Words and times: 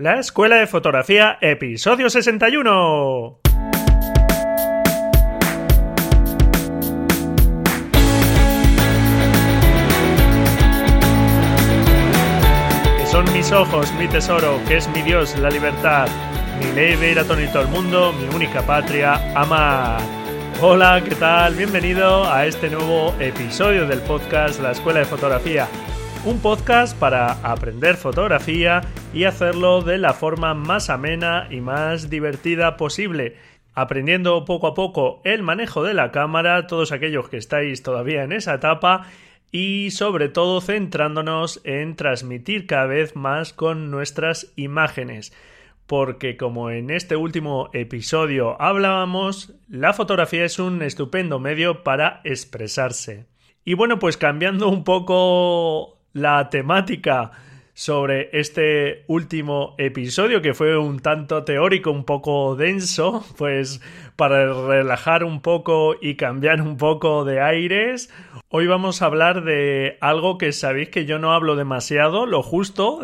La 0.00 0.20
Escuela 0.20 0.54
de 0.54 0.68
Fotografía, 0.68 1.38
episodio 1.40 2.08
61. 2.08 3.40
Que 12.96 13.06
son 13.10 13.32
mis 13.32 13.50
ojos, 13.50 13.92
mi 13.94 14.06
tesoro, 14.06 14.60
que 14.68 14.76
es 14.76 14.88
mi 14.90 15.02
Dios, 15.02 15.36
la 15.36 15.50
libertad, 15.50 16.06
mi 16.60 16.72
ley 16.76 16.94
ver 16.94 17.18
a 17.18 17.24
todo 17.24 17.40
el 17.40 17.68
mundo, 17.68 18.12
mi 18.12 18.32
única 18.32 18.62
patria, 18.62 19.14
amar. 19.34 20.00
Hola, 20.60 21.02
¿qué 21.04 21.16
tal? 21.16 21.56
Bienvenido 21.56 22.32
a 22.32 22.46
este 22.46 22.70
nuevo 22.70 23.16
episodio 23.18 23.84
del 23.88 23.98
podcast 24.02 24.60
La 24.60 24.70
Escuela 24.70 25.00
de 25.00 25.06
Fotografía 25.06 25.66
un 26.24 26.40
podcast 26.40 26.98
para 26.98 27.32
aprender 27.48 27.96
fotografía 27.96 28.80
y 29.12 29.24
hacerlo 29.24 29.82
de 29.82 29.98
la 29.98 30.12
forma 30.12 30.54
más 30.54 30.90
amena 30.90 31.46
y 31.50 31.60
más 31.60 32.10
divertida 32.10 32.76
posible, 32.76 33.36
aprendiendo 33.74 34.44
poco 34.44 34.66
a 34.66 34.74
poco 34.74 35.20
el 35.24 35.42
manejo 35.42 35.84
de 35.84 35.94
la 35.94 36.10
cámara, 36.10 36.66
todos 36.66 36.92
aquellos 36.92 37.28
que 37.28 37.36
estáis 37.36 37.82
todavía 37.82 38.24
en 38.24 38.32
esa 38.32 38.54
etapa 38.54 39.06
y 39.52 39.90
sobre 39.92 40.28
todo 40.28 40.60
centrándonos 40.60 41.60
en 41.64 41.94
transmitir 41.96 42.66
cada 42.66 42.86
vez 42.86 43.14
más 43.14 43.52
con 43.52 43.90
nuestras 43.90 44.52
imágenes. 44.56 45.32
Porque 45.86 46.36
como 46.36 46.70
en 46.70 46.90
este 46.90 47.16
último 47.16 47.70
episodio 47.72 48.60
hablábamos, 48.60 49.54
la 49.68 49.94
fotografía 49.94 50.44
es 50.44 50.58
un 50.58 50.82
estupendo 50.82 51.38
medio 51.38 51.82
para 51.82 52.20
expresarse. 52.24 53.26
Y 53.64 53.74
bueno, 53.74 53.98
pues 53.98 54.16
cambiando 54.16 54.68
un 54.68 54.84
poco 54.84 55.97
la 56.20 56.50
temática 56.50 57.30
sobre 57.74 58.28
este 58.32 59.04
último 59.06 59.76
episodio 59.78 60.42
que 60.42 60.52
fue 60.52 60.76
un 60.76 60.98
tanto 60.98 61.44
teórico, 61.44 61.92
un 61.92 62.04
poco 62.04 62.56
denso, 62.56 63.24
pues 63.36 63.80
para 64.18 64.52
relajar 64.52 65.22
un 65.22 65.40
poco 65.40 65.94
y 66.00 66.16
cambiar 66.16 66.60
un 66.60 66.76
poco 66.76 67.24
de 67.24 67.40
aires, 67.40 68.12
hoy 68.48 68.66
vamos 68.66 69.00
a 69.00 69.06
hablar 69.06 69.44
de 69.44 69.96
algo 70.00 70.38
que 70.38 70.50
sabéis 70.50 70.88
que 70.88 71.06
yo 71.06 71.20
no 71.20 71.32
hablo 71.32 71.54
demasiado, 71.54 72.26
lo 72.26 72.42
justo, 72.42 72.98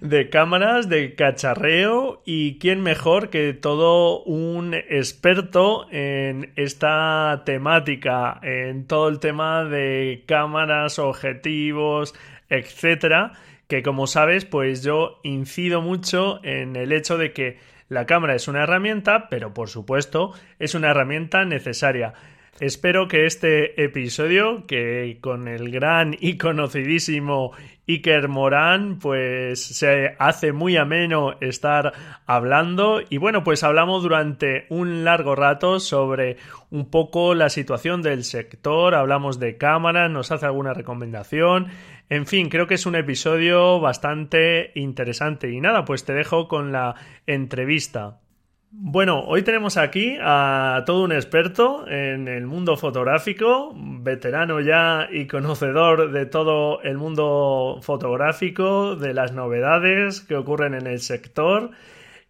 de, 0.00 0.28
cámaras, 0.28 0.88
de 0.88 1.14
cacharreo 1.14 2.20
y 2.26 2.58
quién 2.58 2.80
mejor 2.80 3.30
que 3.30 3.52
todo 3.52 4.24
un 4.24 4.74
experto 4.74 5.86
en 5.92 6.50
esta 6.56 7.44
temática, 7.46 8.40
en 8.42 8.88
todo 8.88 9.08
el 9.10 9.20
tema 9.20 9.64
de 9.66 10.24
cámaras, 10.26 10.98
objetivos, 10.98 12.12
etcétera 12.48 13.34
que 13.68 13.82
como 13.82 14.06
sabes, 14.06 14.46
pues 14.46 14.82
yo 14.82 15.20
incido 15.22 15.82
mucho 15.82 16.42
en 16.42 16.74
el 16.74 16.90
hecho 16.90 17.18
de 17.18 17.34
que 17.34 17.58
la 17.88 18.06
cámara 18.06 18.34
es 18.34 18.48
una 18.48 18.62
herramienta, 18.62 19.28
pero 19.28 19.54
por 19.54 19.68
supuesto 19.68 20.32
es 20.58 20.74
una 20.74 20.90
herramienta 20.90 21.44
necesaria. 21.44 22.14
Espero 22.60 23.06
que 23.06 23.24
este 23.24 23.84
episodio, 23.84 24.66
que 24.66 25.18
con 25.20 25.46
el 25.46 25.70
gran 25.70 26.16
y 26.18 26.38
conocidísimo 26.38 27.52
Iker 27.86 28.26
Morán, 28.26 28.98
pues 28.98 29.64
se 29.64 30.16
hace 30.18 30.52
muy 30.52 30.76
ameno 30.76 31.36
estar 31.40 31.92
hablando. 32.26 33.00
Y 33.08 33.18
bueno, 33.18 33.44
pues 33.44 33.62
hablamos 33.62 34.02
durante 34.02 34.66
un 34.70 35.04
largo 35.04 35.36
rato 35.36 35.78
sobre 35.78 36.36
un 36.70 36.90
poco 36.90 37.34
la 37.34 37.48
situación 37.48 38.02
del 38.02 38.24
sector, 38.24 38.96
hablamos 38.96 39.38
de 39.38 39.56
cámaras, 39.56 40.10
nos 40.10 40.32
hace 40.32 40.46
alguna 40.46 40.74
recomendación. 40.74 41.68
En 42.10 42.26
fin, 42.26 42.48
creo 42.48 42.66
que 42.66 42.74
es 42.74 42.86
un 42.86 42.94
episodio 42.94 43.80
bastante 43.80 44.72
interesante. 44.74 45.50
Y 45.50 45.60
nada, 45.60 45.84
pues 45.84 46.04
te 46.04 46.14
dejo 46.14 46.48
con 46.48 46.72
la 46.72 46.94
entrevista. 47.26 48.20
Bueno, 48.70 49.24
hoy 49.24 49.42
tenemos 49.42 49.76
aquí 49.78 50.16
a 50.20 50.82
todo 50.84 51.04
un 51.04 51.12
experto 51.12 51.88
en 51.88 52.28
el 52.28 52.46
mundo 52.46 52.76
fotográfico, 52.76 53.72
veterano 53.74 54.60
ya 54.60 55.08
y 55.10 55.26
conocedor 55.26 56.12
de 56.12 56.26
todo 56.26 56.82
el 56.82 56.98
mundo 56.98 57.78
fotográfico, 57.82 58.94
de 58.94 59.14
las 59.14 59.32
novedades 59.32 60.20
que 60.20 60.36
ocurren 60.36 60.74
en 60.74 60.86
el 60.86 61.00
sector 61.00 61.70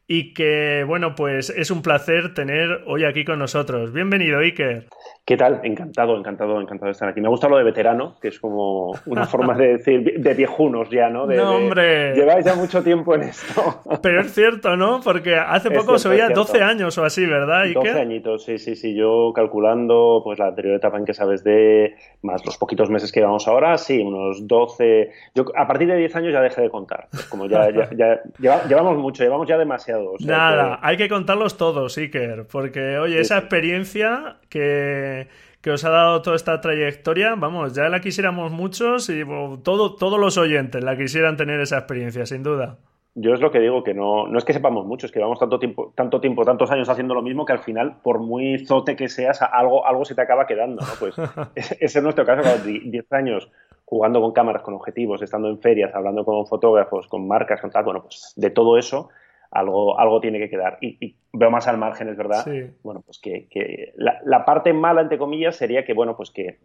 y 0.07 0.33
que, 0.33 0.85
bueno, 0.87 1.15
pues 1.15 1.51
es 1.51 1.71
un 1.71 1.83
placer 1.83 2.35
tener 2.35 2.83
hoy 2.87 3.05
aquí 3.05 3.25
con 3.25 3.39
nosotros. 3.39 3.93
Bienvenido, 3.93 4.39
Iker. 4.39 4.87
¿Qué 5.29 5.37
tal? 5.37 5.61
Encantado, 5.63 6.17
encantado, 6.17 6.59
encantado 6.59 6.87
de 6.87 6.93
estar 6.93 7.07
aquí. 7.07 7.21
Me 7.21 7.29
gusta 7.29 7.51
lo 7.51 7.59
de 7.59 7.65
veterano, 7.65 8.15
que 8.19 8.29
es 8.29 8.41
como 8.41 8.95
una 9.05 9.27
forma 9.27 9.55
de 9.55 9.77
decir 9.77 10.19
de 10.19 10.33
viejunos 10.33 10.89
ya, 10.89 11.11
¿no? 11.11 11.27
De, 11.27 11.37
no, 11.37 11.55
hombre. 11.55 12.15
lleváis 12.15 12.47
ya 12.47 12.55
mucho 12.55 12.83
tiempo 12.83 13.15
en 13.15 13.25
esto. 13.25 13.83
Pero 14.03 14.23
es 14.23 14.33
cierto, 14.33 14.75
¿no? 14.79 15.03
Porque 15.05 15.37
hace 15.37 15.71
poco 15.71 15.99
se 15.99 16.09
oía 16.09 16.31
12 16.31 16.63
años 16.63 16.97
o 16.97 17.05
así, 17.05 17.27
¿verdad? 17.27 17.65
12 17.75 17.91
añitos, 17.91 18.43
sí, 18.43 18.57
sí, 18.57 18.75
sí. 18.75 18.95
Yo 18.95 19.35
calculando 19.35 20.23
pues 20.25 20.39
la 20.39 20.47
anterior 20.47 20.77
etapa 20.77 20.97
en 20.97 21.05
que 21.05 21.13
sabes 21.13 21.45
de, 21.45 21.95
más 22.23 22.47
los 22.47 22.57
poquitos 22.57 22.89
meses 22.89 23.13
que 23.13 23.21
llevamos 23.21 23.47
ahora, 23.49 23.77
sí, 23.77 23.99
unos 23.99 24.49
12. 24.49 25.11
Yo 25.35 25.45
a 25.55 25.67
partir 25.67 25.89
de 25.89 25.97
10 25.97 26.17
años 26.17 26.33
ya 26.33 26.41
dejé 26.41 26.63
de 26.63 26.71
contar. 26.71 27.09
como 27.29 27.45
ya, 27.45 27.69
ya, 27.95 28.23
llevamos 28.67 28.97
mucho, 28.97 29.25
llevamos 29.25 29.47
ya 29.47 29.59
demasiado. 29.59 30.15
Nada, 30.21 30.79
hay 30.81 30.97
que 30.97 31.11
contarlos 31.11 31.59
todos, 31.59 31.99
Iker, 31.99 32.47
porque 32.51 32.97
oye, 32.97 33.21
esa 33.21 33.37
experiencia 33.37 34.37
que 34.49 35.18
que, 35.61 35.71
os 35.71 35.85
ha 35.85 35.91
dado 35.91 36.23
toda 36.23 36.37
esta 36.37 36.61
trayectoria, 36.61 37.35
vamos, 37.35 37.75
ya 37.75 37.89
la 37.89 38.01
quisiéramos 38.01 38.53
muchos 38.53 39.09
y 39.11 39.23
todo, 39.63 39.97
todos 39.97 40.21
los 40.21 40.39
oyentes 40.39 40.83
la 40.85 40.97
quisieran 40.97 41.37
tener 41.37 41.61
esa 41.61 41.79
experiencia, 41.79 42.27
sin 42.27 42.43
duda. 42.43 42.79
Yo 43.15 43.35
es 43.35 43.41
lo 43.41 43.51
que 43.51 43.59
digo, 43.59 43.83
que 43.83 43.95
no, 43.95 44.29
no 44.29 44.39
es 44.39 44.45
que 44.45 44.53
sepamos 44.53 44.87
mucho, 44.87 45.07
es 45.07 45.13
que 45.13 45.19
llevamos 45.19 45.41
tanto 45.41 45.59
tiempo, 45.59 45.93
tanto 45.97 46.21
tiempo, 46.21 46.45
tantos 46.45 46.71
años 46.71 46.89
haciendo 46.89 47.15
lo 47.15 47.23
mismo 47.23 47.45
que 47.45 47.53
al 47.53 47.59
final, 47.59 47.97
por 48.01 48.21
muy 48.21 48.65
zote 48.65 48.95
que 48.95 49.09
seas, 49.09 49.43
algo, 49.43 49.85
algo 49.85 50.05
se 50.05 50.15
te 50.15 50.23
acaba 50.23 50.47
quedando, 50.47 50.83
¿no? 50.83 50.93
Pues 51.01 51.17
ese 51.57 51.77
es 51.81 52.03
nuestro 52.03 52.25
caso, 52.25 52.49
10 52.65 53.13
años 53.13 53.51
jugando 53.85 54.21
con 54.21 54.33
cámaras, 54.33 54.63
con 54.63 54.75
objetivos, 54.75 55.21
estando 55.23 55.49
en 55.49 55.59
ferias, 55.59 55.93
hablando 55.95 56.25
con 56.25 56.47
fotógrafos, 56.47 57.09
con 57.09 57.27
marcas, 57.27 57.61
con 57.61 57.71
tal, 57.71 57.85
bueno, 57.85 58.03
pues 58.03 58.35
de 58.37 58.51
todo 58.51 58.79
eso 58.79 59.09
algo, 59.51 59.99
algo 59.99 60.21
tiene 60.21 60.39
que 60.39 60.51
quedar. 60.51 60.79
Y, 60.81 61.17
veo 61.33 61.51
más 61.51 61.69
al 61.69 61.79
margen, 61.79 62.09
es 62.09 62.17
verdad. 62.17 62.47
Bueno, 62.83 63.03
pues 63.05 63.19
que, 63.21 63.93
la, 63.97 64.45
parte 64.45 64.73
mala, 64.73 65.03
entre 65.03 65.19
comillas, 65.19 65.57
sería 65.57 65.85
que, 65.85 65.95
bueno, 65.95 66.17
pues 66.17 66.31
que 66.31 66.59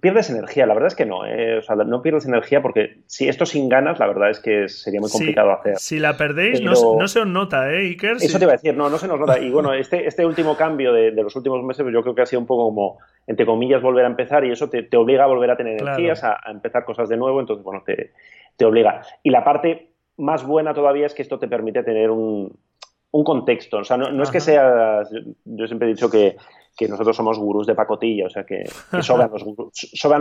pierdes 0.00 0.30
energía. 0.30 0.66
La 0.66 0.74
verdad 0.74 0.88
es 0.88 0.94
que 0.94 1.04
no, 1.04 1.26
¿eh? 1.26 1.58
o 1.58 1.62
sea, 1.62 1.76
no 1.76 2.02
pierdes 2.02 2.26
energía 2.26 2.62
porque 2.62 2.98
si 3.06 3.28
esto 3.28 3.44
sin 3.44 3.68
ganas, 3.68 3.98
la 3.98 4.06
verdad 4.06 4.30
es 4.30 4.40
que 4.40 4.68
sería 4.68 5.00
muy 5.00 5.10
complicado 5.10 5.52
hacer. 5.52 5.76
Si 5.76 5.98
la 5.98 6.16
perdéis, 6.16 6.62
no, 6.62 6.72
no, 6.72 7.08
se 7.08 7.20
os 7.20 7.26
nota, 7.26 7.70
¿eh, 7.70 7.88
Iker? 7.88 8.16
Eso 8.16 8.38
te 8.38 8.44
iba 8.44 8.52
a 8.52 8.56
decir, 8.56 8.74
no, 8.74 8.88
no 8.88 8.98
se 8.98 9.08
nos 9.08 9.20
nota. 9.20 9.38
Y 9.38 9.50
bueno, 9.50 9.74
este, 9.74 10.06
este 10.06 10.24
último 10.24 10.56
cambio 10.56 10.92
de, 10.92 11.12
los 11.12 11.36
últimos 11.36 11.62
meses, 11.62 11.82
pues 11.82 11.92
yo 11.92 12.02
creo 12.02 12.14
que 12.14 12.22
ha 12.22 12.26
sido 12.26 12.40
un 12.40 12.46
poco 12.46 12.64
como, 12.64 12.98
entre 13.26 13.44
comillas, 13.44 13.82
volver 13.82 14.04
a 14.04 14.08
empezar 14.08 14.44
y 14.44 14.50
eso 14.50 14.70
te, 14.70 14.88
obliga 14.96 15.24
a 15.24 15.28
volver 15.28 15.50
a 15.50 15.56
tener 15.56 15.80
energías, 15.80 16.24
a, 16.24 16.32
a, 16.42 16.50
empezar 16.50 16.84
cosas 16.84 17.08
de 17.08 17.16
nuevo, 17.16 17.40
entonces, 17.40 17.62
bueno, 17.62 17.82
te, 17.84 18.12
te 18.56 18.64
obliga. 18.64 19.02
Y 19.22 19.30
la 19.30 19.44
parte 19.44 19.91
más 20.22 20.46
buena 20.46 20.72
todavía 20.72 21.06
es 21.06 21.14
que 21.14 21.22
esto 21.22 21.38
te 21.38 21.48
permite 21.48 21.82
tener 21.82 22.10
un, 22.10 22.56
un 23.10 23.24
contexto. 23.24 23.78
O 23.78 23.84
sea, 23.84 23.96
no, 23.96 24.22
es 24.22 24.30
que 24.30 24.40
seas. 24.40 25.10
Yo 25.44 25.66
siempre 25.66 25.88
he 25.88 25.92
dicho 25.92 26.10
que, 26.10 26.36
nosotros 26.88 27.16
somos 27.16 27.38
gurús 27.38 27.66
de 27.66 27.74
pacotilla, 27.74 28.26
o 28.26 28.30
sea, 28.30 28.44
que, 28.44 28.64
sobran, 29.02 29.30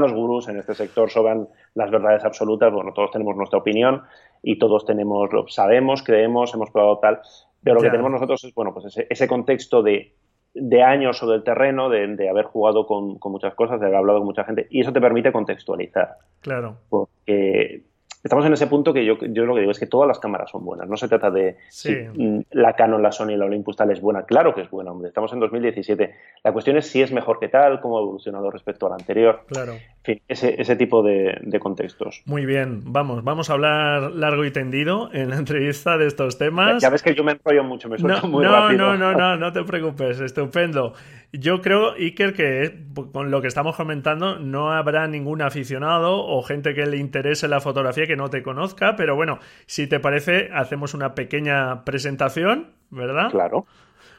los 0.01 0.13
gurús, 0.13 0.47
en 0.47 0.57
este 0.57 0.73
sector, 0.73 1.09
sobran 1.09 1.47
las 1.75 1.91
verdades 1.91 2.23
absolutas. 2.25 2.73
Bueno, 2.73 2.93
todos 2.93 3.11
tenemos 3.11 3.35
nuestra 3.35 3.59
opinión 3.59 4.01
y 4.41 4.57
todos 4.57 4.85
tenemos, 4.85 5.31
lo 5.31 5.47
sabemos, 5.47 6.03
creemos, 6.03 6.53
hemos 6.53 6.71
probado 6.71 6.97
tal. 6.99 7.21
Pero 7.63 7.75
lo 7.75 7.81
que 7.81 7.91
tenemos 7.91 8.11
nosotros 8.11 8.43
es, 8.43 8.55
bueno, 8.55 8.73
pues 8.73 8.97
ese, 9.07 9.27
contexto 9.27 9.83
de, 9.83 10.15
de 10.55 10.81
años 10.81 11.19
sobre 11.19 11.37
el 11.37 11.43
terreno, 11.43 11.89
de, 11.89 12.07
de 12.15 12.27
haber 12.27 12.45
jugado 12.45 12.87
con, 12.87 13.19
con, 13.19 13.31
muchas 13.31 13.53
cosas, 13.53 13.79
de 13.79 13.85
haber 13.85 13.99
hablado 13.99 14.17
con 14.17 14.25
mucha 14.25 14.43
gente, 14.43 14.65
y 14.71 14.81
eso 14.81 14.91
te 14.91 14.99
permite 14.99 15.31
contextualizar. 15.31 16.15
Claro. 16.41 16.77
Porque 16.89 17.83
estamos 18.23 18.45
en 18.45 18.53
ese 18.53 18.67
punto 18.67 18.93
que 18.93 19.05
yo, 19.05 19.17
yo 19.19 19.45
lo 19.45 19.53
que 19.53 19.61
digo 19.61 19.71
es 19.71 19.79
que 19.79 19.87
todas 19.87 20.07
las 20.07 20.19
cámaras 20.19 20.51
son 20.51 20.63
buenas. 20.63 20.87
No 20.87 20.97
se 20.97 21.07
trata 21.07 21.31
de 21.31 21.57
si 21.69 21.93
mm, 21.93 22.41
la 22.51 22.75
Canon, 22.75 23.01
la 23.01 23.11
Sony, 23.11 23.37
la 23.37 23.45
Olympus 23.45 23.75
tal 23.75 23.91
es 23.91 24.01
buena. 24.01 24.23
Claro 24.23 24.53
que 24.53 24.61
es 24.61 24.69
buena, 24.69 24.91
hombre. 24.91 25.07
Estamos 25.07 25.31
en 25.33 25.39
2017. 25.39 26.15
La 26.43 26.53
cuestión 26.53 26.77
es 26.77 26.87
si 26.87 27.01
es 27.01 27.11
mejor 27.11 27.39
que 27.39 27.47
tal, 27.47 27.81
cómo 27.81 27.97
ha 27.97 28.01
evolucionado 28.01 28.51
respecto 28.51 28.85
a 28.85 28.89
la 28.89 28.95
anterior. 28.95 29.41
Claro. 29.47 29.73
Ese, 30.03 30.59
ese 30.59 30.75
tipo 30.75 31.03
de, 31.03 31.39
contextos. 31.59 32.23
Muy 32.25 32.47
bien, 32.47 32.81
vamos, 32.85 33.23
vamos 33.23 33.51
a 33.51 33.53
hablar 33.53 34.11
largo 34.11 34.43
y 34.45 34.51
tendido 34.51 35.11
en 35.13 35.29
la 35.29 35.37
entrevista 35.37 35.97
de 35.97 36.07
estos 36.07 36.39
temas. 36.39 36.81
Ya, 36.81 36.89
ves 36.89 37.03
que 37.03 37.13
yo 37.13 37.23
me 37.23 37.33
enrollo 37.33 37.63
mucho, 37.63 37.87
me 37.87 37.99
suelto 37.99 38.27
muy 38.27 38.43
no, 38.43 38.51
rápido. 38.51 38.97
No, 38.97 39.13
no, 39.13 39.13
no, 39.13 39.37
no 39.37 39.53
te 39.53 39.63
preocupes, 39.63 40.19
estupendo. 40.19 40.93
Yo 41.31 41.61
creo, 41.61 41.93
Iker, 41.93 42.33
que 42.33 42.83
con 43.13 43.29
lo 43.29 43.41
que 43.41 43.47
estamos 43.47 43.75
comentando 43.75 44.39
no 44.39 44.71
habrá 44.71 45.07
ningún 45.07 45.43
aficionado 45.43 46.25
o 46.25 46.41
gente 46.41 46.73
que 46.73 46.87
le 46.87 46.97
interese 46.97 47.47
la 47.47 47.61
fotografía 47.61 48.07
que 48.07 48.15
no 48.15 48.29
te 48.29 48.41
conozca, 48.41 48.95
pero 48.95 49.15
bueno, 49.15 49.37
si 49.67 49.85
te 49.85 49.99
parece, 49.99 50.49
hacemos 50.51 50.95
una 50.95 51.13
pequeña 51.13 51.85
presentación, 51.85 52.71
¿verdad? 52.89 53.29
Claro. 53.29 53.67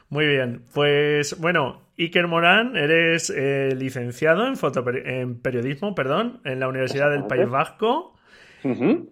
Muy 0.09 0.27
bien, 0.27 0.63
pues 0.73 1.39
bueno, 1.39 1.82
Iker 1.97 2.27
Morán, 2.27 2.75
eres 2.75 3.29
eh, 3.29 3.75
licenciado 3.77 4.47
en, 4.47 4.55
en 5.05 5.39
periodismo, 5.39 5.93
perdón, 5.95 6.41
en 6.43 6.59
la 6.59 6.67
Universidad 6.67 7.11
del 7.11 7.25
País 7.25 7.47
Vasco 7.49 8.12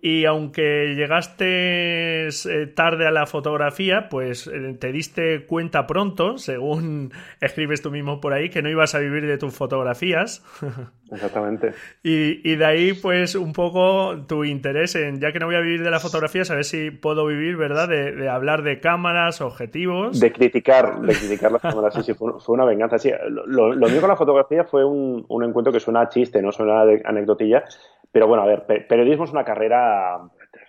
Y 0.01 0.25
aunque 0.25 0.93
llegaste 0.95 2.27
eh, 2.27 2.67
tarde 2.73 3.07
a 3.07 3.11
la 3.11 3.25
fotografía, 3.25 4.07
pues 4.09 4.47
eh, 4.47 4.75
te 4.79 4.91
diste 4.91 5.45
cuenta 5.45 5.87
pronto, 5.87 6.37
según 6.37 7.11
escribes 7.41 7.81
tú 7.81 7.91
mismo 7.91 8.21
por 8.21 8.33
ahí, 8.33 8.49
que 8.49 8.61
no 8.61 8.69
ibas 8.69 8.95
a 8.95 8.99
vivir 8.99 9.25
de 9.25 9.37
tus 9.37 9.53
fotografías. 9.53 10.43
Exactamente. 11.11 11.73
y, 12.03 12.55
de 12.55 12.65
ahí, 12.65 12.93
pues, 12.93 13.35
un 13.35 13.51
poco 13.51 14.15
tu 14.27 14.45
interés 14.45 14.95
en, 14.95 15.19
ya 15.19 15.33
que 15.33 15.39
no 15.39 15.45
voy 15.45 15.55
a 15.55 15.59
vivir 15.59 15.83
de 15.83 15.91
la 15.91 15.99
fotografía, 15.99 16.45
saber 16.45 16.63
si 16.63 16.89
puedo 16.89 17.25
vivir, 17.25 17.57
¿verdad? 17.57 17.89
De, 17.89 18.29
hablar 18.29 18.63
de 18.63 18.79
cámaras, 18.79 19.41
objetivos. 19.41 20.21
De 20.21 20.31
criticar, 20.31 21.01
de 21.01 21.13
criticar 21.13 21.51
las 21.51 21.61
cámaras, 21.61 21.93
sí, 21.95 22.03
sí, 22.03 22.13
fue, 22.13 22.31
una 22.47 22.63
venganza. 22.63 22.97
Sí, 22.97 23.11
lo, 23.27 23.73
lo, 23.73 23.89
mío 23.89 23.99
con 23.99 24.09
la 24.09 24.15
fotografía 24.15 24.63
fue 24.63 24.85
un, 24.85 25.25
un 25.27 25.43
encuentro 25.43 25.73
que 25.73 25.81
suena 25.81 26.01
a 26.01 26.07
chiste, 26.07 26.41
no 26.41 26.53
suena 26.53 26.81
a 26.81 26.85
anecdotilla, 27.03 27.65
pero 28.11 28.27
bueno, 28.27 28.43
a 28.43 28.45
ver, 28.45 28.65
periodismo 28.65 29.23
es 29.23 29.31
una 29.31 29.40
carrera, 29.43 30.19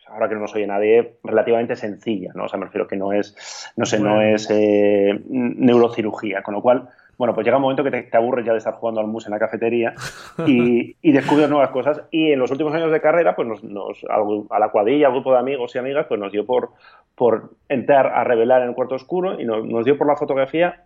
ahora 0.08 0.28
que 0.28 0.34
no 0.34 0.42
nos 0.42 0.54
oye 0.54 0.66
nadie, 0.66 1.16
relativamente 1.24 1.76
sencilla, 1.76 2.32
¿no? 2.34 2.44
O 2.44 2.48
sea, 2.48 2.58
me 2.58 2.66
refiero 2.66 2.86
que 2.86 2.96
no 2.96 3.12
es, 3.12 3.72
no 3.76 3.86
sé, 3.86 3.98
no 3.98 4.20
es 4.20 4.48
eh, 4.50 5.20
neurocirugía, 5.28 6.42
con 6.42 6.54
lo 6.54 6.62
cual, 6.62 6.88
bueno, 7.18 7.34
pues 7.34 7.44
llega 7.44 7.56
un 7.56 7.62
momento 7.62 7.84
que 7.84 7.90
te, 7.90 8.16
aburres 8.16 8.44
ya 8.44 8.52
de 8.52 8.58
estar 8.58 8.74
jugando 8.74 9.00
al 9.00 9.06
mus 9.06 9.26
en 9.26 9.32
la 9.32 9.38
cafetería 9.38 9.94
y, 10.46 10.96
y, 11.00 11.12
descubres 11.12 11.48
nuevas 11.48 11.70
cosas. 11.70 12.02
Y 12.10 12.32
en 12.32 12.38
los 12.38 12.50
últimos 12.50 12.74
años 12.74 12.90
de 12.90 13.00
carrera, 13.00 13.36
pues 13.36 13.62
nos, 13.62 14.04
a 14.08 14.58
la 14.58 14.68
cuadrilla, 14.70 15.06
al 15.06 15.12
grupo 15.12 15.32
de 15.32 15.38
amigos 15.38 15.74
y 15.74 15.78
amigas, 15.78 16.06
pues 16.08 16.18
nos 16.18 16.32
dio 16.32 16.44
por, 16.44 16.70
por 17.14 17.50
entrar 17.68 18.06
a 18.06 18.24
revelar 18.24 18.62
en 18.62 18.70
el 18.70 18.74
cuarto 18.74 18.94
oscuro 18.94 19.40
y 19.40 19.44
nos, 19.44 19.64
nos 19.64 19.84
dio 19.84 19.96
por 19.96 20.06
la 20.06 20.16
fotografía 20.16 20.84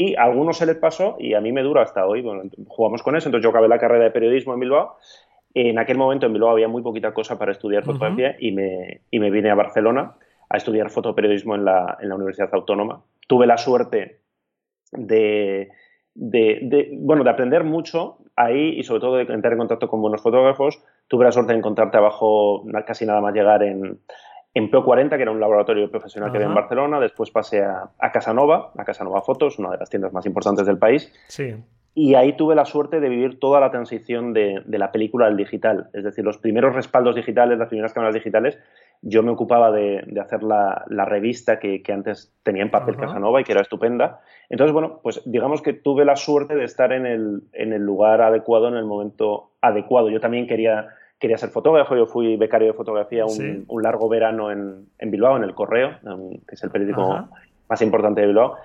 y 0.00 0.14
a 0.14 0.22
algunos 0.22 0.56
se 0.56 0.64
les 0.64 0.76
pasó 0.76 1.16
y 1.18 1.34
a 1.34 1.40
mí 1.40 1.50
me 1.50 1.62
dura 1.62 1.82
hasta 1.82 2.06
hoy. 2.06 2.22
Bueno, 2.22 2.44
jugamos 2.68 3.02
con 3.02 3.16
eso, 3.16 3.28
entonces 3.28 3.44
yo 3.44 3.50
acabé 3.50 3.68
la 3.68 3.80
carrera 3.80 4.04
de 4.04 4.10
periodismo 4.12 4.54
en 4.54 4.60
Bilbao 4.60 4.96
en 5.60 5.78
aquel 5.78 5.98
momento 5.98 6.26
en 6.26 6.32
Bilbao 6.32 6.50
había 6.50 6.68
muy 6.68 6.82
poquita 6.82 7.12
cosa 7.12 7.38
para 7.38 7.52
estudiar 7.52 7.84
fotografía 7.84 8.36
y, 8.38 8.52
me, 8.52 9.00
y 9.10 9.18
me 9.18 9.30
vine 9.30 9.50
a 9.50 9.54
Barcelona 9.54 10.14
a 10.48 10.56
estudiar 10.56 10.90
fotoperiodismo 10.90 11.54
en 11.54 11.64
la, 11.64 11.98
en 12.00 12.08
la 12.08 12.14
Universidad 12.14 12.50
Autónoma. 12.52 13.02
Tuve 13.26 13.46
la 13.46 13.58
suerte 13.58 14.20
de, 14.92 15.70
de, 16.14 16.90
bueno, 17.00 17.24
de 17.24 17.30
aprender 17.30 17.64
mucho 17.64 18.18
ahí 18.36 18.78
y 18.78 18.82
sobre 18.82 19.00
todo 19.00 19.16
de 19.16 19.22
entrar 19.22 19.52
en 19.52 19.58
contacto 19.58 19.88
con 19.88 20.00
buenos 20.00 20.22
fotógrafos. 20.22 20.82
Tuve 21.08 21.24
la 21.24 21.32
suerte 21.32 21.52
de 21.52 21.58
encontrar 21.58 21.90
trabajo 21.90 22.64
casi 22.86 23.04
nada 23.04 23.20
más 23.20 23.34
llegar 23.34 23.62
en, 23.62 23.98
en 24.54 24.70
Pro 24.70 24.84
40, 24.84 25.16
que 25.16 25.22
era 25.22 25.32
un 25.32 25.40
laboratorio 25.40 25.90
profesional 25.90 26.30
que 26.30 26.38
había 26.38 26.48
en 26.48 26.54
Barcelona. 26.54 27.00
Después 27.00 27.30
pasé 27.30 27.62
a, 27.62 27.90
a 27.98 28.12
Casanova, 28.12 28.72
a 28.76 28.84
Casanova 28.84 29.22
Fotos, 29.22 29.58
una 29.58 29.70
de 29.70 29.78
las 29.78 29.90
tiendas 29.90 30.12
más 30.12 30.24
importantes 30.24 30.66
del 30.66 30.78
país. 30.78 31.12
Sí. 31.28 31.54
Y 32.00 32.14
ahí 32.14 32.34
tuve 32.34 32.54
la 32.54 32.64
suerte 32.64 33.00
de 33.00 33.08
vivir 33.08 33.40
toda 33.40 33.58
la 33.58 33.72
transición 33.72 34.32
de, 34.32 34.62
la 34.68 34.92
película 34.92 35.26
al 35.26 35.36
digital. 35.36 35.90
Es 35.92 36.04
decir, 36.04 36.24
los 36.24 36.38
primeros 36.38 36.72
respaldos 36.72 37.16
digitales, 37.16 37.58
las 37.58 37.66
primeras 37.66 37.92
cámaras 37.92 38.14
digitales, 38.14 38.56
yo 39.02 39.24
me 39.24 39.32
ocupaba 39.32 39.72
de, 39.72 40.06
hacer 40.22 40.44
la, 40.44 40.84
revista 41.06 41.58
que, 41.58 41.82
antes 41.88 42.32
tenía 42.44 42.62
en 42.62 42.70
papel 42.70 42.96
Casanova 42.96 43.40
y 43.40 43.44
que 43.44 43.50
era 43.50 43.62
estupenda. 43.62 44.20
Entonces, 44.48 44.72
bueno, 44.72 45.00
pues 45.02 45.22
digamos 45.24 45.60
que 45.60 45.72
tuve 45.72 46.04
la 46.04 46.14
suerte 46.14 46.54
de 46.54 46.62
estar 46.62 46.92
en 46.92 47.04
el, 47.04 47.42
en 47.52 47.72
el 47.72 47.82
lugar 47.82 48.22
adecuado, 48.22 48.68
en 48.68 48.76
el 48.76 48.84
momento 48.84 49.50
adecuado. 49.60 50.08
Yo 50.08 50.20
también 50.20 50.46
quería, 50.46 50.90
quería 51.18 51.36
ser 51.36 51.48
fotógrafo, 51.48 51.96
yo 51.96 52.06
fui 52.06 52.36
becario 52.36 52.68
de 52.68 52.74
fotografía 52.74 53.24
un, 53.26 53.66
largo 53.82 54.08
verano 54.08 54.52
en, 54.52 54.86
Bilbao, 55.00 55.36
en 55.36 55.42
El 55.42 55.56
Correo, 55.56 55.98
que 56.46 56.54
es 56.54 56.62
el 56.62 56.70
periódico 56.70 57.28
más 57.68 57.82
importante 57.82 58.20
de 58.20 58.28
Bilbao 58.28 58.56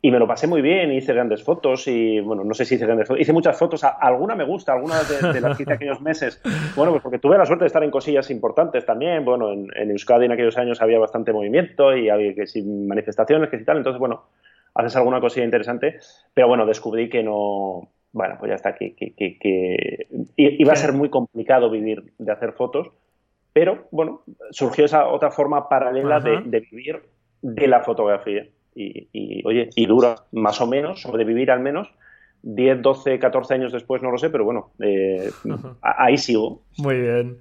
y 0.00 0.10
me 0.12 0.18
lo 0.18 0.28
pasé 0.28 0.46
muy 0.46 0.62
bien, 0.62 0.92
hice 0.92 1.12
grandes 1.12 1.42
fotos 1.42 1.88
y, 1.88 2.20
bueno, 2.20 2.44
no 2.44 2.54
sé 2.54 2.64
si 2.64 2.76
hice 2.76 2.86
grandes 2.86 3.08
fotos, 3.08 3.20
hice 3.20 3.32
muchas 3.32 3.58
fotos, 3.58 3.82
alguna 3.82 4.36
me 4.36 4.44
gusta, 4.44 4.72
alguna 4.72 4.94
de, 5.02 5.40
las 5.40 5.56
que 5.56 5.64
hice 5.64 5.72
aquellos 5.72 6.00
meses, 6.00 6.40
bueno, 6.76 6.92
pues 6.92 7.02
porque 7.02 7.18
tuve 7.18 7.36
la 7.36 7.44
suerte 7.44 7.64
de 7.64 7.66
estar 7.66 7.82
en 7.82 7.90
cosillas 7.90 8.30
importantes 8.30 8.86
también, 8.86 9.24
bueno, 9.24 9.52
en, 9.52 9.90
Euskadi 9.90 10.26
en 10.26 10.32
aquellos 10.32 10.56
años 10.56 10.80
había 10.80 11.00
bastante 11.00 11.32
movimiento 11.32 11.96
y 11.96 12.10
había 12.10 12.32
que 12.34 12.46
si 12.46 12.62
manifestaciones, 12.62 13.50
que 13.50 13.58
si 13.58 13.64
tal, 13.64 13.78
entonces, 13.78 13.98
bueno, 13.98 14.26
haces 14.74 14.94
alguna 14.94 15.20
cosilla 15.20 15.44
interesante, 15.44 15.98
pero 16.32 16.46
bueno, 16.46 16.64
descubrí 16.64 17.08
que 17.08 17.24
no, 17.24 17.88
bueno, 18.12 18.36
pues 18.38 18.50
ya 18.50 18.54
está, 18.54 18.76
que, 18.76 18.94
que, 18.94 19.14
que, 19.16 20.06
iba 20.36 20.72
a 20.72 20.76
ser 20.76 20.92
muy 20.92 21.10
complicado 21.10 21.70
vivir 21.70 22.04
de 22.18 22.32
hacer 22.32 22.52
fotos, 22.52 22.88
pero 23.52 23.88
bueno, 23.90 24.22
surgió 24.50 24.84
esa 24.84 25.08
otra 25.08 25.32
forma 25.32 25.68
paralela 25.68 26.20
de, 26.20 26.42
de 26.44 26.60
vivir 26.60 27.02
de 27.42 27.66
la 27.66 27.80
fotografía 27.80 28.46
y, 28.78 29.42
oye, 29.44 29.70
y 29.74 29.86
dura 29.86 30.14
más 30.32 30.60
o 30.60 30.66
menos, 30.66 31.00
sobrevivir 31.00 31.50
al 31.50 31.60
menos. 31.60 31.88
10, 32.42 32.82
12, 32.82 33.18
14 33.18 33.54
años 33.54 33.72
después, 33.72 34.00
no 34.00 34.12
lo 34.12 34.18
sé, 34.18 34.30
pero 34.30 34.44
bueno, 34.44 34.70
eh, 34.78 35.30
ahí 35.82 36.16
sigo. 36.16 36.62
Muy 36.76 37.00
bien. 37.00 37.38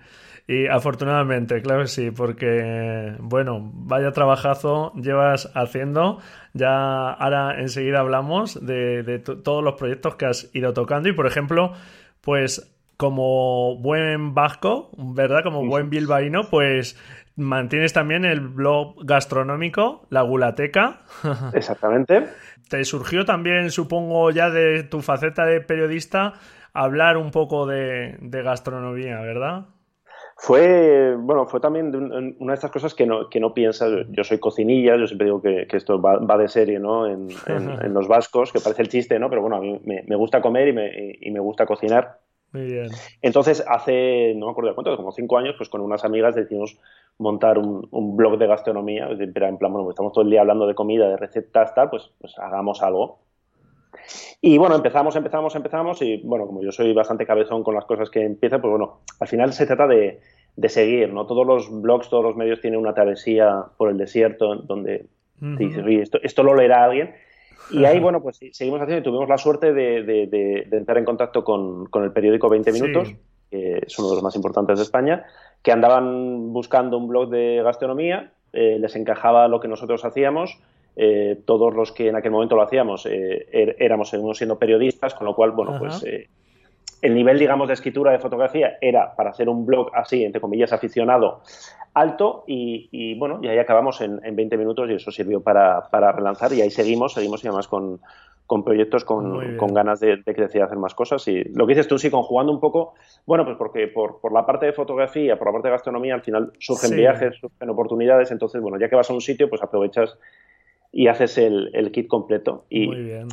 Y 0.47 0.65
afortunadamente, 0.67 1.61
claro 1.61 1.81
que 1.81 1.87
sí, 1.87 2.09
porque, 2.09 3.13
bueno, 3.19 3.59
vaya 3.73 4.11
trabajazo 4.11 4.93
llevas 4.95 5.51
haciendo. 5.53 6.19
Ya 6.53 7.11
ahora 7.11 7.59
enseguida 7.59 7.99
hablamos 7.99 8.65
de, 8.65 9.19
todos 9.19 9.63
los 9.63 9.75
proyectos 9.75 10.15
que 10.15 10.25
has 10.25 10.49
ido 10.55 10.73
tocando 10.73 11.09
y, 11.09 11.13
por 11.13 11.27
ejemplo, 11.27 11.73
pues 12.21 12.73
como 12.95 13.77
buen 13.77 14.33
vasco, 14.33 14.89
¿verdad? 14.97 15.43
Como 15.43 15.65
buen 15.67 15.89
bilbaíno, 15.89 16.49
pues 16.49 16.97
Mantienes 17.37 17.93
también 17.93 18.25
el 18.25 18.39
blog 18.39 18.95
gastronómico, 19.05 20.07
la 20.09 20.23
Gulateca. 20.23 21.01
Exactamente. 21.53 22.25
Te 22.67 22.83
surgió 22.83 23.25
también, 23.25 23.69
supongo, 23.69 24.31
ya 24.31 24.49
de 24.49 24.81
tu 24.81 25.01
faceta 25.01 25.45
de 25.45 25.61
periodista, 25.61 26.33
hablar 26.73 27.15
un 27.15 27.29
poco 27.29 27.67
de, 27.67 28.17
gastronomía, 28.21 29.21
¿verdad? 29.21 29.65
Fue, 30.35 31.15
bueno, 31.15 31.45
fue 31.45 31.59
también 31.59 31.95
una 32.39 32.53
de 32.53 32.55
estas 32.55 32.71
cosas 32.71 32.95
que 32.95 33.05
no, 33.05 33.29
que 33.29 33.39
no 33.39 33.53
piensas. 33.53 34.07
Yo 34.09 34.23
soy 34.23 34.39
cocinilla, 34.39 34.97
yo 34.97 35.05
siempre 35.05 35.25
digo 35.25 35.39
que, 35.39 35.67
esto 35.71 36.01
va, 36.01 36.37
de 36.37 36.47
serie, 36.47 36.79
¿no? 36.79 37.05
En, 37.07 37.93
los 37.93 38.07
vascos, 38.07 38.51
que 38.51 38.59
parece 38.59 38.81
el 38.81 38.89
chiste, 38.89 39.19
¿no? 39.19 39.29
Pero 39.29 39.43
bueno, 39.43 39.57
a 39.57 39.61
mí 39.61 39.79
me, 39.85 40.15
gusta 40.15 40.41
comer 40.41 40.69
y 40.69 40.73
me, 40.73 41.17
y 41.21 41.29
me 41.29 41.39
gusta 41.39 41.67
cocinar. 41.67 42.17
Muy 42.53 42.65
bien. 42.65 42.89
Entonces, 43.21 43.63
hace, 43.67 44.33
no 44.35 44.45
me 44.45 44.51
acuerdo 44.51 44.69
de 44.69 44.75
cuánto, 44.75 44.95
como 44.95 45.11
cinco 45.11 45.37
años, 45.37 45.55
pues 45.57 45.69
con 45.69 45.81
unas 45.81 46.05
amigas 46.05 46.35
decidimos 46.35 46.77
montar 47.17 47.57
un, 47.57 48.15
blog 48.15 48.37
de 48.37 48.47
gastronomía, 48.47 49.07
en 49.09 49.33
plan, 49.33 49.57
bueno, 49.59 49.83
pues 49.83 49.95
estamos 49.95 50.13
todo 50.13 50.23
el 50.23 50.29
día 50.29 50.41
hablando 50.41 50.67
de 50.67 50.75
comida, 50.75 51.09
de 51.09 51.17
recetas, 51.17 51.73
tal, 51.73 51.89
pues, 51.89 52.11
pues 52.19 52.37
hagamos 52.37 52.81
algo. 52.83 53.19
Y 54.41 54.57
bueno, 54.57 54.75
empezamos, 54.75 55.15
empezamos, 55.15 55.55
empezamos, 55.55 56.01
y 56.01 56.21
bueno, 56.23 56.45
como 56.45 56.61
yo 56.61 56.71
soy 56.71 56.93
bastante 56.93 57.25
cabezón 57.25 57.63
con 57.63 57.75
las 57.75 57.85
cosas 57.85 58.09
que 58.09 58.23
empiezan, 58.23 58.61
pues 58.61 58.71
bueno, 58.71 58.99
al 59.19 59.27
final 59.27 59.51
se 59.53 59.65
trata 59.65 59.87
de, 59.87 60.19
seguir, 60.69 61.11
¿no? 61.11 61.25
Todos 61.25 61.45
los 61.45 61.81
blogs, 61.81 62.09
todos 62.09 62.23
los 62.23 62.35
medios 62.35 62.61
tienen 62.61 62.79
una 62.79 62.93
travesía 62.93 63.65
por 63.77 63.89
el 63.89 63.97
desierto 63.97 64.55
donde 64.55 65.05
dices, 65.39 65.83
oye, 65.83 66.01
esto, 66.01 66.19
esto 66.23 66.43
lo 66.43 66.55
leerá 66.55 66.85
alguien, 66.85 67.13
y 67.71 67.85
ahí, 67.85 67.99
bueno, 67.99 68.21
pues 68.21 68.39
seguimos 68.51 68.81
haciendo 68.81 69.01
y 69.01 69.03
tuvimos 69.03 69.29
la 69.29 69.37
suerte 69.37 69.73
de, 69.73 70.67
entrar 70.71 70.97
en 70.97 71.05
contacto 71.05 71.43
con, 71.43 71.87
el 71.93 72.11
periódico 72.11 72.49
20 72.49 72.71
Minutos, 72.71 73.13
que 73.49 73.79
es 73.85 73.99
uno 73.99 74.09
de 74.09 74.15
los 74.15 74.23
más 74.23 74.35
importantes 74.35 74.77
de 74.77 74.83
España, 74.83 75.25
que 75.61 75.71
andaban 75.71 76.53
buscando 76.53 76.97
un 76.97 77.07
blog 77.07 77.29
de 77.29 77.61
gastronomía, 77.63 78.31
eh, 78.53 78.77
les 78.79 78.95
encajaba 78.95 79.47
lo 79.47 79.59
que 79.59 79.67
nosotros 79.67 80.03
hacíamos. 80.05 80.59
Eh, 80.95 81.41
todos 81.45 81.75
los 81.75 81.91
que 81.91 82.07
en 82.07 82.15
aquel 82.15 82.31
momento 82.31 82.55
lo 82.55 82.63
hacíamos 82.63 83.05
eh, 83.05 83.45
er, 83.51 83.75
éramos 83.77 84.09
siendo 84.09 84.57
periodistas, 84.57 85.13
con 85.13 85.27
lo 85.27 85.35
cual, 85.35 85.51
bueno, 85.51 85.77
pues 85.77 86.03
el 87.01 87.13
nivel, 87.13 87.37
digamos, 87.39 87.67
de 87.67 87.73
escritura 87.73 88.11
de 88.11 88.19
fotografía 88.19 88.77
era 88.81 89.15
para 89.15 89.29
hacer 89.31 89.49
un 89.49 89.65
blog 89.65 89.91
así, 89.93 90.23
entre 90.23 90.41
comillas, 90.41 90.73
aficionado, 90.73 91.41
alto 91.93 92.43
y, 92.47 93.17
bueno, 93.17 93.39
y 93.41 93.47
ahí 93.47 93.57
acabamos 93.57 94.01
en, 94.01 94.19
20 94.35 94.57
minutos 94.57 94.89
y 94.89 94.93
eso 94.93 95.11
sirvió 95.11 95.41
para, 95.41 95.81
relanzar 96.11 96.53
y 96.53 96.61
ahí 96.61 96.69
seguimos, 96.69 97.13
seguimos 97.13 97.43
y 97.43 97.47
además 97.47 97.67
con, 97.67 97.99
proyectos 98.63 99.03
con, 99.03 99.73
ganas 99.73 99.99
de, 99.99 100.23
crecer 100.23 100.61
y 100.61 100.63
hacer 100.63 100.77
más 100.77 100.95
cosas. 100.95 101.27
Y 101.27 101.43
lo 101.43 101.65
que 101.65 101.73
dices 101.73 101.87
tú, 101.87 101.97
sí, 101.97 102.09
conjugando 102.09 102.51
un 102.51 102.59
poco, 102.59 102.93
bueno, 103.25 103.45
pues 103.45 103.57
porque 103.57 103.87
por, 103.87 104.19
la 104.31 104.45
parte 104.45 104.67
de 104.67 104.73
fotografía, 104.73 105.37
por 105.37 105.47
la 105.47 105.53
parte 105.53 105.67
de 105.67 105.73
gastronomía, 105.73 106.15
al 106.15 106.21
final 106.21 106.51
surgen 106.59 106.95
viajes, 106.95 107.35
surgen 107.39 107.69
oportunidades, 107.69 108.31
entonces, 108.31 108.61
bueno, 108.61 108.79
ya 108.79 108.89
que 108.89 108.95
vas 108.95 109.09
a 109.09 109.13
un 109.13 109.21
sitio, 109.21 109.49
pues 109.49 109.61
aprovechas 109.61 110.17
y 110.91 111.07
haces 111.07 111.37
el, 111.37 111.91
kit 111.91 112.07
completo. 112.07 112.65
Y, 112.69 112.87
Muy 112.87 113.03
bien 113.03 113.27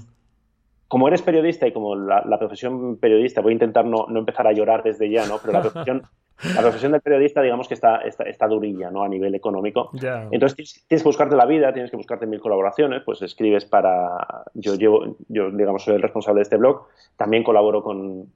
como 0.89 1.09
eres 1.09 1.23
periodista 1.23 1.67
y 1.67 1.73
como 1.73 1.97
la, 1.97 2.39
profesión 2.39 2.99
periodista, 2.99 3.41
voy 3.41 3.53
a 3.53 3.55
intentar 3.55 3.85
no, 3.85 4.07
empezar 4.15 4.47
a 4.47 4.53
llorar 4.53 4.83
desde 4.83 5.11
ya, 5.11 5.27
¿no? 5.27 5.39
Pero 5.39 5.55
la 5.55 5.61
profesión, 5.63 6.03
la 6.55 6.61
profesión 6.61 6.93
del 6.93 7.01
periodista, 7.01 7.43
digamos 7.43 7.69
que 7.69 7.75
está, 7.75 8.03
está, 8.03 8.47
durilla, 8.47 8.91
¿no? 8.91 9.03
A 9.03 9.09
nivel 9.09 9.35
económico. 9.35 9.91
Entonces 10.31 10.85
tienes, 10.89 11.03
que 11.03 11.09
buscarte 11.09 11.37
la 11.37 11.47
vida, 11.47 11.73
tienes 11.73 11.91
que 11.91 11.97
buscarte 11.97 12.27
mil 12.27 12.41
colaboraciones, 12.41 13.03
pues 13.05 13.23
escribes 13.23 13.65
para... 13.65 14.45
Yo 14.55 14.75
llevo, 14.75 15.17
yo 15.29 15.51
digamos, 15.51 15.85
soy 15.85 15.95
el 15.95 16.03
responsable 16.03 16.41
de 16.41 16.43
este 16.43 16.59
blog, 16.59 16.87
también 17.17 17.45
colaboro 17.45 17.83
con, 17.83 18.27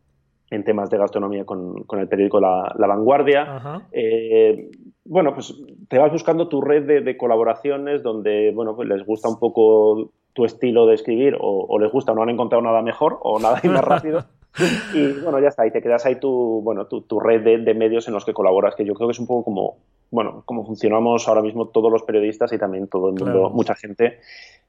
en 0.50 0.64
temas 0.64 0.90
de 0.90 0.98
gastronomía 0.98 1.44
con, 1.44 1.84
el 1.90 2.08
periódico 2.08 2.40
La, 2.40 2.74
Vanguardia. 2.76 3.82
Eh, 3.92 4.70
bueno, 5.04 5.34
pues 5.34 5.54
te 5.88 5.98
vas 5.98 6.10
buscando 6.10 6.48
tu 6.48 6.60
red 6.60 6.86
de, 6.86 7.00
de, 7.02 7.16
colaboraciones 7.16 8.02
donde, 8.02 8.52
bueno, 8.54 8.74
pues 8.74 8.88
les 8.88 9.04
gusta 9.04 9.28
un 9.28 9.38
poco 9.38 10.12
tu 10.38 10.44
estilo 10.44 10.86
de 10.86 10.94
escribir 10.94 11.36
o, 11.40 11.76
les 11.80 11.90
gusta 11.90 12.12
o 12.12 12.14
no 12.14 12.22
han 12.22 12.28
encontrado 12.28 12.62
nada 12.62 12.80
mejor 12.80 13.18
o 13.22 13.40
nada 13.40 13.60
más 13.64 13.84
rápido. 13.84 14.24
y 14.94 15.14
bueno, 15.14 15.40
ya 15.40 15.48
está, 15.48 15.66
y 15.66 15.72
te 15.72 15.82
quedas 15.82 16.06
ahí 16.06 16.14
tu, 16.14 16.60
bueno, 16.62 16.86
tu, 16.86 17.00
tu 17.00 17.18
red 17.18 17.42
de, 17.42 17.74
medios 17.74 18.06
en 18.06 18.14
los 18.14 18.24
que 18.24 18.32
colaboras, 18.32 18.76
que 18.76 18.84
yo 18.84 18.94
creo 18.94 19.08
que 19.08 19.12
es 19.12 19.18
un 19.18 19.26
poco 19.26 19.42
como, 19.42 19.78
bueno, 20.12 20.44
como 20.44 20.64
funcionamos 20.64 21.26
ahora 21.26 21.42
mismo 21.42 21.66
todos 21.66 21.90
los 21.90 22.04
periodistas 22.04 22.52
y 22.52 22.58
también 22.58 22.86
todo 22.86 23.08
el 23.08 23.14
mundo, 23.16 23.50
mucha 23.50 23.74
gente 23.74 24.20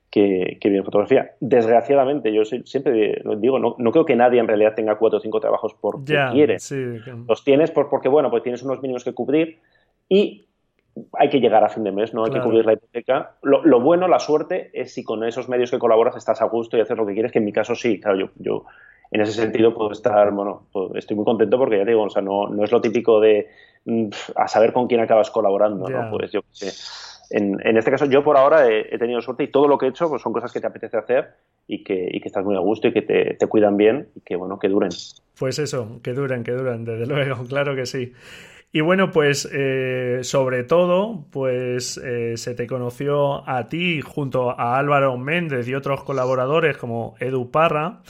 que, 0.10 0.58
que, 0.60 0.70
viene 0.70 0.84
fotografía. 0.84 1.36
Desgraciadamente, 1.40 2.34
yo 2.34 2.46
siempre 2.46 3.22
digo, 3.38 3.60
no, 3.60 3.76
no, 3.78 3.92
creo 3.92 4.06
que 4.08 4.16
nadie 4.16 4.40
en 4.40 4.48
realidad 4.48 4.74
tenga 4.76 4.98
cuatro 4.98 5.20
o 5.20 5.22
cinco 5.22 5.40
trabajos 5.40 5.76
porque 5.80 6.18
quiere. 6.32 6.58
Los 7.28 7.44
tienes 7.44 7.70
por, 7.70 7.90
porque, 7.90 8.10
bueno, 8.10 8.32
pues 8.32 8.42
tienes 8.42 8.64
unos 8.64 8.82
mínimos 8.82 9.04
que 9.04 9.14
cubrir 9.14 9.60
y 10.10 10.48
hay 11.14 11.30
que 11.30 11.40
llegar 11.40 11.64
a 11.64 11.70
fin 11.70 11.84
de 11.84 11.92
mes, 11.92 12.14
¿no? 12.14 12.26
Hay 12.26 12.32
que 12.32 12.42
cubrir 12.42 12.66
la 12.66 12.74
hipoteca. 12.74 13.36
Lo, 13.42 13.80
bueno, 13.82 14.08
la 14.08 14.20
suerte, 14.20 14.70
es 14.74 14.94
si 14.94 15.04
con 15.04 15.24
esos 15.24 15.50
medios 15.50 15.72
que 15.72 15.80
colaboras 15.80 16.16
estás 16.16 16.42
a 16.42 16.46
gusto 16.46 16.78
y 16.78 16.82
haces 16.82 16.98
lo 16.98 17.06
que 17.06 17.14
quieres, 17.14 17.32
que 17.32 17.40
en 17.40 17.46
mi 17.46 17.54
caso 17.54 17.76
sí, 17.76 18.00
claro, 18.00 18.18
yo, 18.18 18.30
yo 18.38 18.66
en 19.12 19.22
ese 19.22 19.34
sentido 19.34 19.74
puedo 19.74 19.92
estar, 19.92 20.32
bueno, 20.32 20.68
estoy 20.96 21.16
muy 21.16 21.26
contento 21.26 21.58
porque 21.58 21.78
ya 21.78 21.84
te 21.84 21.92
digo, 21.92 22.04
o 22.04 22.10
sea, 22.10 22.22
no, 22.22 22.48
no 22.48 22.64
es 22.64 22.72
lo 22.72 22.82
típico 22.82 23.20
de 23.20 23.48
mm, 23.86 24.08
a 24.36 24.48
saber 24.48 24.74
con 24.74 24.88
quién 24.88 25.02
acabas 25.02 25.32
colaborando, 25.32 25.88
¿no? 25.88 26.12
Pues 26.12 26.32
yo. 26.32 26.42
En, 27.32 27.60
en, 27.64 27.78
este 27.78 27.92
caso, 27.92 28.06
yo 28.06 28.24
por 28.24 28.38
ahora 28.38 28.68
he, 28.68 28.98
tenido 28.98 29.22
suerte 29.22 29.44
y 29.44 29.52
todo 29.52 29.68
lo 29.68 29.78
que 29.78 29.86
he 29.86 29.90
hecho 29.90 30.10
pues 30.10 30.22
son 30.22 30.34
cosas 30.34 30.52
que 30.52 30.60
te 30.60 30.66
apetece 30.66 30.98
hacer 30.98 31.30
y 31.68 31.84
que, 31.84 32.10
y 32.12 32.20
que 32.20 32.28
estás 32.28 32.44
muy 32.44 32.56
a 32.56 32.60
gusto 32.60 32.88
y 32.88 32.94
que 32.94 33.04
te, 33.04 33.36
te, 33.36 33.48
cuidan 33.48 33.78
bien 33.78 34.10
y 34.16 34.22
que, 34.22 34.36
bueno, 34.36 34.58
que 34.58 34.68
duren. 34.68 34.90
Pues 35.38 35.60
eso, 35.60 36.00
que 36.02 36.14
duren, 36.14 36.44
que 36.44 36.54
duren, 36.54 36.86
desde 36.86 37.06
luego, 37.06 37.44
claro 37.48 37.76
que 37.76 37.86
sí. 37.86 38.14
Y 38.72 38.82
bueno, 38.82 39.12
pues 39.12 39.50
eh, 39.52 40.20
sobre 40.22 40.64
todo, 40.64 41.26
pues 41.32 41.98
eh, 41.98 42.38
se 42.38 42.54
te 42.54 42.68
conoció 42.68 43.48
a 43.50 43.68
ti 43.68 44.02
junto 44.02 44.52
a 44.52 44.78
Álvaro 44.78 45.18
Méndez 45.18 45.68
y 45.68 45.74
otros 45.74 46.04
colaboradores 46.04 46.78
como 46.78 47.16
Edu 47.20 47.50
Parra 47.50 48.02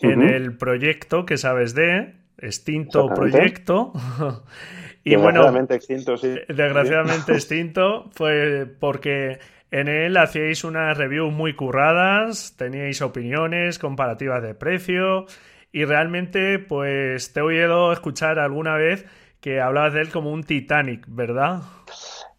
en 0.00 0.22
el 0.22 0.56
proyecto 0.56 1.26
que 1.26 1.36
sabes 1.36 1.74
de, 1.74 2.14
Extinto 2.38 3.08
Proyecto. 3.08 3.92
y 5.04 5.10
desgraciadamente 5.10 5.74
extinto, 5.74 6.16
sí. 6.16 6.34
Desgraciadamente 6.48 7.32
extinto, 7.32 8.10
pues 8.14 8.68
porque 8.78 9.38
en 9.70 9.88
él 9.88 10.16
hacíais 10.16 10.64
unas 10.64 10.96
reviews 10.96 11.32
muy 11.32 11.54
curradas, 11.54 12.56
teníais 12.56 13.02
opiniones, 13.02 13.78
comparativas 13.78 14.42
de 14.42 14.54
precio 14.54 15.26
y 15.72 15.84
realmente 15.84 16.58
pues 16.58 17.32
te 17.32 17.40
he 17.40 17.42
oído 17.42 17.92
escuchar 17.92 18.38
alguna 18.38 18.76
vez 18.76 19.06
que 19.46 19.60
hablabas 19.60 19.94
de 19.94 20.00
él 20.00 20.10
como 20.10 20.32
un 20.32 20.42
Titanic, 20.42 21.04
¿verdad? 21.06 21.60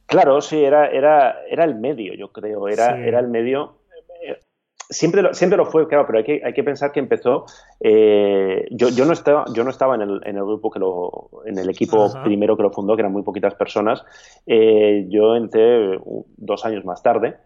Claro, 0.07 0.41
sí, 0.41 0.61
era, 0.61 0.87
era, 0.87 1.37
era 1.49 1.63
el 1.63 1.75
medio, 1.75 2.13
yo 2.15 2.33
creo, 2.33 2.67
era, 2.67 2.99
era 2.99 3.21
el 3.21 3.29
medio. 3.29 3.77
Siempre 4.89 5.21
lo, 5.21 5.33
siempre 5.33 5.55
lo 5.55 5.65
fue, 5.65 5.87
claro, 5.87 6.05
pero 6.05 6.17
hay 6.17 6.25
que, 6.25 6.41
hay 6.43 6.51
que 6.51 6.65
pensar 6.65 6.91
que 6.91 6.99
empezó. 6.99 7.45
Eh, 7.79 8.67
yo, 8.71 8.89
yo, 8.89 9.05
no 9.05 9.13
estaba, 9.13 9.45
yo 9.53 9.63
no 9.63 9.69
estaba 9.69 9.95
en 9.95 10.01
el, 10.01 10.21
en 10.25 10.35
el 10.35 10.43
grupo 10.43 10.69
que 10.69 10.79
lo. 10.79 11.29
en 11.45 11.57
el 11.57 11.69
equipo 11.69 12.11
primero 12.25 12.57
que 12.57 12.63
lo 12.63 12.71
fundó, 12.71 12.97
que 12.97 13.03
eran 13.03 13.13
muy 13.13 13.23
poquitas 13.23 13.55
personas. 13.55 14.03
Eh, 14.45 15.05
yo 15.07 15.37
entré 15.37 15.97
dos 16.35 16.65
años 16.65 16.83
más 16.83 17.01
tarde. 17.01 17.37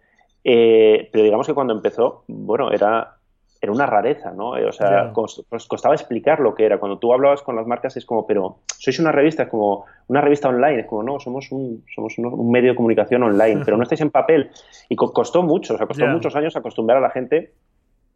Eh, 0.43 1.07
pero 1.11 1.23
digamos 1.23 1.45
que 1.45 1.53
cuando 1.53 1.73
empezó, 1.73 2.23
bueno, 2.27 2.71
era, 2.71 3.20
era 3.61 3.71
una 3.71 3.85
rareza, 3.85 4.31
¿no? 4.31 4.57
Eh, 4.57 4.65
o 4.65 4.71
sea, 4.71 5.13
pues 5.13 5.67
costaba 5.67 5.93
explicar 5.93 6.39
lo 6.39 6.55
que 6.55 6.65
era. 6.65 6.79
Cuando 6.79 6.97
tú 6.97 7.13
hablabas 7.13 7.43
con 7.43 7.55
las 7.55 7.67
marcas 7.67 7.95
es 7.95 8.05
como, 8.07 8.25
pero 8.25 8.57
sois 8.65 8.97
una 8.97 9.11
revista, 9.11 9.43
es 9.43 9.49
como 9.49 9.85
una 10.07 10.19
revista 10.19 10.49
online, 10.49 10.79
es 10.81 10.87
como, 10.87 11.03
no, 11.03 11.19
somos 11.19 11.51
un, 11.51 11.85
somos 11.93 12.17
un, 12.17 12.49
medio 12.49 12.71
de 12.71 12.75
comunicación 12.75 13.21
online, 13.21 13.61
pero 13.65 13.77
no 13.77 13.83
estáis 13.83 14.01
en 14.01 14.09
papel. 14.09 14.49
Y 14.89 14.95
costó 14.95 15.43
mucho, 15.43 15.75
o 15.75 15.77
sea, 15.77 15.85
costó 15.85 16.07
muchos 16.07 16.35
años 16.35 16.55
acostumbrar 16.55 16.97
a 16.97 17.01
la 17.01 17.11
gente 17.11 17.53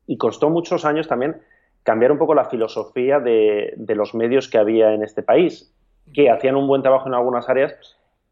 y 0.08 0.18
costó 0.18 0.50
muchos 0.50 0.84
años 0.84 1.08
también 1.08 1.36
cambiar 1.84 2.12
un 2.12 2.18
poco 2.18 2.34
la 2.34 2.46
filosofía 2.46 3.20
de, 3.20 3.76
los 3.90 4.16
medios 4.16 4.50
que 4.50 4.58
había 4.58 4.94
en 4.94 5.04
este 5.04 5.22
país, 5.22 5.72
que 6.12 6.32
hacían 6.32 6.56
un 6.56 6.68
buen 6.68 6.82
trabajo 6.82 7.08
en 7.08 7.14
algunas 7.14 7.48
áreas, 7.48 7.76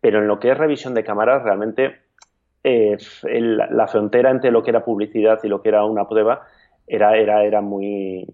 pero 0.02 0.18
en 0.18 0.28
lo 0.28 0.40
que 0.40 0.50
es 0.50 0.58
revisión 0.58 0.96
de 0.96 1.04
cámaras, 1.04 1.44
realmente 1.44 1.98
eh, 2.64 2.98
la 3.22 3.88
frontera 3.88 4.32
entre 4.32 4.50
lo 4.50 4.64
que 4.64 4.72
era 4.72 4.84
publicidad 4.84 5.40
y 5.44 5.48
lo 5.48 5.62
que 5.62 5.70
era 5.70 5.86
una 5.86 6.08
prueba 6.08 6.48
era, 6.88 7.18
era, 7.18 7.44
era 7.44 7.62
muy, 7.62 8.26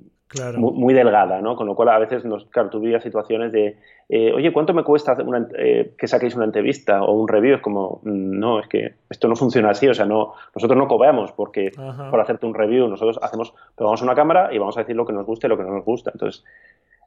muy, 0.58 0.94
delgada, 0.94 1.42
¿no? 1.42 1.56
Con 1.56 1.66
lo 1.66 1.76
cual 1.76 1.90
a 1.90 2.00
veces 2.00 2.24
nos, 2.24 2.46
claro, 2.46 2.70
situaciones 3.00 3.52
de, 3.52 3.78
eh, 4.10 4.32
oye, 4.34 4.54
¿cuánto 4.54 4.74
me 4.74 4.84
cuesta 4.84 5.18
eh, 5.58 5.94
que 5.98 6.08
saquéis 6.08 6.36
una 6.36 6.46
entrevista 6.46 7.02
o 7.02 7.14
un 7.14 7.28
review? 7.28 7.56
Es 7.56 7.62
como, 7.62 8.00
mm, 8.04 8.40
no, 8.40 8.60
es 8.60 8.68
que 8.68 8.94
esto 9.10 9.28
no 9.28 9.36
funciona 9.36 9.72
así, 9.72 9.88
o 9.88 9.94
sea, 9.94 10.06
no, 10.06 10.34
nosotros 10.54 10.78
no 10.78 10.88
cobramos 10.88 11.32
porque, 11.32 11.72
por 12.12 12.20
hacerte 12.20 12.46
un 12.46 12.54
review, 12.54 12.88
nosotros 12.88 13.20
hacemos, 13.22 13.54
pegamos 13.76 14.02
una 14.02 14.14
cámara 14.14 14.54
y 14.54 14.60
vamos 14.60 14.78
a 14.78 14.82
decir 14.82 14.96
lo 14.96 15.06
que 15.06 15.14
nos 15.14 15.26
gusta 15.26 15.48
y 15.48 15.50
lo 15.50 15.58
que 15.58 15.64
no 15.64 15.72
nos 15.72 15.86
gusta. 15.86 16.12
Entonces, 16.14 16.44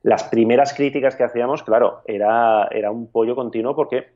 las 0.02 0.24
primeras 0.24 0.74
críticas 0.74 1.14
que 1.14 1.22
hacíamos, 1.22 1.62
claro, 1.62 2.02
era, 2.06 2.66
era 2.72 2.90
un 2.90 3.06
pollo 3.10 3.36
continuo 3.36 3.76
porque 3.76 4.08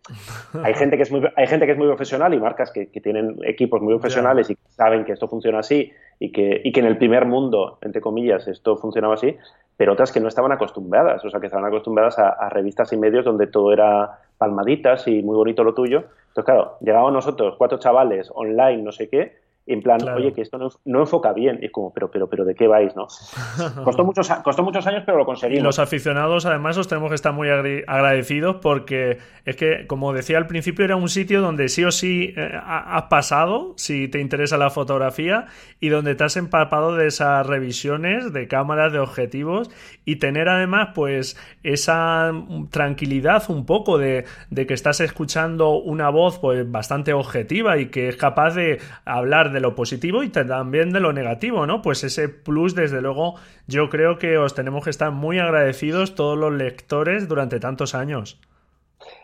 hay 0.63 0.75
gente 0.75 0.97
que 0.97 1.05
es 1.05 1.13
muy, 1.13 1.23
hay 1.37 1.47
gente 1.47 1.65
que 1.67 1.73
es 1.73 1.79
muy 1.79 1.87
profesional 1.87 2.35
y 2.35 2.41
marcas 2.41 2.73
que, 2.73 2.87
tienen 2.87 3.37
equipos 3.45 3.81
muy 3.81 3.95
profesionales 3.95 4.51
y 4.51 4.57
saben 4.69 5.05
que 5.05 5.13
esto 5.13 5.29
funciona 5.29 5.61
así 5.61 5.93
y 6.19 6.33
que, 6.33 6.61
y 6.65 6.73
que 6.73 6.81
en 6.81 6.87
el 6.87 6.99
primer 6.99 7.25
mundo, 7.25 7.79
entre 7.83 8.01
comillas, 8.01 8.49
esto 8.49 8.77
funcionaba 8.77 9.15
así, 9.15 9.37
pero 9.77 9.93
otras 9.93 10.11
que 10.11 10.19
no 10.19 10.29
estaban 10.29 10.51
acostumbradas, 10.51 11.25
o 11.25 11.31
sea, 11.31 11.39
que 11.39 11.47
estaban 11.47 11.67
acostumbradas 11.67 12.19
a, 12.19 12.49
revistas 12.49 12.93
y 12.93 12.97
medios 12.97 13.25
donde 13.25 13.47
todo 13.47 13.73
era 13.73 14.19
palmaditas 14.39 15.07
y 15.07 15.23
muy 15.23 15.37
bonito 15.37 15.63
lo 15.63 15.75
tuyo. 15.75 16.05
Entonces, 16.29 16.45
claro, 16.45 16.79
llegábamos 16.81 17.13
nosotros, 17.13 17.55
cuatro 17.59 17.79
chavales, 17.79 18.31
online, 18.35 18.83
no 18.83 18.93
sé 18.93 19.09
qué, 19.09 19.37
en 19.67 19.83
plan, 19.83 19.99
oye, 20.09 20.33
que 20.33 20.43
esto 20.43 20.59
no, 20.85 21.01
enfoca 21.01 21.33
bien. 21.33 21.59
Y 21.61 21.67
es 21.67 21.73
como, 21.73 21.93
pero, 21.93 22.09
pero, 22.11 22.29
pero, 22.29 22.45
¿de 22.45 22.55
qué 22.55 22.69
vais, 22.69 22.95
no? 22.95 23.07
Costó 23.85 24.05
muchos, 24.05 24.31
costó 24.45 24.63
muchos 24.63 24.87
años, 24.87 25.03
pero 25.05 25.19
lo 25.19 25.25
conseguimos. 25.25 25.61
Y 25.61 25.65
los 25.65 25.79
aficionados, 25.81 26.47
además, 26.47 26.79
os 26.79 26.87
tenemos 26.87 27.09
que 27.09 27.17
estar 27.17 27.33
muy 27.33 27.49
agradecidos 27.49 28.57
porque 28.63 29.19
es 29.45 29.57
que, 29.57 29.87
como 29.89 30.13
decía 30.13 30.39
al 30.39 30.47
principio, 30.47 30.85
era 30.85 30.95
un 30.95 31.09
sitio 31.09 31.41
donde 31.41 31.69
sí 31.69 31.85
o 31.85 31.91
sí 31.91 32.33
eh, 32.37 32.53
has 32.65 33.05
pasado, 33.05 33.75
si 33.77 34.07
te 34.07 34.21
interesa 34.21 34.57
la 34.57 34.71
fotografía, 34.71 35.47
y 35.81 35.89
donde 35.89 36.15
te 36.15 36.23
has 36.23 36.37
empapado 36.37 36.95
de 36.95 37.09
esas 37.09 37.45
revisiones 37.45 38.33
de 38.33 38.47
cámaras, 38.47 38.93
de 38.93 39.01
objetivos, 39.01 39.71
y 40.05 40.17
tener 40.17 40.49
además, 40.49 40.91
pues, 40.95 41.37
esa 41.65 42.31
tranquilidad 42.71 43.43
un 43.49 43.67
poco 43.67 43.99
de, 43.99 44.27
de 44.51 44.67
que 44.67 44.75
estás 44.75 45.01
escuchando 45.01 45.71
una 45.73 46.09
voz, 46.11 46.39
pues, 46.39 46.71
bastante 46.71 47.13
objetiva 47.13 47.79
y 47.79 47.87
que 47.87 48.09
es 48.09 48.17
capaz 48.17 48.55
de 48.55 48.79
hablar 49.05 49.51
de 49.53 49.56
de 49.57 49.61
lo 49.63 49.75
positivo 49.75 50.23
y 50.23 50.29
también 50.29 50.93
de 50.93 51.01
lo 51.01 51.15
negativo, 51.15 51.67
¿no? 51.67 51.81
Pues 51.81 52.05
ese 52.05 52.29
plus, 52.29 52.75
desde 52.75 53.01
luego, 53.01 53.37
yo 53.67 53.89
creo 53.89 54.19
que 54.19 54.37
os 54.37 54.55
tenemos 54.55 54.85
que 54.85 54.91
estar 54.91 55.11
muy 55.13 55.39
agradecidos 55.39 56.15
todos 56.15 56.37
los 56.37 56.53
lectores 56.53 57.27
durante 57.27 57.59
tantos 57.59 57.95
años. 57.95 58.39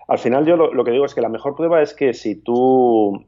Al 0.09 0.19
final 0.19 0.47
yo 0.47 0.57
lo, 0.57 0.85
que 0.85 0.91
digo 0.91 1.05
es 1.05 1.15
que 1.15 1.21
la 1.21 1.29
mejor 1.29 1.55
prueba 1.55 1.83
es 1.83 1.93
que 1.93 2.15
si 2.15 2.37
tú 2.37 3.27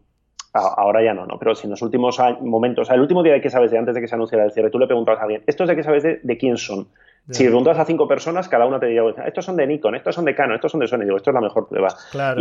ahora 0.55 1.05
ya 1.05 1.13
no, 1.13 1.27
¿no? 1.27 1.39
Pero 1.39 1.55
si 1.55 1.67
en 1.67 1.73
los 1.73 1.83
últimos 1.83 2.19
momentos, 2.41 2.89
el 2.89 3.01
último 3.01 3.23
día 3.23 3.35
de 3.35 3.43
que 3.43 3.51
sabes 3.51 3.71
de 3.71 3.77
antes 3.77 3.95
de 3.95 4.01
que 4.01 4.09
se 4.09 4.15
anunciara 4.15 4.47
el 4.47 4.53
cierre, 4.53 4.71
tú 4.71 4.79
le 4.79 4.87
preguntabas 4.87 5.21
a 5.21 5.25
alguien, 5.25 5.43
¿estos 5.47 5.69
de 5.69 5.77
qué 5.77 5.83
sabes 5.83 6.03
de, 6.03 6.39
quién 6.39 6.57
son? 6.57 6.89
Si 7.29 7.45
preguntas 7.45 7.79
a 7.79 7.85
cinco 7.85 8.09
personas, 8.09 8.49
cada 8.49 8.65
una 8.65 8.81
te 8.81 8.87
diría, 8.87 9.03
estos 9.27 9.45
son 9.45 9.57
de 9.57 9.67
Nikon, 9.67 9.95
estos 9.95 10.15
son 10.15 10.25
de 10.25 10.35
Canon, 10.35 10.55
estos 10.55 10.73
son 10.73 10.81
de 10.81 10.87
Sony, 10.87 11.01
digo, 11.01 11.17
esto 11.19 11.31
es 11.31 11.35
la 11.35 11.41
mejor 11.41 11.69
prueba. 11.69 11.89
Claro 12.13 12.41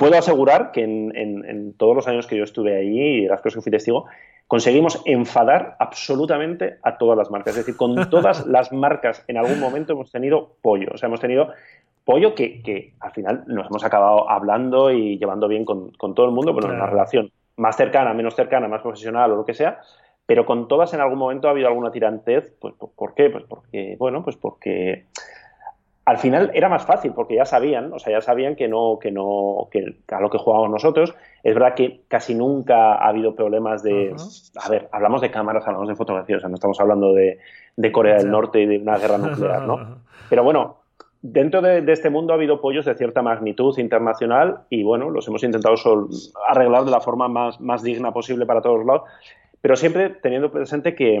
puedo 0.00 0.16
asegurar 0.16 0.72
que 0.72 0.82
en, 0.82 1.74
todos 1.76 1.94
los 1.94 2.08
años 2.08 2.26
que 2.26 2.34
yo 2.34 2.44
estuve 2.44 2.74
allí 2.74 3.24
y 3.24 3.26
las 3.26 3.42
cosas 3.42 3.56
que 3.56 3.64
fui 3.64 3.70
testigo, 3.70 4.06
conseguimos 4.46 5.02
enfadar 5.04 5.76
absolutamente 5.78 6.78
a 6.82 6.96
todas 6.96 7.18
las 7.18 7.30
marcas. 7.30 7.54
Es 7.54 7.66
decir, 7.66 7.76
con 7.76 7.94
todas 8.10 8.46
las 8.46 8.72
marcas 8.72 9.22
en 9.28 9.36
algún 9.36 9.60
momento 9.60 9.92
hemos 9.92 10.10
tenido 10.10 10.56
pollo. 10.62 10.88
O 10.94 10.96
sea, 10.96 11.08
hemos 11.08 11.20
tenido 11.20 11.50
pollo 12.02 12.34
que, 12.34 12.94
al 12.98 13.10
final 13.10 13.44
nos 13.46 13.66
hemos 13.66 13.84
acabado 13.84 14.30
hablando 14.30 14.90
y 14.90 15.18
llevando 15.18 15.48
bien 15.48 15.66
con, 15.66 15.92
todo 15.92 16.24
el 16.24 16.32
mundo, 16.32 16.54
bueno, 16.54 16.70
en 16.70 16.76
una 16.76 16.86
relación 16.86 17.30
más 17.58 17.76
cercana, 17.76 18.14
menos 18.14 18.34
cercana, 18.34 18.68
más 18.68 18.80
profesional 18.80 19.30
o 19.32 19.36
lo 19.36 19.44
que 19.44 19.52
sea, 19.52 19.82
pero 20.24 20.46
con 20.46 20.66
todas 20.66 20.94
en 20.94 21.00
algún 21.00 21.18
momento 21.18 21.46
ha 21.46 21.50
habido 21.50 21.68
alguna 21.68 21.90
tirantez. 21.90 22.54
Pues, 22.58 22.72
¿Por 22.74 23.14
qué? 23.14 23.28
Pues 23.28 23.44
porque, 23.46 23.96
bueno, 23.98 24.24
pues 24.24 24.36
porque 24.38 25.04
al 26.10 26.18
final 26.18 26.50
era 26.54 26.68
más 26.68 26.84
fácil 26.84 27.12
porque 27.12 27.36
ya 27.36 27.44
sabían, 27.44 27.92
o 27.92 28.00
sea, 28.00 28.12
ya 28.12 28.20
sabían 28.20 28.56
que 28.56 28.66
no, 28.66 28.98
que 29.00 29.12
no, 29.12 29.68
que 29.70 29.94
a 30.08 30.20
lo 30.20 30.28
que 30.28 30.38
jugábamos 30.38 30.68
nosotros. 30.68 31.14
Es 31.44 31.54
verdad 31.54 31.74
que 31.76 32.00
casi 32.08 32.34
nunca 32.34 32.94
ha 32.94 33.06
habido 33.10 33.36
problemas 33.36 33.84
de, 33.84 34.12
a 34.56 34.68
ver, 34.68 34.88
hablamos 34.90 35.20
de 35.20 35.30
cámaras, 35.30 35.68
hablamos 35.68 35.88
de 35.88 35.94
fotografía, 35.94 36.38
o 36.38 36.40
sea, 36.40 36.48
no 36.48 36.56
estamos 36.56 36.80
hablando 36.80 37.12
de, 37.12 37.38
Corea 37.92 38.16
del 38.16 38.28
Norte 38.28 38.60
y 38.60 38.66
de 38.66 38.78
una 38.78 38.98
guerra 38.98 39.18
nuclear, 39.18 39.62
¿no? 39.62 39.98
Pero 40.28 40.42
bueno, 40.42 40.78
dentro 41.22 41.62
de, 41.62 41.84
este 41.92 42.10
mundo 42.10 42.32
ha 42.32 42.36
habido 42.36 42.60
pollos 42.60 42.86
de 42.86 42.96
cierta 42.96 43.22
magnitud 43.22 43.78
internacional 43.78 44.62
y 44.68 44.82
bueno, 44.82 45.10
los 45.10 45.28
hemos 45.28 45.44
intentado 45.44 45.76
arreglar 46.48 46.86
de 46.86 46.90
la 46.90 47.00
forma 47.00 47.28
más, 47.28 47.60
más 47.60 47.84
digna 47.84 48.12
posible 48.12 48.46
para 48.46 48.62
todos 48.62 48.84
lados, 48.84 49.02
pero 49.60 49.76
siempre 49.76 50.10
teniendo 50.10 50.50
presente 50.50 50.96
que, 50.96 51.20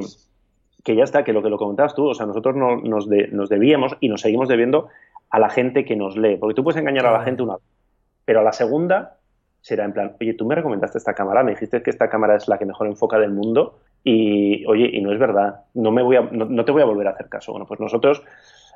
que 0.84 0.96
ya 0.96 1.04
está, 1.04 1.24
que 1.24 1.32
lo 1.32 1.42
que 1.42 1.50
lo 1.50 1.58
comentabas 1.58 1.94
tú, 1.94 2.08
o 2.08 2.14
sea, 2.14 2.26
nosotros 2.26 2.56
nos, 2.56 3.06
nos 3.06 3.48
debíamos 3.48 3.96
y 4.00 4.08
nos 4.08 4.20
seguimos 4.20 4.48
debiendo 4.48 4.88
a 5.30 5.38
la 5.38 5.50
gente 5.50 5.84
que 5.84 5.96
nos 5.96 6.16
lee, 6.16 6.36
porque 6.36 6.54
tú 6.54 6.64
puedes 6.64 6.80
engañar 6.80 7.06
a 7.06 7.12
la 7.12 7.22
gente 7.22 7.42
una 7.42 7.54
vez, 7.54 7.64
pero 8.24 8.40
a 8.40 8.42
la 8.42 8.52
segunda 8.52 9.16
será 9.60 9.84
en 9.84 9.92
plan, 9.92 10.16
oye, 10.20 10.34
tú 10.34 10.46
me 10.46 10.54
recomendaste 10.54 10.98
esta 10.98 11.14
cámara, 11.14 11.42
me 11.42 11.52
dijiste 11.52 11.82
que 11.82 11.90
esta 11.90 12.08
cámara 12.08 12.36
es 12.36 12.48
la 12.48 12.58
que 12.58 12.64
mejor 12.64 12.86
enfoca 12.86 13.18
del 13.18 13.30
mundo 13.30 13.78
y, 14.02 14.64
oye, 14.66 14.90
y 14.92 15.00
no 15.02 15.12
es 15.12 15.18
verdad, 15.18 15.64
no, 15.74 15.90
me 15.92 16.02
voy 16.02 16.16
a, 16.16 16.22
no, 16.22 16.64
te 16.64 16.72
voy 16.72 16.82
a 16.82 16.86
volver 16.86 17.08
a 17.08 17.10
hacer 17.10 17.28
caso. 17.28 17.52
Bueno, 17.52 17.66
pues 17.66 17.78
nosotros, 17.78 18.22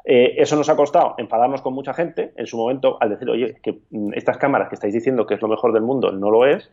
eh, 0.04 0.34
eso 0.37 0.56
nos 0.56 0.68
ha 0.68 0.76
costado 0.76 1.14
enfadarnos 1.16 1.62
con 1.62 1.73
mucha 1.73 1.94
gente 1.94 2.32
en 2.37 2.46
su 2.46 2.58
momento 2.58 2.99
al 3.00 3.11
decir, 3.11 3.30
oye, 3.30 3.56
que 3.62 3.80
mm, 3.90 4.12
estas 4.14 4.37
cámaras 4.37 4.68
que 4.68 4.75
estáis 4.75 4.92
diciendo 4.92 5.26
que 5.26 5.34
es 5.34 5.42
lo 5.42 5.49
mejor 5.49 5.73
del 5.73 5.82
mundo 5.82 6.12
no 6.12 6.30
lo 6.30 6.46
es, 6.46 6.70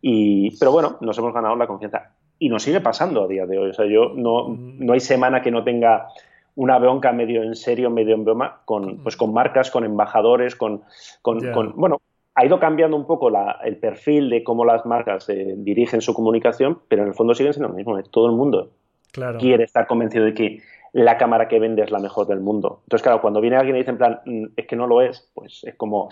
y, 0.00 0.56
pero 0.58 0.72
bueno, 0.72 0.96
nos 1.00 1.16
hemos 1.18 1.34
ganado 1.34 1.54
la 1.54 1.66
confianza 1.66 2.12
y 2.42 2.48
nos 2.48 2.64
sigue 2.64 2.80
pasando 2.80 3.22
a 3.22 3.28
día 3.28 3.46
de 3.46 3.56
hoy. 3.56 3.70
O 3.70 3.72
sea, 3.72 3.86
yo 3.86 4.14
no, 4.16 4.48
no 4.48 4.94
hay 4.94 4.98
semana 4.98 5.42
que 5.42 5.52
no 5.52 5.62
tenga 5.62 6.08
una 6.56 6.76
bronca 6.76 7.12
medio 7.12 7.44
en 7.44 7.54
serio, 7.54 7.88
medio 7.88 8.16
en 8.16 8.24
broma, 8.24 8.62
con, 8.64 9.00
pues 9.04 9.16
con 9.16 9.32
marcas, 9.32 9.70
con 9.70 9.84
embajadores, 9.84 10.56
con, 10.56 10.82
con, 11.22 11.38
bueno, 11.76 12.02
ha 12.34 12.44
ido 12.44 12.58
cambiando 12.58 12.96
un 12.96 13.06
poco 13.06 13.30
el 13.62 13.76
perfil 13.76 14.28
de 14.28 14.42
cómo 14.42 14.64
las 14.64 14.84
marcas 14.84 15.28
eh, 15.28 15.54
dirigen 15.56 16.00
su 16.00 16.14
comunicación, 16.14 16.80
pero 16.88 17.02
en 17.02 17.08
el 17.08 17.14
fondo 17.14 17.32
siguen 17.32 17.52
siendo 17.52 17.68
lo 17.68 17.76
mismo. 17.76 18.02
Todo 18.10 18.26
el 18.26 18.32
mundo 18.32 18.70
quiere 19.38 19.62
estar 19.62 19.86
convencido 19.86 20.24
de 20.24 20.34
que 20.34 20.62
la 20.92 21.18
cámara 21.18 21.46
que 21.46 21.60
vende 21.60 21.82
es 21.82 21.92
la 21.92 22.00
mejor 22.00 22.26
del 22.26 22.40
mundo. 22.40 22.80
Entonces, 22.86 23.04
claro, 23.04 23.20
cuando 23.20 23.40
viene 23.40 23.56
alguien 23.56 23.76
y 23.76 23.78
dice 23.78 23.92
en 23.92 23.98
plan, 23.98 24.20
mm, 24.26 24.46
es 24.56 24.66
que 24.66 24.74
no 24.74 24.88
lo 24.88 25.00
es, 25.00 25.30
pues 25.32 25.62
es 25.62 25.76
como, 25.76 26.08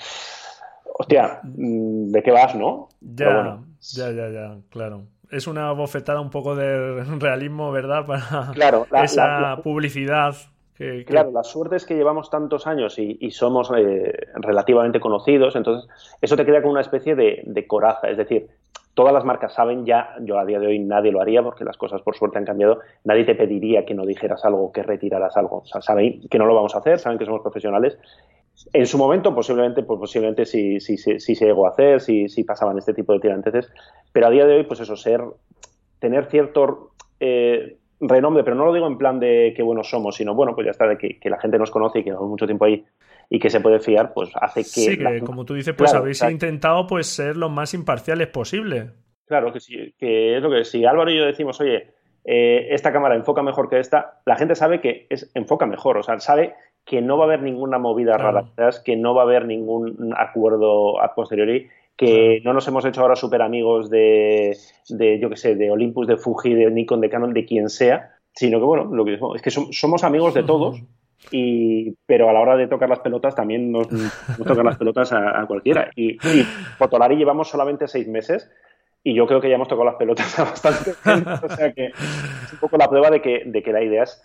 hostia, 0.97 1.41
mm, 1.43 2.13
¿de 2.13 2.23
qué 2.23 2.31
vas, 2.31 2.55
no? 2.55 2.89
Ya, 3.01 3.59
ya, 3.81 4.13
ya, 4.13 4.29
ya, 4.31 4.59
claro 4.69 5.03
es 5.31 5.47
una 5.47 5.73
bofetada 5.73 6.21
un 6.21 6.31
poco 6.31 6.55
de 6.55 7.05
realismo, 7.19 7.71
¿verdad? 7.73 8.07
Para 8.07 8.51
claro, 8.53 8.87
esa 9.03 9.59
publicidad. 9.63 10.35
Que, 10.75 11.05
Claro, 11.05 11.31
la 11.31 11.43
suerte 11.43 11.77
es 11.77 11.85
que 11.85 11.95
llevamos 11.95 12.31
tantos 12.31 12.67
años 12.67 12.99
y, 12.99 13.31
somos 13.33 13.71
eh, 13.77 14.29
relativamente 14.37 14.99
conocidos, 14.99 15.55
entonces 15.55 15.91
eso 16.23 16.37
te 16.37 16.47
queda 16.47 16.63
como 16.63 16.73
una 16.73 16.81
especie 16.81 17.15
de, 17.15 17.67
coraza, 17.67 18.09
es 18.09 18.17
decir, 18.17 18.49
todas 18.95 19.13
las 19.13 19.23
marcas 19.23 19.53
saben 19.53 19.85
ya, 19.85 20.15
yo 20.21 20.39
a 20.39 20.47
día 20.47 20.59
de 20.59 20.69
hoy 20.69 20.79
nadie 20.79 21.13
lo 21.13 21.21
haría 21.21 21.43
porque 21.43 21.65
las 21.65 21.77
cosas 21.77 22.01
por 22.01 22.17
suerte 22.17 22.39
han 22.39 22.47
cambiado, 22.47 22.81
nadie 23.05 23.25
te 23.25 23.35
pediría 23.35 23.85
que 23.85 23.93
no 23.93 24.07
dijeras 24.07 24.43
algo, 24.47 24.73
que 24.73 24.83
retiraras 24.83 25.37
algo, 25.37 25.59
o 25.59 25.67
sea, 25.67 25.83
saben 25.83 26.27
que 26.31 26.39
no 26.39 26.47
lo 26.47 26.55
vamos 26.55 26.75
a 26.75 26.79
hacer, 26.79 26.99
saben 26.99 27.19
que 27.19 27.27
somos 27.27 27.43
profesionales 27.43 27.99
en 28.73 28.87
su 28.87 28.99
momento, 28.99 29.35
posiblemente, 29.35 29.83
pues 29.83 29.99
posiblemente 29.99 30.45
sí, 30.45 30.81
sí, 30.81 30.97
sí, 30.97 31.19
sí 31.19 31.35
se 31.35 31.47
llegó 31.47 31.67
a 31.67 31.71
hacer, 31.71 32.01
sí, 32.01 32.29
sí 32.29 32.45
pasaban 32.45 32.79
este 32.79 32.95
tipo 32.95 33.13
de 33.13 33.21
tiranteces, 33.21 33.73
pero 34.13 34.27
a 34.27 34.31
día 34.31 34.47
de 34.47 34.57
hoy, 34.57 34.65
pues 34.65 34.81
eso, 34.81 34.97
ser, 34.97 35.23
tener 35.99 36.27
cierto 36.27 36.93
eh, 37.19 37.79
renombre, 38.01 38.45
pero 38.45 38.57
no 38.57 38.67
lo 38.67 38.73
digo 38.73 38.87
en 38.87 38.99
plan 38.99 39.21
de 39.21 39.53
que 39.57 39.63
buenos 39.63 39.89
somos, 39.89 40.17
sino 40.17 40.35
bueno, 40.35 40.55
pues 40.55 40.67
ya 40.67 40.71
está, 40.73 40.87
de 40.87 40.99
que, 40.99 41.19
la 41.31 41.39
gente 41.39 41.59
nos 41.59 41.71
conoce 41.71 42.01
y 42.01 42.05
que 42.05 42.11
llevamos 42.11 42.31
mucho 42.31 42.47
tiempo 42.47 42.65
ahí 42.65 42.85
y 43.29 43.39
que 43.39 43.51
se 43.51 43.61
puede 43.61 43.79
fiar, 43.79 44.13
pues 44.13 44.31
hace 44.35 44.61
que... 44.61 44.69
Sí, 44.69 44.99
que 44.99 45.21
como 45.21 45.45
tú 45.45 45.55
dices, 45.55 45.75
pues 45.75 45.95
habéis 45.95 46.23
intentado 46.23 46.87
pues 46.87 47.07
ser 47.07 47.37
lo 47.37 47.49
más 47.49 47.75
imparciales 47.75 48.27
posible. 48.29 48.91
Claro, 49.27 49.53
que 49.53 49.61
sí, 49.61 49.95
que 49.97 50.37
es 50.37 50.43
lo 50.43 50.51
que 50.51 50.65
si 50.65 50.85
Álvaro 50.85 51.11
y 51.11 51.17
yo 51.17 51.25
decimos, 51.25 51.61
oye, 51.61 51.93
eh, 52.25 52.69
esta 52.71 52.93
cámara 52.93 53.15
enfoca 53.15 53.43
mejor 53.43 53.69
que 53.71 53.79
esta, 53.79 54.21
la 54.27 54.37
gente 54.37 54.55
sabe 54.55 54.81
que 54.81 55.07
es, 55.09 55.31
enfoca 55.35 55.67
mejor, 55.67 55.97
o 55.99 56.03
sea, 56.03 56.19
sabe 56.19 56.55
que 56.85 57.01
no 57.01 57.17
va 57.17 57.25
a 57.25 57.27
haber 57.27 57.43
ninguna 57.43 57.79
movida 57.79 58.17
rara 58.17 58.47
que 58.85 58.97
no 58.97 59.15
va 59.15 59.23
a 59.23 59.25
haber 59.25 59.47
ningún 59.47 60.13
acuerdo 60.17 61.01
a 61.01 61.15
posteriori, 61.15 61.69
que 61.97 62.41
no 62.45 62.53
nos 62.53 62.67
hemos 62.69 62.85
hecho 62.85 63.03
ahora 63.03 63.15
súper 63.17 63.43
amigos 63.43 63.91
de, 63.91 64.57
de, 64.89 65.21
yo 65.21 65.29
qué 65.29 65.37
sé, 65.37 65.55
de 65.55 65.71
Olympus, 65.71 66.07
de 66.07 66.17
Fuji, 66.17 66.55
de 66.55 66.71
Nikon, 66.71 67.01
de 67.01 67.11
Canon, 67.11 67.35
de 67.35 67.45
quien 67.45 67.69
sea, 67.69 68.13
sino 68.35 68.59
que, 68.59 68.65
bueno, 68.65 68.85
lo 68.85 69.05
que 69.05 69.19
es 69.35 69.43
que 69.43 69.51
somos 69.51 70.03
amigos 70.03 70.35
de 70.35 70.43
todos, 70.43 70.83
y, 71.31 71.93
pero 72.07 72.31
a 72.31 72.33
la 72.33 72.41
hora 72.41 72.57
de 72.57 72.67
tocar 72.67 72.89
las 72.89 73.01
pelotas 73.01 73.35
también 73.35 73.71
nos, 73.71 73.89
tocan 73.89 74.65
las 74.65 74.79
pelotas 74.79 75.13
a, 75.13 75.45
cualquiera. 75.47 75.91
Y, 75.95 76.13
y 76.13 76.43
Fotolari 76.79 77.17
llevamos 77.17 77.49
solamente 77.49 77.87
seis 77.87 78.09
meses 78.09 78.51
y 79.03 79.15
yo 79.15 79.27
creo 79.27 79.41
que 79.41 79.49
ya 79.49 79.55
hemos 79.55 79.69
tocado 79.69 79.85
las 79.85 79.97
pelotas 79.97 80.39
a 80.39 80.45
bastante 80.51 80.93
gente, 80.95 81.31
o 81.31 81.49
sea 81.49 81.73
que 81.73 81.87
es 81.87 82.53
un 82.53 82.59
poco 82.59 82.77
la 82.77 82.89
prueba 82.89 83.11
de 83.11 83.21
que, 83.21 83.43
de 83.47 83.63
que 83.63 83.73
la 83.73 83.83
idea 83.83 84.05
es 84.05 84.23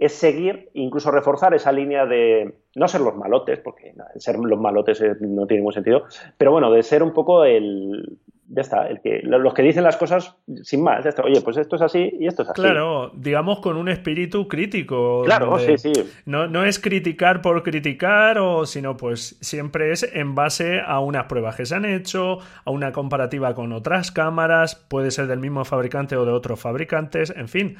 es 0.00 0.14
seguir, 0.14 0.70
incluso 0.72 1.10
reforzar 1.10 1.52
esa 1.52 1.70
línea 1.70 2.06
de 2.06 2.54
no 2.74 2.88
ser 2.88 3.02
los 3.02 3.14
malotes, 3.14 3.60
porque 3.60 3.92
ser 4.16 4.36
los 4.38 4.58
malotes 4.58 5.00
eh, 5.02 5.14
no 5.20 5.46
tiene 5.46 5.60
ningún 5.60 5.74
sentido, 5.74 6.04
pero 6.38 6.50
bueno, 6.50 6.72
de 6.72 6.82
ser 6.82 7.02
un 7.02 7.12
poco 7.12 7.44
el, 7.44 8.18
ya 8.52 8.62
está, 8.62 8.88
el 8.88 9.00
que, 9.00 9.20
los 9.22 9.54
que 9.54 9.62
dicen 9.62 9.84
las 9.84 9.96
cosas 9.96 10.36
sin 10.62 10.82
más, 10.82 11.06
oye, 11.22 11.40
pues 11.40 11.56
esto 11.56 11.76
es 11.76 11.82
así 11.82 12.10
y 12.18 12.26
esto 12.26 12.42
es 12.42 12.48
así. 12.48 12.60
Claro, 12.60 13.12
digamos 13.14 13.60
con 13.60 13.76
un 13.76 13.88
espíritu 13.88 14.48
crítico. 14.48 15.22
Claro, 15.24 15.56
sí, 15.60 15.78
sí. 15.78 15.92
No, 16.26 16.48
no 16.48 16.64
es 16.64 16.80
criticar 16.80 17.42
por 17.42 17.62
criticar, 17.62 18.38
o, 18.38 18.66
sino 18.66 18.96
pues 18.96 19.38
siempre 19.40 19.92
es 19.92 20.02
en 20.02 20.34
base 20.34 20.80
a 20.84 20.98
unas 20.98 21.26
pruebas 21.26 21.54
que 21.54 21.64
se 21.64 21.76
han 21.76 21.84
hecho, 21.84 22.38
a 22.64 22.70
una 22.72 22.90
comparativa 22.90 23.54
con 23.54 23.72
otras 23.72 24.10
cámaras, 24.10 24.74
puede 24.74 25.12
ser 25.12 25.28
del 25.28 25.38
mismo 25.38 25.64
fabricante 25.64 26.16
o 26.16 26.24
de 26.24 26.32
otros 26.32 26.58
fabricantes, 26.60 27.32
en 27.36 27.46
fin, 27.46 27.76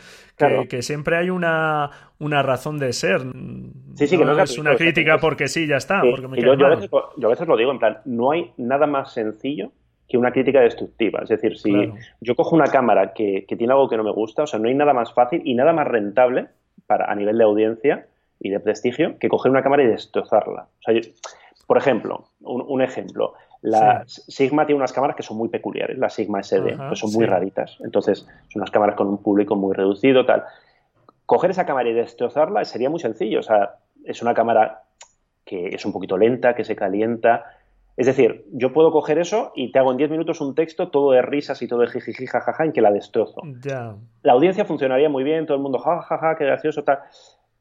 que, 0.68 0.83
siempre 0.83 1.16
hay 1.16 1.31
una, 1.31 1.90
una 2.21 2.42
razón 2.42 2.79
de 2.79 2.92
ser. 2.92 3.23
Sí, 3.97 4.07
sí, 4.07 4.16
que 4.16 4.25
no 4.25 4.40
es 4.40 4.57
una 4.57 4.77
crítica 4.77 5.18
porque 5.18 5.49
sí, 5.49 5.66
ya 5.66 5.77
está. 5.77 6.01
porque 6.01 6.29
me 6.29 6.40
yo, 6.40 6.53
a 6.53 6.68
veces, 6.68 6.88
yo 7.16 7.27
a 7.27 7.31
veces 7.31 7.49
lo 7.49 7.57
digo, 7.57 7.73
en 7.73 7.81
plan, 7.81 7.99
no 8.05 8.31
hay 8.31 8.53
nada 8.57 8.87
más 8.87 9.12
sencillo 9.12 9.73
que 10.11 10.18
una 10.18 10.33
crítica 10.33 10.61
destructiva. 10.61 11.20
Es 11.23 11.29
decir, 11.29 11.57
si 11.57 11.73
yo 12.20 12.35
cojo 12.35 12.57
una 12.57 12.66
cámara 12.66 13.14
que, 13.14 13.46
tiene 13.46 13.73
algo 13.73 13.88
que 13.88 13.96
no 13.96 14.03
me 14.03 14.11
gusta, 14.11 14.42
o 14.42 14.46
sea, 14.46 14.59
no 14.59 14.68
hay 14.68 14.75
nada 14.75 14.92
más 14.92 15.14
fácil 15.14 15.40
y 15.44 15.55
nada 15.55 15.73
más 15.73 15.87
rentable 15.87 16.49
para, 16.88 17.11
a 17.11 17.14
nivel 17.14 17.38
de 17.38 17.44
audiencia 17.44 18.07
y 18.40 18.51
de 18.51 18.59
prestigio 18.59 19.18
que 19.18 19.29
coger 19.29 19.53
una 19.53 19.62
cámara 19.62 19.85
y 19.85 19.87
destrozarla. 19.87 20.62
O 20.62 20.83
sea, 20.83 21.01
por 21.68 21.79
ejemplo, 21.79 22.25
un, 22.40 22.83
ejemplo. 22.83 23.35
La 23.62 24.03
Sigma 24.07 24.66
tiene 24.66 24.79
unas 24.79 24.92
cámaras 24.92 25.14
que 25.14 25.23
son 25.23 25.37
muy 25.37 25.49
peculiares, 25.49 25.96
la 25.96 26.11
Sigma 26.11 26.42
SD, 26.42 26.77
que 26.88 26.96
son 26.96 27.12
muy 27.12 27.27
raritas. 27.27 27.77
Entonces, 27.85 28.27
son 28.49 28.62
unas 28.62 28.73
cámaras 28.73 28.96
con 28.96 29.07
un 29.07 29.18
público 29.18 29.55
muy 29.55 29.75
reducido, 29.75 30.27
tal. 30.27 30.42
Coger 31.25 31.53
esa 31.53 31.66
cámara 31.66 31.88
y 31.88 31.92
destrozarla 31.92 32.64
sería 32.64 32.90
muy 32.90 32.99
sencillo. 32.99 33.38
O 33.38 33.44
sea, 33.44 33.77
es 34.05 34.23
una 34.23 34.35
cámara 34.35 34.83
que 35.44 35.68
es 35.68 35.85
un 35.85 35.92
poquito 35.92 36.18
lenta, 36.18 36.57
que 36.57 36.64
se 36.64 36.75
calienta, 36.75 37.44
es 38.01 38.07
decir, 38.07 38.47
yo 38.51 38.73
puedo 38.73 38.93
coger 38.93 39.19
eso 39.19 39.53
y 39.55 39.73
te 39.73 39.79
hago 39.79 39.91
en 39.91 39.99
10 39.99 40.11
minutos 40.11 40.41
un 40.41 40.55
texto 40.55 40.89
todo 40.89 41.13
de 41.13 41.21
risas 41.21 41.61
y 41.61 41.69
todo 41.69 41.81
de 41.81 41.89
jijiji, 41.89 42.25
jajaja, 42.25 42.65
en 42.65 42.73
que 42.73 42.81
la 42.81 42.91
destrozo. 42.91 43.43
La 44.23 44.33
audiencia 44.33 44.65
funcionaría 44.65 45.11
muy 45.11 45.23
bien, 45.23 45.45
todo 45.45 45.59
el 45.59 45.63
mundo 45.63 45.79
jajaja, 45.79 46.35
qué 46.39 46.47
gracioso, 46.47 46.83
tal. 46.83 47.01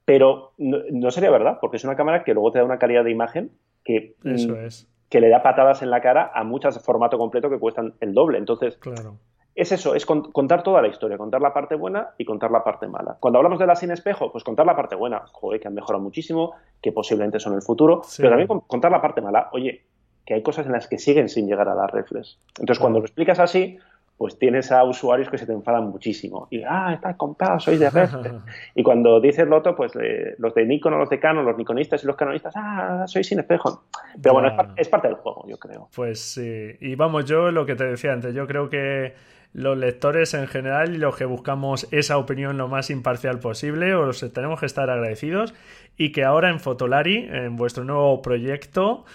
Pero 0.06 0.54
no, 0.58 1.12
sería 1.12 1.30
verdad, 1.30 1.58
porque 1.60 1.76
es 1.76 1.84
una 1.84 1.98
cámara 1.98 2.24
que 2.24 2.34
luego 2.34 2.54
te 2.54 2.60
da 2.60 2.64
una 2.64 2.80
calidad 2.80 3.04
de 3.04 3.12
imagen 3.12 3.52
que, 3.84 4.16
mm, 4.24 4.68
que 5.10 5.20
le 5.20 5.28
da 5.28 5.44
patadas 5.44 5.82
en 5.82 5.90
la 5.90 6.00
cara 6.00 6.32
a 6.34 6.46
muchas 6.46 6.74
de 6.74 6.80
formato 6.80 7.18
completo 7.18 7.50
que 7.50 7.60
cuestan 7.60 7.96
el 8.00 8.14
doble. 8.14 8.38
Entonces, 8.38 8.78
claro. 8.78 9.18
es 9.56 9.74
eso, 9.74 9.94
es 9.94 10.06
contar 10.06 10.64
toda 10.64 10.82
la 10.82 10.88
historia, 10.88 11.18
contar 11.18 11.42
la 11.42 11.54
parte 11.54 11.76
buena 11.76 12.12
y 12.18 12.24
contar 12.24 12.50
la 12.50 12.64
parte 12.64 12.88
mala. 12.88 13.18
Cuando 13.20 13.40
hablamos 13.40 13.60
de 13.60 13.68
la 13.68 13.76
sin 13.76 13.92
espejo, 13.92 14.32
pues 14.32 14.46
contar 14.46 14.66
la 14.66 14.78
parte 14.78 14.96
buena, 14.96 15.22
joder, 15.34 15.60
que 15.60 15.68
han 15.68 15.74
mejorado 15.74 16.02
muchísimo, 16.02 16.54
que 16.82 16.94
posiblemente 16.94 17.42
son 17.42 17.56
el 17.56 17.62
futuro, 17.62 18.04
pero 18.16 18.30
también 18.30 18.48
contar 18.48 18.90
la 18.90 19.02
parte 19.02 19.20
mala. 19.20 19.50
Oye, 19.52 19.84
que 20.30 20.36
hay 20.36 20.44
cosas 20.44 20.68
en 20.68 20.74
las 20.74 20.88
que 20.88 21.00
siguen 21.00 21.28
sin 21.28 21.48
llegar 21.48 21.68
a 21.70 21.74
las 21.74 21.90
reflex. 21.90 22.38
Entonces, 22.60 22.80
cuando 22.80 23.00
lo 23.00 23.06
explicas 23.06 23.40
así, 23.40 23.80
pues 24.16 24.38
tienes 24.38 24.72
a 24.72 24.84
usuarios 24.84 25.28
que 25.28 25.40
se 25.40 25.48
te 25.48 25.54
enfadan 25.54 25.86
muchísimo. 25.90 26.48
Y, 26.52 26.62
ah, 26.62 26.92
estás 26.94 27.16
comprado, 27.16 27.60
sois 27.60 27.80
de 27.80 27.90
reflex. 27.90 28.30
y 28.76 28.84
cuando 28.84 29.20
dices 29.20 29.48
lo 29.48 29.58
otro, 29.58 29.76
pues 29.76 29.92
eh, 30.00 30.36
los 30.38 30.54
de 30.54 30.68
Nikon 30.68 30.94
o 30.94 30.98
los 31.00 31.10
de 31.10 31.20
Canon, 31.20 31.46
los 31.46 31.58
nikonistas 31.58 32.04
y 32.04 32.06
los 32.06 32.16
canonistas, 32.16 32.54
ah, 32.56 33.06
sois 33.08 33.26
sin 33.26 33.40
espejo. 33.40 33.86
Pero 34.22 34.36
bueno, 34.36 34.56
es, 34.76 34.88
parte 34.88 35.08
del 35.08 35.18
juego, 35.18 35.46
yo 35.48 35.58
creo. 35.58 35.90
Pues 35.96 36.20
sí. 36.20 36.76
Y 36.80 36.94
vamos, 36.94 37.26
yo 37.26 37.50
lo 37.50 37.66
que 37.66 37.74
te 37.74 37.86
decía 37.86 38.14
antes, 38.14 38.36
yo 38.36 38.46
creo 38.46 38.70
que 38.70 39.16
los 39.52 39.76
lectores 39.76 40.36
en 40.36 40.46
general 40.46 40.94
y 40.94 41.00
los 41.00 41.18
que 41.18 41.26
buscamos 41.26 41.88
esa 41.92 42.20
opinión 42.20 42.56
lo 42.56 42.68
más 42.68 42.92
imparcial 42.92 43.40
posible, 43.40 43.96
os 43.96 44.32
tenemos 44.32 44.60
que 44.60 44.68
estar 44.68 44.92
agradecidos 44.92 45.56
y 45.98 46.12
que 46.12 46.24
ahora 46.24 46.52
en 46.52 46.60
Fotolari, 46.60 47.28
en 47.32 47.56
vuestro 47.56 47.84
nuevo 47.84 48.22
proyecto, 48.22 49.06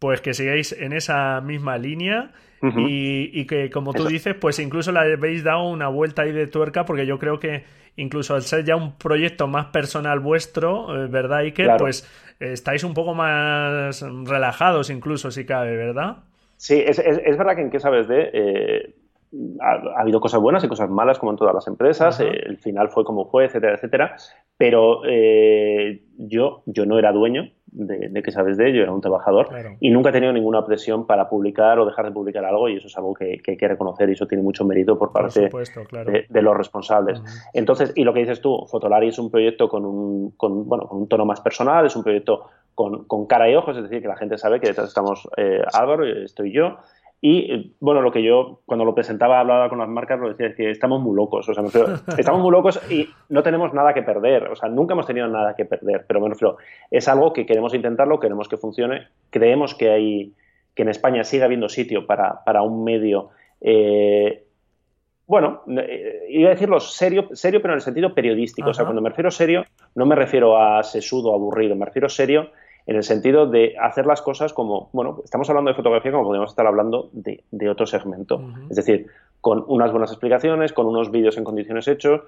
pues 0.00 0.20
que 0.20 0.34
sigáis 0.34 0.72
en 0.72 0.92
esa 0.92 1.40
misma 1.42 1.78
línea 1.78 2.32
y, 2.62 3.46
que, 3.46 3.70
como 3.70 3.92
tú 3.92 4.06
dices, 4.06 4.34
pues 4.34 4.58
incluso 4.58 4.92
le 4.92 4.98
habéis 4.98 5.44
dado 5.44 5.68
una 5.68 5.88
vuelta 5.88 6.22
ahí 6.22 6.32
de 6.32 6.46
tuerca, 6.46 6.84
porque 6.84 7.06
yo 7.06 7.18
creo 7.18 7.38
que 7.38 7.64
incluso 7.96 8.34
al 8.34 8.42
ser 8.42 8.64
ya 8.64 8.76
un 8.76 8.96
proyecto 8.96 9.46
más 9.46 9.66
personal 9.66 10.20
vuestro, 10.20 11.04
eh, 11.04 11.06
¿verdad, 11.06 11.38
Iker? 11.38 11.76
Pues 11.78 12.08
estáis 12.38 12.82
un 12.82 12.94
poco 12.94 13.14
más 13.14 14.02
relajados 14.24 14.90
incluso, 14.90 15.30
si 15.30 15.44
cabe, 15.46 15.76
¿verdad? 15.76 16.18
Sí, 16.56 16.82
es, 16.84 16.98
es, 16.98 17.38
verdad 17.38 17.54
que 17.54 17.62
en 17.62 17.70
qué 17.70 17.78
sabes 17.78 18.08
de... 18.08 18.30
Eh, 18.32 18.94
ha, 19.60 20.00
habido 20.00 20.20
cosas 20.20 20.40
buenas 20.40 20.64
y 20.64 20.68
cosas 20.68 20.90
malas 20.90 21.18
como 21.18 21.32
en 21.32 21.38
todas 21.38 21.54
las 21.54 21.66
empresas, 21.66 22.20
eh, 22.20 22.30
el 22.46 22.58
final 22.58 22.88
fue 22.88 23.04
como 23.04 23.30
fue, 23.30 23.44
etcétera, 23.44 23.74
etcétera, 23.74 24.16
pero 24.56 25.02
eh, 25.06 26.02
yo, 26.18 26.62
yo 26.66 26.86
no 26.86 26.98
era 26.98 27.12
dueño 27.12 27.50
de, 27.72 28.22
que 28.22 28.30
sabes 28.32 28.56
de 28.56 28.68
ello, 28.68 28.82
era 28.82 28.92
un 28.92 29.00
trabajador 29.00 29.48
y 29.80 29.90
nunca 29.90 30.10
he 30.10 30.12
tenido 30.12 30.32
ninguna 30.32 30.64
presión 30.64 31.06
para 31.06 31.28
publicar 31.28 31.78
o 31.78 31.86
dejar 31.86 32.06
de 32.06 32.12
publicar 32.12 32.44
algo 32.44 32.68
y 32.68 32.76
eso 32.76 32.88
es 32.88 32.96
algo 32.96 33.14
que, 33.14 33.40
hay 33.46 33.56
que 33.56 33.68
reconocer 33.68 34.08
y 34.08 34.12
eso 34.12 34.26
tiene 34.26 34.42
mucho 34.42 34.64
mérito 34.64 34.98
por 34.98 35.12
parte 35.12 35.50
de, 36.28 36.42
los 36.42 36.56
responsables. 36.56 37.22
Entonces, 37.52 37.92
y 37.94 38.04
lo 38.04 38.12
que 38.12 38.20
dices 38.20 38.40
tú, 38.40 38.66
Fotolari 38.70 39.08
es 39.08 39.18
un 39.18 39.30
proyecto 39.30 39.68
con 39.68 39.84
un, 39.84 40.30
con, 40.32 40.68
bueno, 40.68 40.86
con 40.86 40.98
un 40.98 41.08
tono 41.08 41.24
más 41.24 41.40
personal, 41.40 41.86
es 41.86 41.96
un 41.96 42.02
proyecto 42.02 42.46
con, 42.74 43.04
con, 43.04 43.26
cara 43.26 43.50
y 43.50 43.54
ojos, 43.54 43.76
es 43.76 43.84
decir, 43.84 44.00
que 44.00 44.08
la 44.08 44.16
gente 44.16 44.38
sabe 44.38 44.60
que 44.60 44.68
detrás 44.68 44.88
estamos 44.88 45.28
eh, 45.36 45.62
Álvaro 45.72 46.06
y 46.06 46.24
estoy 46.24 46.52
yo 46.52 46.78
Y 47.22 47.74
bueno, 47.80 48.00
lo 48.00 48.12
que 48.12 48.22
yo 48.22 48.60
cuando 48.64 48.84
lo 48.84 48.94
presentaba, 48.94 49.40
hablaba 49.40 49.68
con 49.68 49.78
las 49.78 49.88
marcas, 49.88 50.18
lo 50.18 50.30
decía 50.30 50.46
es 50.46 50.54
que 50.54 50.70
estamos 50.70 51.02
muy 51.02 51.14
locos, 51.14 51.46
o 51.48 51.54
sea, 51.54 51.62
estamos 52.18 52.40
muy 52.40 52.50
locos 52.50 52.80
y 52.90 53.08
no 53.28 53.42
tenemos 53.42 53.74
nada 53.74 53.92
que 53.92 54.02
perder, 54.02 54.44
o 54.48 54.56
sea, 54.56 54.70
nunca 54.70 54.94
hemos 54.94 55.06
tenido 55.06 55.28
nada 55.28 55.54
que 55.54 55.66
perder, 55.66 56.06
pero 56.08 56.20
bueno, 56.20 56.34
es 56.90 57.08
algo 57.08 57.34
que 57.34 57.44
queremos 57.44 57.74
intentarlo, 57.74 58.20
queremos 58.20 58.48
que 58.48 58.56
funcione, 58.56 59.08
creemos 59.28 59.74
que 59.74 59.90
hay 59.90 60.32
que 60.74 60.82
en 60.82 60.88
España 60.88 61.24
siga 61.24 61.44
habiendo 61.44 61.68
sitio 61.68 62.06
para, 62.06 62.42
para 62.44 62.62
un 62.62 62.84
medio 62.84 63.30
eh, 63.60 64.44
bueno, 65.30 65.62
eh, 65.68 66.26
iba 66.28 66.48
a 66.48 66.54
decirlo 66.54 66.80
serio, 66.80 67.28
serio, 67.34 67.62
pero 67.62 67.74
en 67.74 67.76
el 67.76 67.82
sentido 67.82 68.12
periodístico. 68.12 68.70
O 68.70 68.74
sea, 68.74 68.84
cuando 68.84 69.00
me 69.00 69.10
refiero 69.10 69.30
serio, 69.30 69.64
no 69.94 70.04
me 70.04 70.16
refiero 70.16 70.60
a 70.60 70.82
sesudo, 70.82 71.32
aburrido, 71.32 71.76
me 71.76 71.86
refiero 71.86 72.08
serio 72.08 72.50
en 72.90 72.96
el 72.96 73.04
sentido 73.04 73.46
de 73.46 73.76
hacer 73.80 74.04
las 74.04 74.20
cosas 74.20 74.52
como, 74.52 74.90
bueno, 74.92 75.20
estamos 75.22 75.48
hablando 75.48 75.70
de 75.70 75.76
fotografía 75.76 76.10
como 76.10 76.24
podríamos 76.24 76.50
estar 76.50 76.66
hablando 76.66 77.08
de, 77.12 77.68
otro 77.70 77.86
segmento. 77.86 78.42
Es 78.68 78.74
decir, 78.74 79.06
con 79.40 79.64
unas 79.68 79.92
buenas 79.92 80.10
explicaciones, 80.10 80.72
con 80.72 80.86
unos 80.86 81.12
vídeos 81.12 81.38
en 81.38 81.44
condiciones 81.44 81.86
hechos 81.86 82.22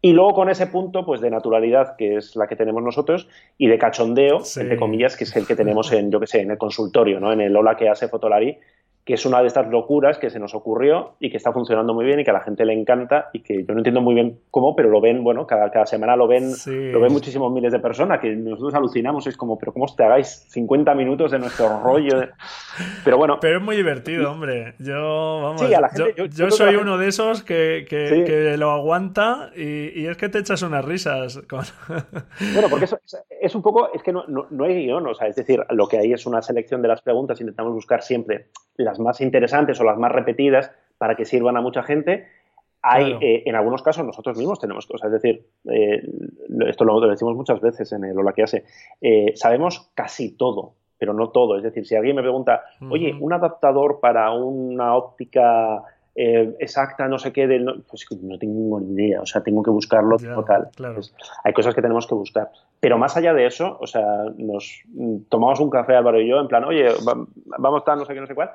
y 0.00 0.12
luego 0.12 0.32
con 0.32 0.48
ese 0.48 0.68
punto 0.68 1.04
pues 1.04 1.20
de 1.20 1.28
naturalidad 1.28 1.96
que 1.96 2.16
es 2.16 2.34
la 2.34 2.46
que 2.46 2.56
tenemos 2.56 2.82
nosotros 2.82 3.28
y 3.58 3.66
de 3.66 3.76
cachondeo, 3.76 4.38
entre 4.56 4.78
comillas, 4.78 5.18
que 5.18 5.24
es 5.24 5.36
el 5.36 5.46
que 5.46 5.54
tenemos 5.54 5.92
en, 5.92 6.10
yo 6.10 6.18
que 6.18 6.26
sé, 6.26 6.40
en 6.40 6.50
el 6.50 6.56
consultorio, 6.56 7.20
¿no? 7.20 7.30
En 7.30 7.42
el 7.42 7.54
Hola 7.54 7.76
que 7.76 7.90
hace 7.90 8.08
Fotolari, 8.08 8.56
que 9.06 9.14
es 9.14 9.24
una 9.24 9.40
de 9.40 9.46
estas 9.46 9.68
locuras 9.68 10.18
que 10.18 10.30
se 10.30 10.40
nos 10.40 10.52
ocurrió 10.52 11.14
y 11.20 11.30
que 11.30 11.36
está 11.36 11.52
funcionando 11.52 11.94
muy 11.94 12.04
bien 12.04 12.18
y 12.18 12.24
que 12.24 12.30
a 12.30 12.34
la 12.34 12.40
gente 12.40 12.64
le 12.64 12.72
encanta 12.72 13.30
y 13.32 13.38
que 13.38 13.64
yo 13.64 13.72
no 13.72 13.78
entiendo 13.78 14.00
muy 14.00 14.16
bien 14.16 14.40
cómo, 14.50 14.74
pero 14.74 14.90
lo 14.90 15.00
ven, 15.00 15.22
bueno, 15.22 15.46
cada, 15.46 15.70
cada 15.70 15.86
semana 15.86 16.16
lo 16.16 16.26
ven, 16.26 16.52
lo 16.66 17.00
ven 17.00 17.12
muchísimos 17.12 17.52
miles 17.52 17.72
de 17.72 17.78
personas, 17.78 18.18
que 18.18 18.34
nosotros 18.34 18.74
alucinamos, 18.74 19.28
es 19.28 19.36
como, 19.36 19.56
pero 19.60 19.72
¿cómo 19.72 19.86
te 19.86 20.02
hagáis 20.02 20.46
50 20.48 20.92
minutos 20.96 21.30
de 21.30 21.38
nuestro 21.38 21.80
rollo? 21.84 22.20
Pero 23.04 23.16
bueno. 23.16 23.38
Pero 23.40 23.58
es 23.58 23.62
muy 23.62 23.76
divertido, 23.76 24.32
hombre. 24.32 24.74
Yo, 24.80 25.40
vamos, 25.40 25.62
yo, 26.34 26.50
soy 26.50 26.74
uno 26.74 26.98
de 26.98 27.06
esos 27.06 27.44
que, 27.44 27.86
que, 27.88 28.56
lo 28.56 28.72
aguanta 28.72 29.52
y, 29.54 30.00
y, 30.00 30.06
es 30.08 30.16
que 30.16 30.28
te 30.28 30.40
echas 30.40 30.62
unas 30.62 30.84
risas. 30.84 31.40
Bueno, 32.52 32.68
porque 32.68 32.86
eso 32.86 32.98
es, 33.40 33.54
un 33.54 33.62
poco, 33.62 33.92
es 33.92 34.02
que 34.02 34.12
no, 34.12 34.24
no, 34.26 34.46
no 34.50 34.64
hay 34.64 34.74
guion, 34.74 35.06
o 35.06 35.14
sea, 35.14 35.28
es 35.28 35.36
decir, 35.36 35.64
lo 35.70 35.86
que 35.86 35.98
hay 35.98 36.12
es 36.12 36.26
una 36.26 36.42
selección 36.42 36.82
de 36.82 36.88
las 36.88 37.02
preguntas, 37.02 37.40
intentamos 37.40 37.72
buscar 37.72 38.02
siempre 38.02 38.48
las 38.76 38.95
más 38.98 39.20
interesantes 39.20 39.80
o 39.80 39.84
las 39.84 39.98
más 39.98 40.12
repetidas 40.12 40.70
para 40.98 41.14
que 41.14 41.24
sirvan 41.24 41.56
a 41.56 41.60
mucha 41.60 41.82
gente. 41.82 42.26
Hay, 42.82 43.16
eh, 43.20 43.42
en 43.46 43.56
algunos 43.56 43.82
casos, 43.82 44.06
nosotros 44.06 44.38
mismos 44.38 44.60
tenemos 44.60 44.86
cosas, 44.86 45.12
es 45.12 45.20
decir, 45.20 45.44
eh, 45.68 46.02
esto 46.66 46.84
lo 46.84 47.00
decimos 47.00 47.34
muchas 47.34 47.60
veces 47.60 47.90
en 47.92 48.04
el 48.04 48.16
Hola 48.16 48.32
que 48.32 48.44
hace, 48.44 48.64
eh, 49.00 49.32
sabemos 49.34 49.90
casi 49.94 50.36
todo, 50.36 50.74
pero 50.96 51.12
no 51.12 51.30
todo. 51.30 51.56
Es 51.56 51.64
decir, 51.64 51.84
si 51.84 51.96
alguien 51.96 52.14
me 52.14 52.22
pregunta, 52.22 52.62
oye, 52.88 53.12
un 53.18 53.32
adaptador 53.32 53.98
para 54.00 54.30
una 54.32 54.94
óptica 54.94 55.82
exacta, 56.18 57.08
no 57.08 57.18
sé 57.18 57.30
qué, 57.30 57.46
pues 57.90 58.06
no 58.22 58.38
tengo 58.38 58.80
ni 58.80 58.94
idea, 58.94 59.20
o 59.20 59.26
sea, 59.26 59.42
tengo 59.42 59.62
que 59.62 59.70
buscarlo 59.70 60.16
total. 60.16 60.70
hay 61.44 61.52
cosas 61.52 61.74
que 61.74 61.82
tenemos 61.82 62.06
que 62.06 62.14
buscar. 62.14 62.50
Pero 62.80 62.96
más 62.96 63.18
allá 63.18 63.34
de 63.34 63.46
eso, 63.46 63.76
o 63.80 63.86
sea, 63.86 64.24
nos 64.38 64.82
tomamos 65.28 65.60
un 65.60 65.68
café 65.68 65.94
Álvaro 65.94 66.18
y 66.20 66.28
yo, 66.28 66.40
en 66.40 66.48
plan, 66.48 66.64
oye, 66.64 66.88
vamos 67.58 67.74
a 67.74 67.78
estar 67.80 67.98
no 67.98 68.06
sé 68.06 68.14
qué, 68.14 68.20
no 68.20 68.26
sé 68.26 68.34
cuál, 68.34 68.52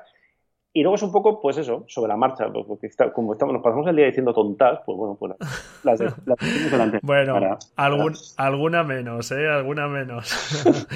y 0.74 0.82
luego 0.82 0.96
es 0.96 1.02
un 1.02 1.12
poco, 1.12 1.38
pues 1.40 1.58
eso, 1.58 1.84
sobre 1.86 2.08
la 2.08 2.16
marcha, 2.16 2.50
pues, 2.50 2.64
porque 2.66 2.88
como 3.12 3.34
estamos, 3.34 3.52
nos 3.52 3.62
pasamos 3.62 3.86
el 3.88 3.96
día 3.96 4.06
diciendo 4.06 4.32
tontas, 4.32 4.80
pues 4.86 4.96
bueno, 4.96 5.16
pues 5.18 5.34
las, 5.82 6.00
las 6.00 6.38
delante. 6.70 6.98
Bueno, 7.02 7.58
algún, 7.76 8.14
alguna 8.38 8.82
menos, 8.82 9.30
¿eh? 9.32 9.48
Alguna 9.48 9.88
menos. 9.88 10.56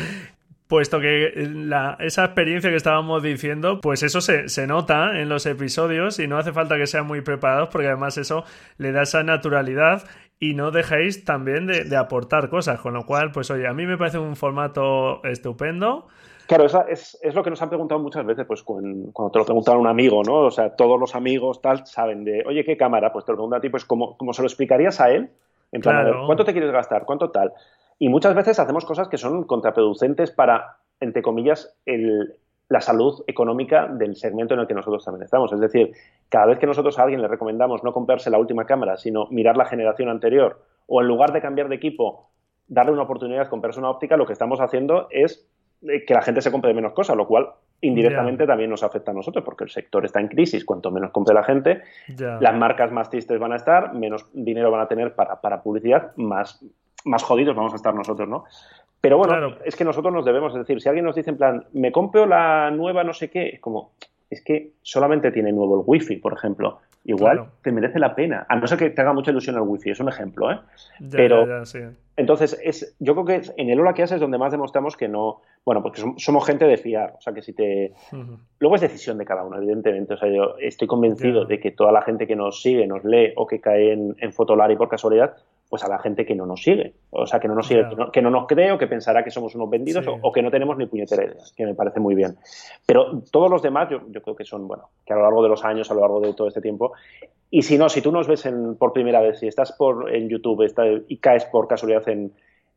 Puesto 0.66 0.98
que 0.98 1.30
la, 1.52 1.96
esa 2.00 2.24
experiencia 2.24 2.70
que 2.70 2.76
estábamos 2.76 3.22
diciendo, 3.22 3.80
pues 3.80 4.02
eso 4.02 4.20
se, 4.20 4.48
se, 4.48 4.66
nota 4.66 5.20
en 5.20 5.28
los 5.28 5.46
episodios 5.46 6.18
y 6.18 6.26
no 6.26 6.38
hace 6.38 6.52
falta 6.52 6.76
que 6.76 6.88
sean 6.88 7.06
muy 7.06 7.20
preparados 7.20 7.68
porque 7.68 7.86
además 7.86 8.18
eso 8.18 8.44
le 8.78 8.90
da 8.90 9.02
esa 9.02 9.22
naturalidad 9.22 10.02
y 10.40 10.54
no 10.54 10.72
dejéis 10.72 11.24
también 11.24 11.66
de, 11.66 11.84
de 11.84 11.96
aportar 11.96 12.48
cosas. 12.48 12.80
Con 12.80 12.94
lo 12.94 13.04
cual, 13.04 13.30
pues 13.30 13.48
oye, 13.52 13.68
a 13.68 13.74
mí 13.74 13.86
me 13.86 13.96
parece 13.96 14.18
un 14.18 14.34
formato 14.34 15.22
estupendo. 15.24 16.08
Claro, 16.46 16.64
es, 16.64 17.18
es, 17.20 17.34
lo 17.34 17.42
que 17.42 17.50
nos 17.50 17.60
han 17.60 17.68
preguntado 17.68 18.00
muchas 18.00 18.24
veces, 18.24 18.46
pues 18.46 18.62
cuando, 18.62 19.30
te 19.30 19.38
lo 19.38 19.44
preguntan 19.44 19.76
a 19.76 19.78
un 19.78 19.86
amigo, 19.86 20.22
¿no? 20.22 20.46
O 20.46 20.50
sea, 20.50 20.76
todos 20.76 20.98
los 20.98 21.14
amigos 21.14 21.60
tal 21.60 21.86
saben 21.86 22.24
de, 22.24 22.44
oye, 22.46 22.64
¿qué 22.64 22.76
cámara? 22.76 23.12
Pues 23.12 23.24
te 23.24 23.32
lo 23.32 23.36
preguntan 23.36 23.58
a 23.58 23.60
ti, 23.60 23.68
pues 23.68 23.84
como, 23.84 24.16
se 24.32 24.42
lo 24.42 24.46
explicarías 24.46 25.00
a 25.00 25.10
él, 25.10 25.30
en 25.72 25.80
plan, 25.80 26.12
¿cuánto 26.26 26.44
te 26.44 26.52
quieres 26.52 26.70
gastar? 26.70 27.04
¿Cuánto 27.04 27.30
tal? 27.30 27.52
Y 27.98 28.08
muchas 28.08 28.34
veces 28.34 28.58
hacemos 28.58 28.84
cosas 28.84 29.08
que 29.08 29.18
son 29.18 29.44
contraproducentes 29.44 30.30
para, 30.30 30.76
entre 31.00 31.22
comillas, 31.22 31.76
el, 31.84 32.36
la 32.68 32.80
salud 32.80 33.22
económica 33.26 33.86
del 33.86 34.16
segmento 34.16 34.54
en 34.54 34.60
el 34.60 34.66
que 34.66 34.74
nosotros 34.74 35.04
también 35.04 35.24
estamos. 35.24 35.52
Es 35.52 35.60
decir, 35.60 35.92
cada 36.28 36.46
vez 36.46 36.58
que 36.58 36.66
nosotros 36.66 36.98
a 36.98 37.02
alguien 37.02 37.22
le 37.22 37.28
recomendamos 37.28 37.84
no 37.84 37.92
comprarse 37.92 38.30
la 38.30 38.38
última 38.38 38.66
cámara, 38.66 38.96
sino 38.96 39.26
mirar 39.30 39.56
la 39.56 39.66
generación 39.66 40.08
anterior, 40.08 40.60
o 40.86 41.00
en 41.00 41.08
lugar 41.08 41.32
de 41.32 41.40
cambiar 41.40 41.68
de 41.68 41.76
equipo, 41.76 42.30
darle 42.68 42.92
una 42.92 43.02
oportunidad 43.02 43.48
con 43.48 43.60
persona 43.60 43.90
óptica, 43.90 44.16
lo 44.16 44.26
que 44.26 44.32
estamos 44.32 44.60
haciendo 44.60 45.06
es 45.10 45.48
que 45.80 46.14
la 46.14 46.22
gente 46.22 46.40
se 46.40 46.50
compre 46.50 46.74
menos 46.74 46.92
cosas, 46.92 47.16
lo 47.16 47.26
cual 47.26 47.48
indirectamente 47.80 48.46
también 48.46 48.70
nos 48.70 48.82
afecta 48.82 49.10
a 49.10 49.14
nosotros, 49.14 49.44
porque 49.44 49.64
el 49.64 49.70
sector 49.70 50.04
está 50.04 50.20
en 50.20 50.28
crisis, 50.28 50.64
cuanto 50.64 50.90
menos 50.90 51.10
compre 51.10 51.34
la 51.34 51.44
gente, 51.44 51.82
las 52.16 52.54
marcas 52.54 52.90
más 52.90 53.10
tristes 53.10 53.38
van 53.38 53.52
a 53.52 53.56
estar, 53.56 53.94
menos 53.94 54.26
dinero 54.32 54.70
van 54.70 54.80
a 54.80 54.88
tener 54.88 55.14
para, 55.14 55.40
para 55.40 55.62
publicidad, 55.62 56.16
más, 56.16 56.64
más 57.04 57.22
jodidos 57.22 57.54
vamos 57.54 57.72
a 57.72 57.76
estar 57.76 57.94
nosotros, 57.94 58.28
¿no? 58.28 58.44
Pero 59.00 59.18
bueno, 59.18 59.56
es 59.64 59.76
que 59.76 59.84
nosotros 59.84 60.12
nos 60.12 60.24
debemos, 60.24 60.52
es 60.52 60.58
decir, 60.58 60.80
si 60.80 60.88
alguien 60.88 61.04
nos 61.04 61.14
dice 61.14 61.30
en 61.30 61.36
plan, 61.36 61.64
me 61.72 61.92
compro 61.92 62.26
la 62.26 62.70
nueva 62.70 63.04
no 63.04 63.12
sé 63.12 63.30
qué, 63.30 63.48
es 63.50 63.60
como, 63.60 63.92
es 64.30 64.42
que 64.42 64.72
solamente 64.82 65.30
tiene 65.30 65.52
nuevo 65.52 65.80
el 65.80 65.84
wifi, 65.86 66.16
por 66.16 66.32
ejemplo. 66.32 66.80
Igual 67.04 67.46
te 67.62 67.70
merece 67.70 68.00
la 68.00 68.16
pena, 68.16 68.46
a 68.48 68.56
no 68.56 68.66
ser 68.66 68.78
que 68.78 68.90
te 68.90 69.00
haga 69.00 69.12
mucha 69.12 69.30
ilusión 69.30 69.54
el 69.54 69.62
wifi, 69.62 69.90
es 69.90 70.00
un 70.00 70.08
ejemplo, 70.08 70.50
¿eh? 70.50 70.58
Pero 71.08 71.46
entonces 72.16 72.58
es, 72.64 72.96
yo 72.98 73.14
creo 73.14 73.24
que 73.24 73.52
en 73.56 73.70
el 73.70 73.78
Hola 73.78 73.94
que 73.94 74.02
haces 74.02 74.16
es 74.16 74.20
donde 74.20 74.38
más 74.38 74.50
demostramos 74.50 74.96
que 74.96 75.06
no, 75.06 75.40
bueno, 75.64 75.84
porque 75.84 76.02
somos 76.16 76.44
gente 76.44 76.64
de 76.64 76.76
fiar, 76.76 77.14
o 77.16 77.20
sea 77.20 77.32
que 77.32 77.42
si 77.42 77.52
te, 77.52 77.92
luego 78.58 78.74
es 78.74 78.80
decisión 78.80 79.18
de 79.18 79.24
cada 79.24 79.44
uno, 79.44 79.56
evidentemente, 79.56 80.14
o 80.14 80.16
sea 80.16 80.28
yo 80.28 80.56
estoy 80.58 80.88
convencido 80.88 81.44
de 81.44 81.60
que 81.60 81.70
toda 81.70 81.92
la 81.92 82.02
gente 82.02 82.26
que 82.26 82.34
nos 82.34 82.60
sigue, 82.60 82.88
nos 82.88 83.04
lee 83.04 83.32
o 83.36 83.46
que 83.46 83.60
cae 83.60 83.92
en, 83.92 84.16
en 84.18 84.32
Fotolari 84.32 84.74
por 84.74 84.88
casualidad, 84.88 85.36
pues 85.68 85.82
a 85.84 85.88
la 85.88 85.98
gente 85.98 86.24
que 86.24 86.34
no 86.34 86.46
nos 86.46 86.62
sigue. 86.62 86.94
O 87.10 87.26
sea, 87.26 87.40
que 87.40 87.48
no 87.48 87.54
nos 87.54 87.66
sigue, 87.66 87.84
que, 88.12 88.22
no, 88.22 88.30
nos 88.30 88.46
cree 88.46 88.72
o 88.72 88.78
que 88.78 88.86
pensará 88.86 89.24
que 89.24 89.30
somos 89.30 89.54
unos 89.54 89.68
vendidos 89.68 90.06
o, 90.06 90.32
que 90.32 90.42
no 90.42 90.50
tenemos 90.50 90.76
ni 90.76 90.86
puñetera 90.86 91.24
idea, 91.24 91.42
que 91.56 91.66
me 91.66 91.74
parece 91.74 92.00
muy 92.00 92.14
bien. 92.14 92.36
Pero 92.86 93.22
todos 93.30 93.50
los 93.50 93.62
demás 93.62 93.88
yo, 93.90 94.00
yo, 94.08 94.22
creo 94.22 94.36
que 94.36 94.44
son, 94.44 94.68
bueno, 94.68 94.90
que 95.04 95.12
a 95.12 95.16
lo 95.16 95.22
largo 95.22 95.42
de 95.42 95.48
los 95.48 95.64
años, 95.64 95.90
a 95.90 95.94
lo 95.94 96.00
largo 96.00 96.20
de 96.20 96.34
todo 96.34 96.48
este 96.48 96.60
tiempo, 96.60 96.92
y 97.50 97.62
si 97.62 97.78
no, 97.78 97.88
si 97.88 98.02
tú 98.02 98.12
nos 98.12 98.26
ves 98.26 98.46
en, 98.46 98.76
por 98.76 98.92
primera 98.92 99.20
vez, 99.20 99.40
si 99.40 99.46
estás 99.46 99.72
por, 99.72 100.14
en 100.14 100.28
YouTube 100.28 101.04
y 101.08 101.16
caes 101.18 101.44
por 101.46 101.68
casualidad 101.68 102.08
en, 102.08 102.32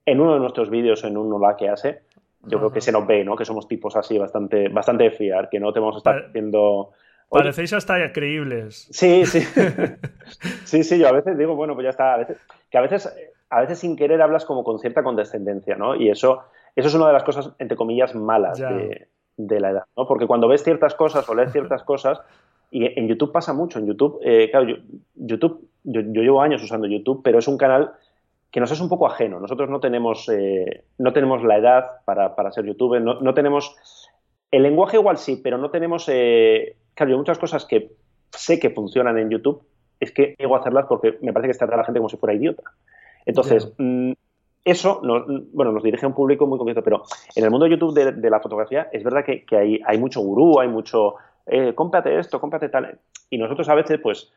en 0.05 0.19
uno 0.19 0.33
de 0.33 0.39
nuestros 0.39 0.69
vídeos, 0.69 1.03
en 1.03 1.17
uno 1.17 1.39
la 1.39 1.55
que 1.55 1.69
hace, 1.69 2.01
yo 2.43 2.57
creo 2.57 2.71
que 2.71 2.81
se 2.81 2.91
nos 2.91 3.05
ve, 3.05 3.23
¿no? 3.23 3.35
Que 3.35 3.45
somos 3.45 3.67
tipos 3.67 3.95
así 3.95 4.17
bastante, 4.17 4.69
bastante 4.69 5.05
de 5.05 5.11
fiar, 5.11 5.49
que 5.49 5.59
no 5.59 5.73
te 5.73 5.79
vamos 5.79 5.95
a 5.95 5.97
estar 5.99 6.25
haciendo... 6.29 6.91
Parecéis 7.29 7.73
hasta 7.73 8.11
creíbles. 8.11 8.87
Sí, 8.91 9.25
sí. 9.25 9.41
sí, 10.65 10.83
sí, 10.83 10.99
yo 10.99 11.07
a 11.07 11.11
veces 11.11 11.37
digo, 11.37 11.55
bueno, 11.55 11.75
pues 11.75 11.83
ya 11.83 11.91
está. 11.91 12.15
A 12.15 12.17
veces, 12.17 12.37
que 12.71 12.77
a 12.77 12.81
veces, 12.81 13.13
a 13.49 13.61
veces 13.61 13.79
sin 13.79 13.95
querer 13.95 14.21
hablas 14.21 14.45
como 14.45 14.63
con 14.63 14.79
cierta 14.79 15.03
condescendencia, 15.03 15.75
¿no? 15.75 15.95
Y 15.95 16.09
eso, 16.09 16.43
eso 16.75 16.87
es 16.87 16.93
una 16.93 17.07
de 17.07 17.13
las 17.13 17.23
cosas, 17.23 17.51
entre 17.59 17.77
comillas, 17.77 18.15
malas 18.15 18.57
de, 18.57 19.59
la 19.59 19.69
edad, 19.69 19.83
¿no? 19.95 20.07
Porque 20.07 20.27
cuando 20.27 20.47
ves 20.47 20.63
ciertas 20.63 20.95
cosas 20.95 21.27
o 21.29 21.35
lees 21.35 21.51
ciertas 21.51 21.83
cosas, 21.85 22.19
y 22.71 22.99
en 22.99 23.07
YouTube 23.07 23.31
pasa 23.31 23.53
mucho, 23.53 23.79
en 23.79 23.87
YouTube, 23.87 24.19
eh, 24.23 24.49
claro, 24.51 24.77
YouTube, 25.15 25.69
yo, 25.83 26.01
llevo 26.01 26.41
años 26.41 26.63
usando 26.63 26.87
YouTube, 26.87 27.21
pero 27.23 27.39
es 27.39 27.47
un 27.47 27.57
canal 27.57 27.91
que 28.51 28.59
nos 28.59 28.71
es 28.71 28.81
un 28.81 28.89
poco 28.89 29.07
ajeno. 29.07 29.39
Nosotros 29.39 29.69
no 29.69 29.79
tenemos, 29.79 30.27
eh, 30.29 30.83
no 30.97 31.13
tenemos 31.13 31.43
la 31.43 31.57
edad 31.57 31.85
para, 32.05 32.35
para 32.35 32.51
ser 32.51 32.65
youtuber, 32.65 33.01
no, 33.01 33.19
no, 33.21 33.33
tenemos... 33.33 33.75
El 34.51 34.63
lenguaje 34.63 34.97
igual 34.97 35.17
sí, 35.17 35.39
pero 35.43 35.57
no 35.57 35.69
tenemos... 35.69 36.05
Eh, 36.09 36.75
claro, 36.93 37.11
hay 37.11 37.17
muchas 37.17 37.37
cosas 37.37 37.65
que 37.65 37.91
sé 38.31 38.59
que 38.59 38.69
funcionan 38.69 39.17
en 39.17 39.29
YouTube, 39.29 39.61
es 39.99 40.11
que 40.11 40.35
llego 40.37 40.55
a 40.55 40.59
hacerlas 40.59 40.85
porque 40.87 41.17
me 41.21 41.33
parece 41.33 41.47
que 41.47 41.51
está 41.51 41.65
la 41.65 41.83
gente 41.83 41.99
como 41.99 42.09
si 42.09 42.17
fuera 42.17 42.35
idiota. 42.35 42.63
Entonces, 43.25 43.71
mm, 43.77 44.13
eso 44.63 45.01
nos, 45.03 45.25
bueno, 45.53 45.71
nos 45.71 45.83
dirige 45.83 46.05
a 46.05 46.09
un 46.09 46.15
público 46.15 46.47
muy 46.47 46.57
concreto, 46.57 46.83
pero 46.83 47.03
en 47.35 47.43
el 47.43 47.51
mundo 47.51 47.65
de 47.65 47.71
YouTube 47.71 47.93
de, 47.93 48.29
la 48.29 48.39
fotografía 48.39 48.89
es 48.91 49.03
verdad 49.03 49.23
que, 49.23 49.45
hay, 49.55 49.81
hay, 49.85 49.97
mucho 49.97 50.21
gurú, 50.21 50.59
hay 50.59 50.67
mucho, 50.67 51.15
eh, 51.45 51.73
cómprate 51.75 52.17
esto, 52.17 52.39
cómprate 52.39 52.69
tal. 52.69 52.99
Y 53.29 53.37
nosotros 53.37 53.67
a 53.69 53.75
veces, 53.75 53.99
pues, 54.01 54.31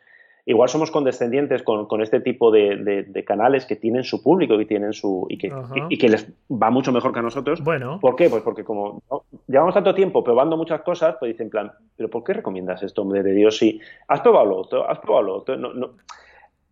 igual 0.45 0.69
somos 0.69 0.91
condescendientes 0.91 1.63
con, 1.63 1.87
con 1.87 2.03
este 2.03 2.21
tipo 2.21 2.51
de, 2.51 3.05
de, 3.07 3.25
canales 3.25 3.65
que 3.65 3.77
tienen 3.77 4.03
su 4.03 4.23
público 4.23 4.59
que 4.59 4.65
tienen 4.65 4.93
su 4.93 5.27
y 5.29 5.39
que, 5.39 5.53
y, 5.89 5.99
que, 5.99 6.09
les 6.09 6.29
va 6.51 6.71
mucho 6.71 6.91
mejor 6.91 7.13
que 7.13 7.21
a 7.21 7.23
nosotros. 7.23 7.63
Bueno. 7.63 8.01
¿Por 8.01 8.17
qué? 8.17 8.29
Pues 8.29 8.43
porque 8.43 8.65
como 8.65 9.03
llevamos 9.47 9.75
tanto 9.75 9.95
tiempo 9.95 10.25
probando 10.25 10.57
muchas 10.57 10.83
cosas, 10.83 11.17
pues 11.19 11.33
dicen 11.33 11.47
en 11.47 11.51
plan, 11.51 11.73
¿pero 11.97 12.11
por 12.11 12.25
qué 12.25 12.33
recomiendas 12.35 12.83
esto, 12.83 13.03
hombre 13.03 13.23
de 13.23 13.33
Dios? 13.33 13.57
Si 13.59 13.81
has 14.09 14.21
probado 14.21 14.47
lo 14.47 14.57
otro, 14.57 14.89
has 14.89 14.99
probado 14.99 15.27
lo 15.27 15.37
otro. 15.37 15.57
No, 15.57 15.73
no. 15.73 15.91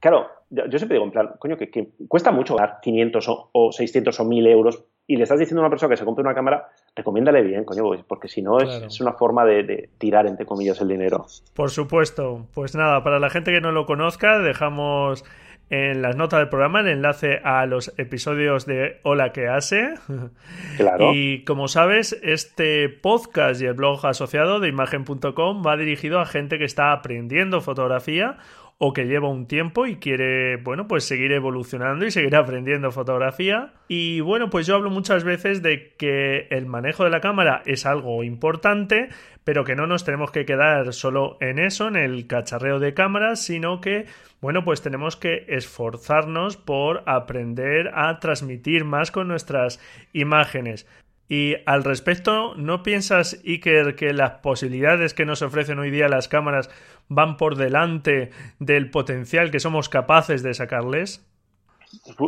Claro, 0.01 0.29
yo 0.49 0.79
siempre 0.79 0.95
digo 0.95 1.05
en 1.05 1.13
plan, 1.13 1.31
coño, 1.39 1.57
que, 1.57 1.71
que 1.71 1.91
cuesta 2.09 2.33
mucho 2.33 2.57
dar 2.57 2.81
500 2.81 3.29
o, 3.29 3.51
o 3.53 3.73
600 3.73 4.19
o 4.19 4.25
1000 4.25 4.47
euros 4.47 4.85
y 5.07 5.17
le 5.17 5.25
estás 5.25 5.39
diciendo 5.39 5.61
a 5.61 5.65
una 5.65 5.71
persona 5.71 5.91
que 5.91 5.97
se 5.97 6.05
compre 6.05 6.23
una 6.23 6.35
cámara, 6.35 6.69
recomiéndale 6.95 7.43
bien, 7.43 7.65
coño, 7.65 7.83
pues, 7.83 8.03
porque 8.07 8.29
si 8.29 8.43
no 8.43 8.61
es, 8.61 9.01
una 9.01 9.15
forma 9.15 9.45
de, 9.45 9.91
tirar, 9.99 10.27
entre 10.27 10.47
comillas, 10.47 10.81
el 10.81 10.89
dinero. 10.89 11.27
Por 11.55 11.71
supuesto. 11.71 12.47
Pues 12.55 12.77
nada, 12.77 13.03
para 13.03 13.19
la 13.19 13.29
gente 13.29 13.51
que 13.51 13.61
no 13.61 13.73
lo 13.73 13.87
conozca, 13.87 14.39
dejamos 14.39 15.25
en 15.69 16.03
las 16.03 16.17
notas 16.17 16.41
del 16.41 16.49
programa 16.49 16.81
el 16.81 16.89
enlace 16.89 17.41
a 17.45 17.65
los 17.67 17.93
episodios 17.97 18.67
de 18.67 19.01
Hola 19.03 19.33
que 19.33 19.49
hace. 19.49 19.95
Claro. 20.77 21.13
Y 21.13 21.45
como 21.45 21.69
sabes, 21.69 22.19
este 22.23 22.89
podcast 22.89 23.61
y 23.61 23.67
el 23.67 23.75
blog 23.75 24.07
asociado 24.07 24.61
de 24.61 24.69
imagen.com 24.69 25.63
va 25.67 25.77
dirigido 25.77 26.21
a 26.21 26.27
gente 26.27 26.57
que 26.57 26.65
está 26.65 26.93
aprendiendo 26.93 27.61
fotografía 27.61 28.39
o 28.83 28.95
que 28.95 29.05
lleva 29.05 29.29
un 29.29 29.47
tiempo 29.47 29.87
y 29.87 29.97
quiere, 29.97 30.57
bueno, 30.57 30.89
pues 30.89 31.05
seguir 31.05 31.33
evolucionando 31.33 32.07
y 32.07 32.11
seguir 32.11 32.35
aprendiendo 32.35 32.91
fotografía. 32.91 33.75
Y 33.89 34.21
bueno, 34.21 34.49
pues 34.49 34.67
yo 34.67 34.75
hablo 34.75 34.89
muchas 34.89 35.23
veces 35.23 35.61
de 35.61 35.93
que 35.99 36.47
el 36.49 36.65
manejo 36.65 37.05
de 37.05 37.11
la 37.11 37.21
cámara 37.21 37.63
es 37.67 37.85
algo 37.85 38.25
importante, 38.25 39.11
pero 39.45 39.65
que 39.65 39.77
no 39.77 39.87
nos 39.87 40.05
tenemos 40.05 40.31
que 40.31 40.47
quedar 40.47 40.95
solo 40.95 41.37
en 41.43 41.59
eso, 41.59 41.89
en 41.89 41.97
el 41.97 42.27
cacharreo 42.27 42.79
de 42.79 42.95
cámaras, 42.95 43.45
sino 43.45 43.83
que, 43.83 44.07
bueno, 44.41 44.65
pues 44.65 44.81
tenemos 44.81 45.15
que 45.15 45.45
esforzarnos 45.49 46.57
por 46.57 47.03
aprender 47.05 47.91
a 47.95 48.19
transmitir 48.19 48.87
más 48.87 49.11
con 49.11 49.29
nuestras 49.29 49.79
imágenes. 50.15 50.87
Y 51.31 51.55
al 51.65 51.85
respecto, 51.85 52.57
¿no 52.57 52.83
piensas, 52.83 53.41
Iker, 53.47 53.95
que 53.95 54.13
las 54.13 54.33
posibilidades 54.41 55.15
que 55.15 55.25
nos 55.25 55.43
ofrecen 55.43 55.79
hoy 55.79 55.93
día 55.93 56.09
las 56.09 56.27
cámaras 56.27 56.69
van 57.09 57.37
por 57.37 57.55
delante 57.55 58.31
del 58.59 58.91
potencial 58.91 59.53
que 59.53 59.61
somos 59.61 59.89
capaces 59.89 60.43
de 60.43 60.55
sacarles? 60.55 61.25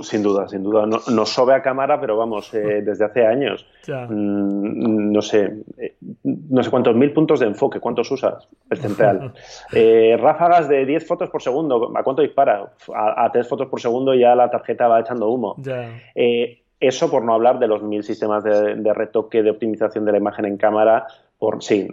Sin 0.02 0.22
duda, 0.22 0.48
sin 0.48 0.62
duda. 0.62 0.86
No, 0.86 1.00
nos 1.10 1.30
sobe 1.30 1.52
a 1.52 1.62
cámara, 1.62 2.00
pero 2.00 2.16
vamos, 2.16 2.54
eh, 2.54 2.82
desde 2.84 3.04
hace 3.04 3.26
años. 3.26 3.66
Mm, 3.88 5.10
no 5.12 5.20
sé, 5.20 5.52
eh, 5.78 5.96
no 6.22 6.62
sé 6.62 6.70
cuántos 6.70 6.94
mil 6.94 7.12
puntos 7.12 7.40
de 7.40 7.46
enfoque, 7.46 7.80
¿cuántos 7.80 8.08
usas? 8.10 8.48
El 8.70 8.78
central. 8.78 9.32
Eh, 9.74 10.16
ráfagas 10.20 10.68
de 10.68 10.84
10 10.84 11.06
fotos 11.06 11.30
por 11.30 11.42
segundo, 11.42 11.92
¿a 11.96 12.02
cuánto 12.02 12.20
dispara? 12.22 12.72
A, 12.94 13.24
a 13.24 13.32
3 13.32 13.48
fotos 13.48 13.68
por 13.68 13.80
segundo 13.80 14.14
ya 14.14 14.34
la 14.34 14.50
tarjeta 14.50 14.86
va 14.86 15.00
echando 15.00 15.28
humo. 15.28 15.56
Eso 16.82 17.08
por 17.12 17.22
no 17.22 17.32
hablar 17.32 17.60
de 17.60 17.68
los 17.68 17.80
mil 17.84 18.02
sistemas 18.02 18.42
de, 18.42 18.92
retoque, 18.92 19.44
de 19.44 19.50
optimización 19.50 20.04
de 20.04 20.10
la 20.10 20.18
imagen 20.18 20.46
en 20.46 20.56
cámara, 20.56 21.06
por 21.38 21.62
sí, 21.62 21.88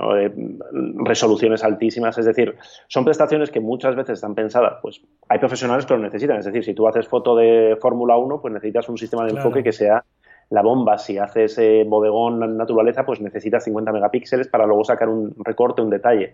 resoluciones 1.05 1.63
altísimas. 1.63 2.17
Es 2.17 2.25
decir, 2.25 2.55
son 2.87 3.05
prestaciones 3.05 3.51
que 3.51 3.59
muchas 3.59 3.95
veces 3.95 4.13
están 4.13 4.33
pensadas, 4.33 4.79
pues 4.81 4.99
hay 5.27 5.37
profesionales 5.37 5.85
que 5.85 5.93
lo 5.93 5.99
necesitan. 5.99 6.39
Es 6.39 6.45
decir, 6.45 6.63
si 6.63 6.73
tú 6.73 6.87
haces 6.87 7.07
foto 7.07 7.35
de 7.35 7.77
Fórmula 7.79 8.17
1, 8.17 8.41
pues 8.41 8.51
necesitas 8.51 8.89
un 8.89 8.97
sistema 8.97 9.25
de 9.25 9.33
enfoque 9.33 9.61
que 9.61 9.73
sea 9.73 10.03
la 10.49 10.63
bomba. 10.63 10.97
Si 10.97 11.19
haces 11.19 11.55
eh, 11.59 11.85
bodegón 11.87 12.57
naturaleza, 12.57 13.05
pues 13.05 13.21
necesitas 13.21 13.65
50 13.65 13.91
megapíxeles 13.91 14.47
para 14.47 14.65
luego 14.65 14.83
sacar 14.83 15.07
un 15.07 15.35
recorte, 15.45 15.83
un 15.83 15.91
detalle 15.91 16.33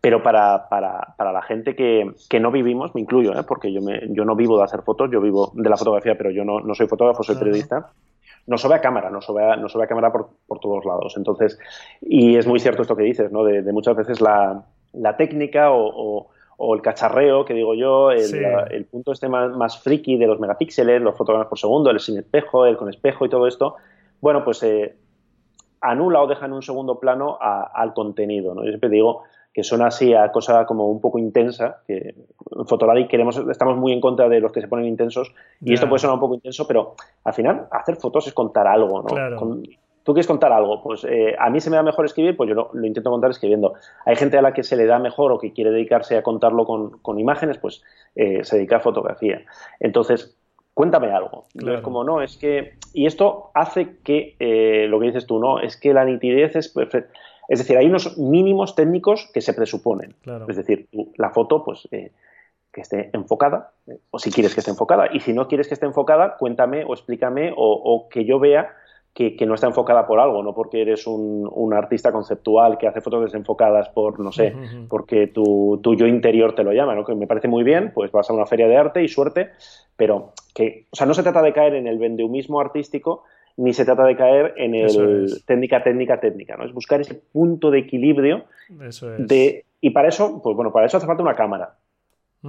pero 0.00 0.22
para, 0.22 0.68
para, 0.68 1.14
para 1.16 1.32
la 1.32 1.42
gente 1.42 1.76
que, 1.76 2.12
que, 2.28 2.40
no 2.40 2.50
vivimos, 2.50 2.94
me 2.94 3.02
incluyo, 3.02 3.38
¿eh? 3.38 3.44
porque 3.46 3.72
yo, 3.72 3.82
me, 3.82 4.00
yo 4.08 4.24
no 4.24 4.34
vivo 4.34 4.56
de 4.56 4.64
hacer 4.64 4.82
fotos, 4.82 5.10
yo 5.10 5.20
vivo 5.20 5.52
de 5.54 5.68
la 5.68 5.76
fotografía, 5.76 6.16
pero 6.16 6.30
yo 6.30 6.44
no, 6.44 6.60
no 6.60 6.74
soy 6.74 6.86
fotógrafo, 6.86 7.22
soy 7.22 7.36
periodista, 7.36 7.90
no 8.46 8.56
sube 8.56 8.76
a 8.76 8.80
cámara, 8.80 9.10
no 9.10 9.20
sube 9.20 9.44
a, 9.44 9.68
sube 9.68 9.84
a 9.84 9.86
cámara 9.86 10.10
por, 10.10 10.30
por, 10.46 10.58
todos 10.58 10.86
lados. 10.86 11.14
Entonces, 11.16 11.58
y 12.00 12.36
es 12.36 12.46
muy 12.46 12.58
cierto 12.60 12.82
esto 12.82 12.96
que 12.96 13.02
dices, 13.02 13.30
¿no? 13.30 13.44
de, 13.44 13.62
muchas 13.72 13.94
veces 13.94 14.22
la, 14.22 14.64
la 14.94 15.16
técnica 15.18 15.70
o, 15.70 16.28
o, 16.56 16.74
el 16.74 16.82
cacharreo, 16.82 17.44
que 17.44 17.54
digo 17.54 17.74
yo, 17.74 18.10
el, 18.10 18.44
el 18.70 18.84
punto 18.86 19.12
este 19.12 19.28
más, 19.28 19.54
más, 19.56 19.82
friki 19.82 20.16
de 20.16 20.26
los 20.26 20.40
megapíxeles, 20.40 21.00
los 21.00 21.16
fotogramas 21.16 21.48
por 21.48 21.58
segundo, 21.58 21.90
el 21.90 22.00
sin 22.00 22.18
espejo, 22.18 22.66
el 22.66 22.76
con 22.76 22.88
espejo 22.88 23.24
y 23.24 23.30
todo 23.30 23.46
esto, 23.46 23.76
bueno, 24.20 24.44
pues 24.44 24.62
eh, 24.62 24.94
anula 25.80 26.22
o 26.22 26.26
deja 26.26 26.46
en 26.46 26.52
un 26.52 26.62
segundo 26.62 26.98
plano 26.98 27.38
al 27.40 27.94
contenido. 27.94 28.54
¿no? 28.54 28.62
Yo 28.62 28.68
siempre 28.68 28.90
digo 28.90 29.22
que 29.52 29.64
son 29.64 29.82
así 29.82 30.14
a 30.14 30.30
cosa 30.30 30.64
como 30.64 30.88
un 30.88 31.00
poco 31.00 31.18
intensa, 31.18 31.82
que 31.86 32.14
en 32.56 32.66
Fotolari 32.66 33.08
queremos, 33.08 33.36
estamos 33.50 33.76
muy 33.76 33.92
en 33.92 34.00
contra 34.00 34.28
de 34.28 34.40
los 34.40 34.52
que 34.52 34.60
se 34.60 34.68
ponen 34.68 34.86
intensos, 34.86 35.34
y 35.60 35.74
esto 35.74 35.88
puede 35.88 36.00
sonar 36.00 36.14
un 36.14 36.20
poco 36.20 36.34
intenso, 36.34 36.66
pero 36.66 36.94
al 37.24 37.34
final 37.34 37.66
hacer 37.70 37.96
fotos 37.96 38.26
es 38.28 38.32
contar 38.32 38.66
algo, 38.66 39.02
¿no? 39.02 39.62
Tú 40.02 40.14
quieres 40.14 40.26
contar 40.26 40.50
algo, 40.50 40.82
pues 40.82 41.04
eh, 41.04 41.36
a 41.38 41.50
mí 41.50 41.60
se 41.60 41.68
me 41.68 41.76
da 41.76 41.82
mejor 41.82 42.06
escribir, 42.06 42.34
pues 42.34 42.48
yo 42.48 42.54
lo, 42.54 42.86
intento 42.86 43.10
contar 43.10 43.30
escribiendo. 43.30 43.74
Hay 44.06 44.16
gente 44.16 44.38
a 44.38 44.42
la 44.42 44.54
que 44.54 44.62
se 44.62 44.74
le 44.74 44.86
da 44.86 44.98
mejor 44.98 45.30
o 45.30 45.38
que 45.38 45.52
quiere 45.52 45.70
dedicarse 45.70 46.16
a 46.16 46.22
contarlo 46.22 46.64
con, 46.64 47.18
imágenes, 47.18 47.58
pues 47.58 47.82
eh, 48.16 48.42
se 48.42 48.56
dedica 48.56 48.76
a 48.76 48.80
fotografía. 48.80 49.42
Entonces, 49.78 50.38
cuéntame 50.72 51.12
algo. 51.12 51.44
Es 51.54 51.82
como, 51.82 52.02
no, 52.02 52.22
es 52.22 52.38
que... 52.38 52.76
Y 52.94 53.04
esto 53.04 53.50
hace 53.52 53.98
que, 54.02 54.36
eh, 54.40 54.86
lo 54.88 54.98
que 55.00 55.06
dices 55.08 55.26
tú, 55.26 55.38
¿no? 55.38 55.60
Es 55.60 55.76
que 55.76 55.92
la 55.92 56.06
nitidez 56.06 56.56
es 56.56 56.70
perfecta 56.70 57.12
es 57.50 57.58
decir, 57.58 57.76
hay 57.76 57.86
unos 57.86 58.16
mínimos 58.16 58.76
técnicos 58.76 59.28
que 59.34 59.40
se 59.40 59.52
presuponen. 59.52 60.14
Es 60.48 60.56
decir, 60.56 60.86
la 61.16 61.30
foto, 61.30 61.64
pues, 61.64 61.88
eh, 61.90 62.12
que 62.72 62.82
esté 62.82 63.10
enfocada, 63.12 63.72
eh, 63.88 63.98
o 64.12 64.20
si 64.20 64.30
quieres 64.30 64.54
que 64.54 64.60
esté 64.60 64.70
enfocada. 64.70 65.08
Y 65.12 65.18
si 65.18 65.32
no 65.32 65.48
quieres 65.48 65.66
que 65.66 65.74
esté 65.74 65.84
enfocada, 65.84 66.36
cuéntame 66.36 66.84
o 66.84 66.94
explícame 66.94 67.52
o, 67.56 68.08
que 68.08 68.24
yo 68.24 68.38
vea 68.38 68.70
que, 69.12 69.34
no 69.44 69.54
está 69.54 69.66
enfocada 69.66 70.06
por 70.06 70.20
algo, 70.20 70.44
no 70.44 70.54
porque 70.54 70.80
eres 70.80 71.08
un, 71.08 71.74
artista 71.74 72.12
conceptual 72.12 72.78
que 72.78 72.86
hace 72.86 73.00
fotos 73.00 73.24
desenfocadas 73.24 73.88
por, 73.88 74.20
no 74.20 74.30
sé, 74.30 74.54
porque 74.88 75.26
tu, 75.26 75.80
yo 75.82 76.06
interior 76.06 76.54
te 76.54 76.62
lo 76.62 76.72
llama, 76.72 76.94
¿no? 76.94 77.04
que 77.04 77.16
me 77.16 77.26
parece 77.26 77.48
muy 77.48 77.64
bien, 77.64 77.90
pues 77.92 78.12
vas 78.12 78.30
a 78.30 78.32
una 78.32 78.46
feria 78.46 78.68
de 78.68 78.76
arte 78.76 79.02
y 79.02 79.08
suerte, 79.08 79.50
pero 79.96 80.34
que, 80.54 80.86
o 80.90 80.96
sea, 80.96 81.04
no 81.04 81.14
se 81.14 81.24
trata 81.24 81.42
de 81.42 81.52
caer 81.52 81.74
en 81.74 81.88
el 81.88 81.98
vendehumismo 81.98 82.60
artístico, 82.60 83.24
ni 83.60 83.74
se 83.74 83.84
trata 83.84 84.04
de 84.04 84.16
caer 84.16 84.54
en 84.56 84.74
el 84.74 85.42
técnica, 85.44 85.82
técnica, 85.82 86.18
técnica, 86.18 86.56
¿no? 86.56 86.64
Es 86.64 86.72
buscar 86.72 87.00
ese 87.02 87.14
punto 87.14 87.70
de 87.70 87.80
equilibrio 87.80 88.46
de, 89.18 89.66
y 89.82 89.90
para 89.90 90.08
eso, 90.08 90.40
pues 90.42 90.56
bueno, 90.56 90.72
para 90.72 90.86
eso 90.86 90.96
hace 90.96 91.06
falta 91.06 91.22
una 91.22 91.36
cámara. 91.36 91.76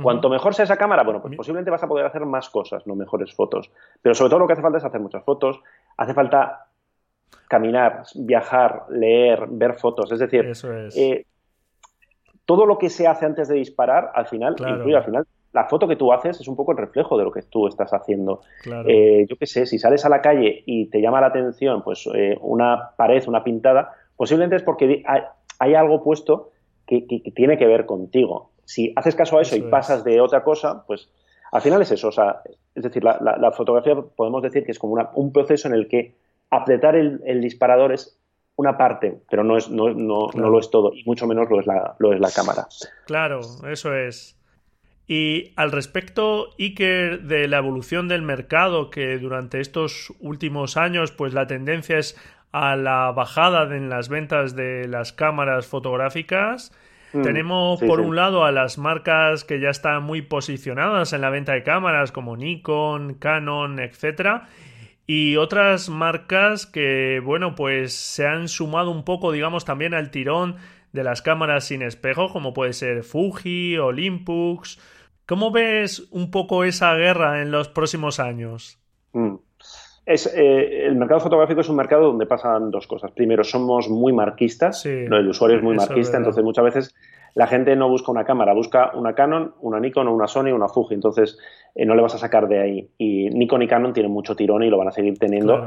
Cuanto 0.02 0.30
mejor 0.30 0.56
sea 0.56 0.63
esa 0.63 0.78
cámara, 0.78 1.04
bueno, 1.04 1.21
pues 1.21 1.36
posiblemente 1.36 1.69
vas 1.69 1.84
a 1.84 1.88
poder 1.88 2.06
hacer 2.06 2.26
más 2.26 2.50
cosas, 2.50 2.88
no 2.88 2.95
mejores 2.95 3.34
fotos. 3.36 3.69
Pero 4.02 4.15
sobre 4.15 4.30
todo 4.30 4.39
lo 4.39 4.47
que 4.47 4.54
hace 4.54 4.62
falta 4.62 4.78
es 4.78 4.86
hacer 4.86 5.02
muchas 5.02 5.21
fotos, 5.26 5.60
hace 5.97 6.13
falta 6.13 6.67
caminar, 7.50 8.04
viajar, 8.15 8.86
leer, 8.89 9.47
ver 9.50 9.74
fotos. 9.74 10.10
Es 10.13 10.19
decir, 10.19 10.50
eh, 10.95 11.26
todo 12.45 12.65
lo 12.65 12.78
que 12.78 12.89
se 12.89 13.06
hace 13.06 13.26
antes 13.26 13.50
de 13.50 13.56
disparar, 13.56 14.12
al 14.15 14.28
final, 14.28 14.56
incluye 14.58 14.95
al 14.95 15.04
final 15.04 15.28
la 15.54 15.66
foto 15.66 15.88
que 15.88 15.96
tú 15.96 16.14
haces 16.14 16.40
es 16.40 16.48
un 16.48 16.56
poco 16.56 16.72
el 16.72 16.78
reflejo 16.78 17.18
de 17.18 17.24
lo 17.24 17.32
que 17.32 17.42
tú 17.42 17.68
estás 17.68 17.94
haciendo. 17.94 18.42
Eh, 18.88 19.26
yo 19.30 19.36
qué 19.36 19.46
sé, 19.46 19.66
si 19.66 19.80
sales 19.80 20.06
a 20.06 20.10
la 20.10 20.22
calle 20.22 20.64
y 20.66 20.86
te 20.88 21.02
llama 21.02 21.22
la 21.22 21.28
atención 21.28 21.84
pues 21.84 22.08
eh, 22.14 22.38
una 22.42 22.92
pared, 22.96 23.24
una 23.28 23.44
pintada, 23.44 23.94
posiblemente 24.16 24.56
es 24.56 24.64
porque 24.64 25.04
hay, 25.60 25.74
algo 25.74 26.04
puesto 26.04 26.52
que, 26.88 27.02
tiene 27.36 27.58
que 27.58 27.68
ver 27.68 27.86
contigo. 27.86 28.52
Si 28.66 28.94
haces 28.96 29.16
caso 29.16 29.38
a 29.38 29.42
eso, 29.42 29.56
y 29.56 29.62
pasas 29.64 30.04
de 30.04 30.22
otra 30.22 30.44
cosa, 30.44 30.84
pues 30.88 31.10
al 31.52 31.62
final 31.62 31.82
es 31.82 31.92
eso. 31.92 32.08
O 32.08 32.12
sea, 32.12 32.42
es 32.74 32.84
decir, 32.84 33.04
la, 33.04 33.52
fotografía 33.52 33.96
podemos 33.96 34.42
decir 34.42 34.64
que 34.64 34.72
es 34.72 34.80
como 34.80 34.96
un 35.16 35.34
proceso 35.34 35.68
en 35.68 35.74
el 35.74 35.88
que 35.88 36.16
apretar 36.50 36.96
el, 36.96 37.42
disparador 37.42 37.92
es 37.92 38.18
una 38.56 38.78
parte, 38.78 39.20
pero 39.30 39.44
no, 39.44 39.58
es, 39.58 39.70
no, 39.70 39.90
no, 39.90 40.28
no, 40.34 40.50
lo 40.50 40.60
es 40.60 40.70
todo, 40.70 40.94
y 40.94 41.04
mucho 41.06 41.26
menos 41.26 41.50
lo 41.50 41.60
es 41.60 41.66
la, 41.66 41.96
lo 42.00 42.14
es 42.14 42.20
la 42.20 42.30
cámara. 42.30 42.68
Claro, 43.06 43.40
eso 43.68 43.96
es. 43.96 44.40
Y 45.08 45.52
al 45.56 45.72
respecto, 45.72 46.50
Iker, 46.58 47.24
de 47.24 47.48
la 47.48 47.58
evolución 47.58 48.08
del 48.08 48.22
mercado, 48.22 48.90
que 48.90 49.18
durante 49.18 49.60
estos 49.60 50.14
últimos 50.20 50.78
años, 50.78 51.12
pues 51.12 51.34
la 51.34 51.48
tendencia 51.48 51.98
es 51.98 52.18
a 52.52 52.76
la 52.76 53.12
bajada 53.12 53.76
en 53.76 53.90
las 53.90 54.10
ventas 54.10 54.56
de 54.56 54.88
las 54.88 55.12
cámaras 55.12 55.68
fotográficas. 55.68 56.72
Mm, 57.14 57.22
Tenemos 57.24 57.82
por 57.82 58.00
un 58.00 58.16
lado 58.16 58.46
a 58.46 58.52
las 58.52 58.78
marcas 58.78 59.44
que 59.44 59.60
ya 59.60 59.70
están 59.70 60.04
muy 60.04 60.22
posicionadas 60.22 61.14
en 61.14 61.22
la 61.22 61.30
venta 61.30 61.54
de 61.54 61.64
cámaras 61.64 62.12
como 62.12 62.38
Nikon, 62.38 63.16
Canon, 63.16 63.80
etcétera, 63.80 64.48
y 65.08 65.36
otras 65.36 65.90
marcas 65.90 66.66
que, 66.66 67.22
bueno, 67.24 67.56
pues 67.56 67.94
se 67.94 68.26
han 68.28 68.48
sumado 68.48 68.92
un 68.92 69.04
poco, 69.04 69.32
digamos, 69.34 69.66
también 69.66 69.94
al 69.94 70.10
tirón 70.10 70.56
de 70.93 71.04
las 71.04 71.21
cámaras 71.21 71.65
sin 71.65 71.82
espejo, 71.82 72.30
como 72.30 72.54
puede 72.54 72.73
ser 72.73 73.04
Fuji, 73.04 73.77
Olympus, 73.77 74.80
¿Cómo 75.32 75.49
ves 75.49 76.10
un 76.12 76.30
poco 76.30 76.65
esa 76.65 76.93
guerra 76.95 77.41
en 77.41 77.51
los 77.51 77.69
próximos 77.69 78.19
años? 78.19 78.77
Mm. 79.13 79.36
Es, 80.06 80.27
eh, 80.36 80.88
el 80.88 80.97
mercado 80.97 81.21
fotográfico 81.21 81.62
es 81.62 81.69
un 81.69 81.77
mercado 81.77 82.08
donde 82.08 82.25
pasan 82.25 82.69
dos 82.69 82.86
cosas. 82.86 83.12
Primero, 83.12 83.45
somos 83.45 83.88
muy 83.88 84.12
marquistas, 84.12 84.86
el 84.86 85.27
usuario 85.30 85.56
es 85.56 85.63
muy 85.63 85.73
marquista, 85.73 86.17
entonces 86.17 86.43
muchas 86.43 86.65
veces 86.65 86.95
la 87.34 87.47
gente 87.47 87.73
no 87.77 87.88
busca 87.88 88.12
una 88.12 88.25
cámara, 88.25 88.54
busca 88.54 88.91
una 88.93 89.15
Canon, 89.15 89.54
una 89.62 89.80
Nikon, 89.80 90.10
una 90.10 90.27
Sony, 90.27 90.51
una 90.51 90.67
Fuji, 90.67 90.95
entonces 90.95 91.38
eh, 91.75 91.86
no 91.86 91.95
le 91.95 92.01
vas 92.01 92.15
a 92.15 92.17
sacar 92.17 92.49
de 92.49 92.60
ahí. 92.60 92.89
Y 92.97 93.30
Nikon 93.30 93.62
y 93.62 93.67
Canon 93.67 93.93
tienen 93.93 94.12
mucho 94.12 94.36
tirón 94.36 94.63
y 94.63 94.69
lo 94.69 94.77
van 94.77 94.89
a 94.89 94.91
seguir 94.91 95.17
teniendo 95.17 95.65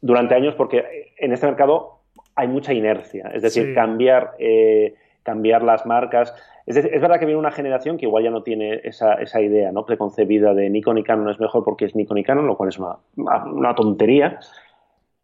durante 0.00 0.36
años 0.36 0.54
porque 0.54 1.14
en 1.18 1.32
este 1.32 1.46
mercado 1.46 1.99
hay 2.40 2.48
mucha 2.48 2.72
inercia, 2.72 3.30
es 3.34 3.42
decir, 3.42 3.74
cambiar, 3.74 4.32
eh, 4.38 4.94
cambiar 5.22 5.62
las 5.62 5.84
marcas. 5.84 6.34
Es, 6.66 6.74
verdad 7.00 7.18
que 7.18 7.26
viene 7.26 7.38
una 7.38 7.50
generación 7.50 7.98
que 7.98 8.06
igual 8.06 8.24
ya 8.24 8.30
no 8.30 8.42
tiene 8.42 8.80
esa, 8.84 9.14
esa, 9.14 9.40
idea 9.40 9.72
¿no? 9.72 9.84
preconcebida 9.84 10.54
de 10.54 10.70
Nikon 10.70 10.98
y 10.98 11.02
Canon 11.02 11.28
es 11.28 11.38
mejor 11.38 11.64
porque 11.64 11.84
es 11.84 11.94
Nikon 11.94 12.18
y 12.18 12.24
Canon, 12.24 12.46
lo 12.46 12.56
cual 12.56 12.70
es 12.70 12.78
una, 12.78 12.96
una 13.16 13.74
tontería. 13.74 14.38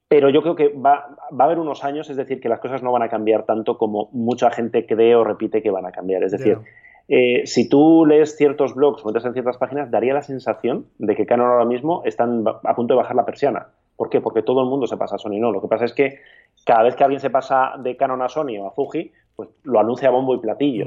pero 0.09 0.29
yo 0.29 0.43
creo 0.43 0.57
que 0.57 0.69
va, 0.69 1.17
va, 1.33 1.45
a 1.45 1.47
haber 1.47 1.59
unos 1.59 1.85
años, 1.85 2.11
es 2.11 2.17
decir, 2.17 2.41
que 2.41 2.49
las 2.49 2.61
cosas 2.61 2.83
no 2.83 2.93
van 2.93 3.03
a 3.03 3.09
cambiar 3.09 3.45
tanto 3.45 3.79
como 3.79 4.11
mucha 4.13 4.51
gente 4.51 4.85
cree 4.85 5.15
o 5.17 5.25
repite 5.25 5.63
que 5.63 5.71
van 5.71 5.87
a 5.87 5.93
cambiar. 5.93 6.23
Es 6.23 6.33
decir, 6.33 6.59
eh, 7.09 7.47
si 7.47 7.69
tú 7.69 8.05
lees 8.07 8.37
ciertos 8.37 8.75
blogs 8.75 9.05
o 9.05 9.09
metes 9.09 9.25
en 9.25 9.33
ciertas 9.33 9.57
páginas, 9.57 9.91
daría 9.91 10.13
la 10.13 10.23
sensación 10.23 10.87
de 10.99 11.15
que 11.15 11.25
Canon 11.25 11.49
ahora 11.49 11.65
mismo 11.65 12.03
están 12.05 12.45
a 12.47 12.75
punto 12.75 12.95
de 12.95 12.99
bajar 12.99 13.17
la 13.17 13.25
persiana. 13.25 13.69
¿Por 13.97 14.11
qué? 14.11 14.21
Porque 14.21 14.43
todo 14.43 14.63
el 14.63 14.69
mundo 14.69 14.87
se 14.87 14.97
pasa 14.97 15.15
a 15.15 15.19
Sony. 15.19 15.39
No, 15.39 15.53
lo 15.53 15.63
que 15.63 15.69
pasa 15.69 15.85
es 15.85 15.95
que 15.95 16.19
cada 16.67 16.83
vez 16.83 16.97
que 16.97 17.05
alguien 17.05 17.21
se 17.21 17.31
pasa 17.31 17.75
de 17.79 17.97
Canon 17.97 18.21
a 18.23 18.29
Sony 18.29 18.59
o 18.61 18.67
a 18.67 18.73
Fuji, 18.73 19.13
pues 19.37 19.49
lo 19.63 19.79
anuncia 19.79 20.09
a 20.09 20.11
bombo 20.11 20.35
y 20.35 20.39
platillo. 20.39 20.87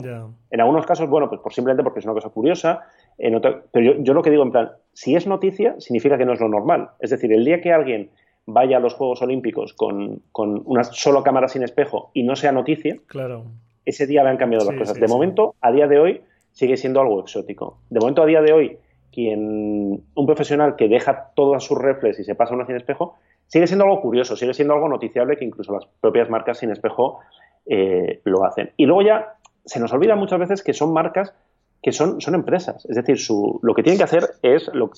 En 0.51 0.59
algunos 0.59 0.85
casos, 0.85 1.07
bueno, 1.09 1.29
pues 1.29 1.39
por 1.39 1.53
simplemente 1.53 1.83
porque 1.83 1.99
es 1.99 2.05
una 2.05 2.13
cosa 2.13 2.29
curiosa. 2.29 2.81
En 3.17 3.39
pero 3.39 3.93
yo, 3.93 4.03
yo, 4.03 4.13
lo 4.13 4.21
que 4.21 4.29
digo 4.29 4.43
en 4.43 4.51
plan, 4.51 4.71
si 4.91 5.15
es 5.15 5.25
noticia, 5.25 5.75
significa 5.79 6.17
que 6.17 6.25
no 6.25 6.33
es 6.33 6.41
lo 6.41 6.49
normal. 6.49 6.89
Es 6.99 7.11
decir, 7.11 7.31
el 7.31 7.45
día 7.45 7.61
que 7.61 7.71
alguien 7.71 8.09
vaya 8.45 8.77
a 8.77 8.79
los 8.81 8.93
Juegos 8.95 9.21
Olímpicos 9.21 9.73
con, 9.73 10.21
una 10.33 10.83
sola 10.83 11.23
cámara 11.23 11.47
sin 11.47 11.63
espejo 11.63 12.11
y 12.13 12.23
no 12.23 12.35
sea 12.35 12.51
noticia, 12.51 12.97
claro. 13.07 13.45
ese 13.85 14.05
día 14.05 14.23
le 14.23 14.31
han 14.31 14.37
cambiado 14.37 14.65
las 14.65 14.77
cosas. 14.77 14.99
de 14.99 15.07
momento, 15.07 15.55
a 15.61 15.71
día 15.71 15.87
de 15.87 15.99
hoy, 15.99 16.21
sigue 16.51 16.75
siendo 16.75 16.99
algo 16.99 17.21
exótico. 17.21 17.77
De 17.89 17.99
momento, 17.99 18.23
a 18.23 18.25
día 18.25 18.41
de 18.41 18.51
hoy, 18.51 18.77
quien 19.13 20.03
un 20.13 20.25
profesional 20.25 20.75
que 20.75 20.87
deja 20.87 21.31
todas 21.35 21.63
sus 21.63 21.77
reflex 21.77 22.19
y 22.19 22.23
se 22.23 22.35
pasa 22.35 22.53
a 22.53 22.57
una 22.57 22.65
sin 22.65 22.75
espejo, 22.75 23.15
sigue 23.49 23.67
siendo 23.67 23.83
algo 23.83 24.01
curioso, 24.01 24.37
sigue 24.37 24.53
siendo 24.53 24.73
algo 24.73 24.87
noticiable 24.87 25.35
que 25.35 25.43
incluso 25.43 25.73
las 25.73 25.85
propias 25.99 26.29
marcas 26.29 26.59
sin 26.59 26.71
espejo 26.71 27.19
eh, 27.65 28.21
lo 28.23 28.45
hacen. 28.45 28.71
Y 28.77 28.85
luego 28.85 29.01
ya 29.01 29.35
se 29.65 29.81
nos 29.81 29.91
olvida 29.91 30.15
muchas 30.15 30.39
veces 30.39 30.63
que 30.63 30.73
son 30.73 30.93
marcas 30.93 31.33
que 31.81 31.91
son, 31.91 32.21
son 32.21 32.35
empresas. 32.35 32.85
Es 32.85 32.95
decir, 32.95 33.19
su, 33.19 33.59
lo 33.61 33.73
que 33.73 33.83
tienen 33.83 33.97
que 33.97 34.03
hacer 34.03 34.23
es, 34.41 34.69
lo, 34.73 34.91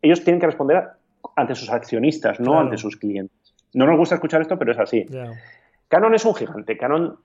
ellos 0.00 0.24
tienen 0.24 0.40
que 0.40 0.46
responder 0.46 0.76
a 0.78 0.96
ante 1.36 1.54
sus 1.54 1.70
accionistas, 1.70 2.40
no 2.40 2.58
ante 2.58 2.76
sus 2.76 2.96
clientes. 2.96 3.54
No 3.74 3.86
nos 3.86 3.96
gusta 3.96 4.16
escuchar 4.16 4.42
esto, 4.42 4.58
pero 4.58 4.72
es 4.72 4.78
así. 4.78 5.06
Canon 5.88 6.14
es 6.14 6.24
un 6.24 6.34
gigante. 6.34 6.76
Canon, 6.76 7.18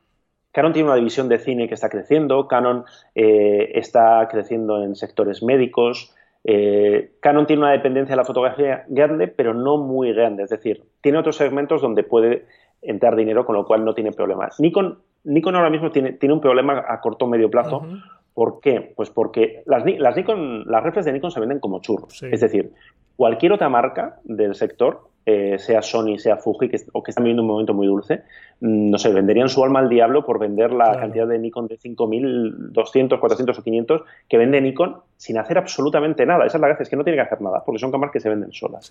Canon 0.52 0.74
tiene 0.74 0.88
una 0.88 0.98
división 0.98 1.28
de 1.28 1.40
cine 1.40 1.68
que 1.68 1.74
está 1.74 1.90
creciendo. 1.90 2.48
Canon 2.48 2.86
eh, 3.16 3.72
está 3.76 4.28
creciendo 4.30 4.84
en 4.84 4.96
sectores 4.96 5.44
médicos. 5.44 6.14
Eh, 6.50 7.12
Canon 7.20 7.46
tiene 7.46 7.64
una 7.64 7.74
dependencia 7.74 8.14
de 8.14 8.18
la 8.18 8.24
fotografía 8.24 8.86
grande, 8.88 9.28
pero 9.28 9.54
no 9.54 9.78
muy 9.78 10.14
grande. 10.14 10.44
Es 10.44 10.50
decir, 10.50 10.82
tiene 11.02 11.18
otros 11.18 11.36
segmentos 11.36 11.82
donde 11.82 12.04
puede 12.04 12.46
entrar 12.82 13.18
dinero, 13.18 13.46
con 13.46 13.56
lo 13.56 13.66
cual 13.66 13.84
no 13.84 13.94
tiene 13.94 14.14
problemas. 14.14 14.58
Nikon, 14.58 14.98
Nikon 15.26 15.56
ahora 15.58 15.70
mismo 15.70 15.92
tiene, 15.92 16.14
tiene 16.14 16.34
un 16.34 16.40
problema 16.40 16.86
a 16.88 17.02
corto 17.02 17.26
o 17.26 17.28
medio 17.28 17.52
plazo. 17.52 17.86
¿Por 18.34 18.62
qué? 18.62 18.94
Pues 18.96 19.10
porque 19.10 19.62
las, 19.66 19.84
las, 19.86 20.16
Nikon, 20.16 20.64
las 20.68 20.84
reflex 20.84 21.06
de 21.06 21.12
Nikon 21.12 21.32
se 21.32 21.42
venden 21.42 21.60
como 21.60 21.82
churros. 21.82 22.24
Es 22.24 22.40
decir, 22.40 22.72
cualquier 23.18 23.52
otra 23.52 23.68
marca 23.68 24.20
del 24.24 24.56
sector, 24.56 25.02
eh, 25.30 25.60
sea 25.60 25.82
Sony, 25.82 26.18
sea 26.18 26.38
Fuji, 26.38 26.70
que, 26.70 26.80
o 26.94 27.04
que 27.04 27.12
están 27.12 27.26
viviendo 27.26 27.42
un 27.42 27.50
momento 27.50 27.74
muy 27.74 27.86
dulce, 27.86 28.24
mm, 28.62 28.90
no 28.92 28.98
sé, 28.98 29.12
venderían 29.12 29.50
su 29.50 29.62
alma 29.62 29.80
al 29.80 29.90
diablo 29.90 30.26
por 30.26 30.40
vender 30.40 30.72
la 30.72 30.98
cantidad 30.98 31.28
de 31.28 31.38
Nikon 31.38 31.68
de 31.68 31.78
5.200, 31.78 33.20
400 33.20 33.60
o 33.60 33.62
500 33.62 34.02
que 34.30 34.38
vende 34.38 34.62
Nikon 34.62 35.02
sin 35.18 35.38
hacer 35.38 35.58
absolutamente 35.58 36.26
nada. 36.26 36.46
Esa 36.46 36.56
es 36.56 36.62
la 36.62 36.68
gracia, 36.70 36.84
es 36.84 36.90
que 36.90 36.96
no 36.96 37.04
tiene 37.04 37.18
que 37.18 37.24
hacer 37.24 37.42
nada, 37.42 37.62
porque 37.66 37.78
son 37.78 37.92
cámaras 37.92 38.14
que 38.14 38.22
se 38.22 38.30
venden 38.30 38.54
solas. 38.54 38.90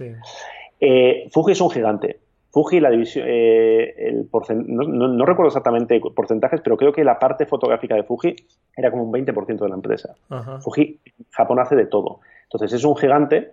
Eh, 0.79 1.27
Fuji 1.33 1.53
es 1.53 1.61
un 1.63 1.71
gigante. 1.71 2.19
Fuji, 2.51 2.81
la 2.81 2.91
división, 2.91 3.25
eh, 3.27 3.95
el 3.97 4.29
no, 4.67 5.25
recuerdo 5.25 5.49
exactamente 5.49 5.99
porcentajes, 6.15 6.61
pero 6.61 6.77
creo 6.77 6.93
que 6.93 7.03
la 7.03 7.19
parte 7.19 7.47
fotográfica 7.47 7.95
de 7.95 8.03
Fuji 8.03 8.37
era 8.77 8.91
como 8.91 9.05
un 9.05 9.13
20% 9.13 9.59
de 9.59 9.69
la 9.71 9.75
empresa. 9.75 10.15
Fuji, 10.61 11.01
Japón 11.31 11.61
hace 11.61 11.77
de 11.77 11.87
todo. 11.87 12.21
Entonces 12.43 12.75
es 12.75 12.85
un 12.85 12.97
gigante 12.97 13.53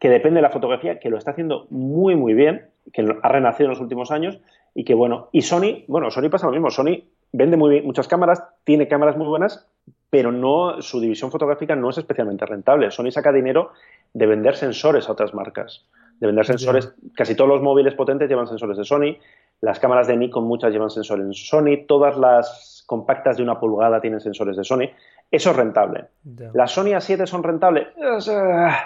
que 0.00 0.08
depende 0.08 0.38
de 0.38 0.42
la 0.42 0.50
fotografía, 0.50 0.98
que 0.98 1.10
lo 1.10 1.18
está 1.18 1.32
haciendo 1.32 1.66
muy, 1.70 2.16
muy 2.16 2.34
bien, 2.34 2.68
que 2.92 3.06
ha 3.22 3.28
renacido 3.28 3.66
en 3.66 3.70
los 3.70 3.80
últimos 3.80 4.10
años 4.10 4.40
y 4.74 4.84
que, 4.84 4.94
bueno, 4.94 5.28
y 5.30 5.42
Sony, 5.42 5.84
bueno, 5.86 6.10
Sony 6.10 6.30
pasa 6.30 6.46
lo 6.46 6.52
mismo, 6.52 6.70
Sony 6.70 7.04
vende 7.32 7.56
muy 7.56 7.70
bien, 7.70 7.84
muchas 7.84 8.08
cámaras, 8.08 8.42
tiene 8.64 8.88
cámaras 8.88 9.16
muy 9.16 9.26
buenas, 9.26 9.68
pero 10.08 10.32
no, 10.32 10.80
su 10.80 11.00
división 11.00 11.30
fotográfica 11.30 11.76
no 11.76 11.90
es 11.90 11.98
especialmente 11.98 12.46
rentable. 12.46 12.90
Sony 12.90 13.10
saca 13.10 13.30
dinero 13.30 13.72
de 14.14 14.26
vender 14.26 14.56
sensores 14.56 15.08
a 15.08 15.12
otras 15.12 15.34
marcas, 15.34 15.84
de 16.18 16.26
vender 16.26 16.46
sensores, 16.46 16.94
casi 17.14 17.34
todos 17.34 17.50
los 17.50 17.62
móviles 17.62 17.94
potentes 17.94 18.28
llevan 18.28 18.48
sensores 18.48 18.78
de 18.78 18.84
Sony, 18.84 19.18
las 19.60 19.78
cámaras 19.78 20.08
de 20.08 20.16
Nikon 20.16 20.44
muchas 20.44 20.72
llevan 20.72 20.90
sensores 20.90 21.26
en 21.26 21.34
Sony, 21.34 21.86
todas 21.86 22.16
las 22.16 22.84
compactas 22.86 23.36
de 23.36 23.42
una 23.42 23.60
pulgada 23.60 24.00
tienen 24.00 24.20
sensores 24.20 24.56
de 24.56 24.64
Sony. 24.64 24.88
Eso 25.30 25.50
es 25.50 25.56
rentable. 25.56 26.08
¿Las 26.54 26.72
Sony 26.72 26.92
A7 26.96 27.26
son 27.26 27.42
rentables? 27.42 27.88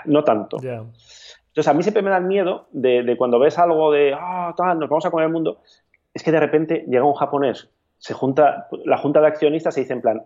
No 0.04 0.24
tanto. 0.24 0.58
Entonces, 1.54 1.68
a 1.68 1.74
mí 1.74 1.82
siempre 1.82 2.02
me 2.02 2.10
da 2.10 2.20
miedo 2.20 2.66
de, 2.72 3.14
cuando 3.16 3.38
ves 3.38 3.58
algo 3.58 3.92
de, 3.92 4.12
ah, 4.12 4.52
tal, 4.56 4.78
nos 4.78 4.88
vamos 4.88 5.06
a 5.06 5.10
comer 5.10 5.26
el 5.26 5.32
mundo, 5.32 5.60
es 6.12 6.22
que 6.22 6.32
de 6.32 6.40
repente 6.40 6.84
llega 6.88 7.04
un 7.04 7.14
japonés, 7.14 7.70
se 7.98 8.12
junta, 8.12 8.66
la 8.84 8.98
junta 8.98 9.20
de 9.20 9.28
accionistas 9.28 9.74
se 9.74 9.80
dice 9.80 9.92
en 9.92 10.02
plan, 10.02 10.22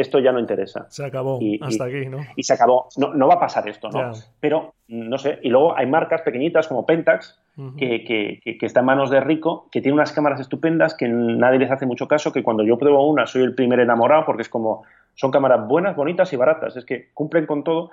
esto 0.00 0.18
ya 0.18 0.32
no 0.32 0.38
interesa. 0.38 0.86
Se 0.88 1.04
acabó, 1.04 1.38
hasta 1.60 1.84
aquí, 1.84 2.06
¿no? 2.06 2.18
Y 2.36 2.42
se 2.42 2.54
acabó. 2.54 2.88
No, 2.96 3.14
no 3.14 3.28
va 3.28 3.34
a 3.34 3.40
pasar 3.40 3.68
esto, 3.68 3.90
¿no? 3.90 4.12
Pero, 4.40 4.74
no 4.88 5.18
sé, 5.18 5.38
y 5.42 5.48
luego 5.48 5.76
hay 5.76 5.86
marcas 5.86 6.22
pequeñitas 6.22 6.68
como 6.68 6.86
Pentax, 6.86 7.38
que, 7.76 8.04
que, 8.04 8.56
que, 8.58 8.66
está 8.66 8.80
en 8.80 8.86
manos 8.86 9.10
de 9.10 9.20
Rico, 9.20 9.68
que 9.70 9.82
tiene 9.82 9.94
unas 9.94 10.12
cámaras 10.12 10.40
estupendas 10.40 10.94
que 10.94 11.08
nadie 11.08 11.58
les 11.58 11.70
hace 11.70 11.84
mucho 11.84 12.08
caso, 12.08 12.32
que 12.32 12.42
cuando 12.42 12.64
yo 12.64 12.78
pruebo 12.78 13.06
una 13.06 13.26
soy 13.26 13.42
el 13.42 13.54
primer 13.54 13.80
enamorado 13.80 14.24
porque 14.24 14.42
es 14.42 14.48
como, 14.48 14.84
son 15.14 15.30
cámaras 15.30 15.68
buenas, 15.68 15.94
bonitas 15.94 16.32
y 16.32 16.36
baratas, 16.36 16.76
es 16.76 16.86
que 16.86 17.10
cumplen 17.12 17.44
con 17.44 17.62
todo, 17.62 17.90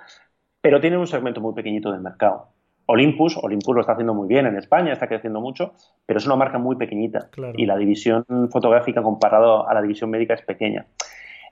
pero 0.62 0.80
tienen 0.80 0.98
un 0.98 1.06
segmento 1.06 1.42
muy 1.42 1.52
pequeñito 1.52 1.92
del 1.92 2.00
mercado. 2.00 2.48
Olympus, 2.90 3.36
Olympus 3.42 3.74
lo 3.74 3.80
está 3.82 3.92
haciendo 3.92 4.14
muy 4.14 4.26
bien 4.26 4.46
en 4.46 4.56
España, 4.56 4.94
está 4.94 5.08
creciendo 5.08 5.42
mucho, 5.42 5.74
pero 6.06 6.18
es 6.18 6.24
una 6.24 6.36
marca 6.36 6.56
muy 6.56 6.76
pequeñita 6.76 7.28
y 7.54 7.66
la 7.66 7.76
división 7.76 8.24
fotográfica 8.50 9.02
comparado 9.02 9.68
a 9.68 9.74
la 9.74 9.82
división 9.82 10.08
médica 10.08 10.32
es 10.32 10.40
pequeña. 10.40 10.86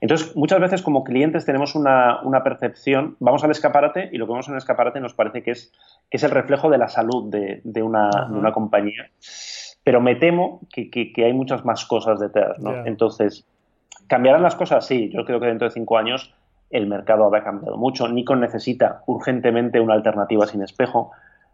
Entonces, 0.00 0.37
muchas 0.37 0.61
veces 0.61 0.82
como 0.82 1.04
clientes 1.04 1.44
tenemos 1.44 1.74
una, 1.74 2.20
percepción, 2.44 3.16
vamos 3.18 3.44
al 3.44 3.50
escaparate 3.50 4.11
y 4.12 4.18
lo 4.18 4.26
que 4.26 4.32
vemos 4.32 4.48
en 4.48 4.54
el 4.54 4.59
escaparate 4.59 5.00
nos 5.00 5.14
parece 5.14 5.42
que 5.42 5.52
es, 5.52 5.72
que 6.11 6.18
es 6.18 6.22
el 6.22 6.30
reflejo 6.30 6.70
de 6.70 6.78
la 6.78 6.88
salud 6.88 7.30
de, 7.30 7.82
una, 7.82 8.52
compañía, 8.52 9.11
pero 9.85 10.00
me 10.00 10.16
temo 10.16 10.61
que, 10.70 11.12
hay 11.16 11.32
muchas 11.32 11.64
más 11.64 11.85
cosas 11.87 12.20
detrás. 12.20 12.59
¿no? 12.59 12.85
Entonces, 12.87 13.46
¿cambiarán 14.06 14.42
las 14.42 14.54
cosas? 14.54 14.87
Sí, 14.87 15.11
yo 15.12 15.24
creo 15.24 15.40
que 15.40 15.46
dentro 15.46 15.68
de 15.68 15.72
cinco 15.72 15.96
años 15.96 16.35
el 16.70 16.87
mercado 16.87 17.24
habrá 17.24 17.44
cambiado 17.44 17.76
mucho. 17.76 18.09
Nikon 18.09 18.40
necesita 18.40 19.02
urgentemente 19.06 19.80
una 19.80 19.94
alternativa 19.94 20.46
sin 20.46 20.62
espejo. 20.62 21.12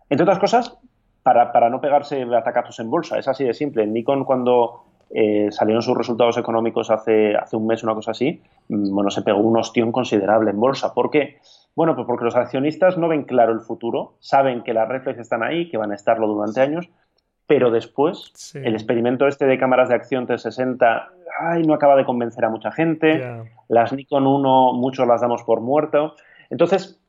Entre 0.09 0.24
otras 0.24 0.38
cosas, 0.38 0.78
para, 1.22 1.52
para 1.52 1.70
no 1.70 1.81
pegarse 1.81 2.22
atacazos 2.22 2.81
en 2.81 2.90
bolsa. 2.90 3.18
Es 3.18 3.28
así 3.28 3.44
de 3.44 3.55
simple. 3.55 3.87
Nikon 3.87 4.24
cuando 4.24 4.85
eh, 5.14 5.48
salieron 5.51 5.83
sus 5.83 5.96
resultados 5.96 6.38
económicos 6.38 6.90
hace, 6.90 7.37
hace 7.37 7.57
un 7.57 7.66
mes, 7.66 7.83
una 7.83 7.94
cosa 7.94 8.12
así, 8.12 8.40
mm, 8.68 8.94
bueno, 8.94 9.11
se 9.11 9.22
pegó 9.22 9.40
un 9.40 9.59
ostión 9.59 9.92
considerable 9.92 10.51
en 10.51 10.61
bolsa. 10.61 10.94
¿Por 10.94 11.11
qué? 11.11 11.38
Bueno, 11.75 11.94
pues 11.94 12.07
porque 12.07 12.25
los 12.25 12.37
accionistas 12.37 12.98
no 12.98 13.09
ven 13.09 13.25
claro 13.25 13.53
el 13.53 13.61
futuro, 13.61 14.14
saben 14.20 14.62
que 14.62 14.75
las 14.75 14.88
reflex 14.88 15.18
están 15.18 15.42
ahí, 15.42 15.70
que 15.70 15.77
van 15.77 15.92
a 15.92 15.94
estarlo 15.94 16.27
durante 16.27 16.61
años, 16.61 16.88
pero 17.46 17.70
después 17.70 18.33
el 18.55 18.75
experimento 18.75 19.27
este 19.27 19.46
de 19.46 19.59
cámaras 19.59 19.88
de 19.88 19.94
acción 19.94 20.27
360 20.27 21.11
ay, 21.38 21.62
no 21.62 21.75
acaba 21.75 21.96
de 21.96 22.05
convencer 22.05 22.44
a 22.44 22.51
mucha 22.51 22.70
gente, 22.72 23.44
las 23.68 23.92
Nikon 23.92 24.27
1 24.27 24.72
muchos 24.75 25.07
las 25.07 25.20
damos 25.20 25.42
por 25.42 25.61
muerto. 25.61 26.14
Entonces, 26.51 27.02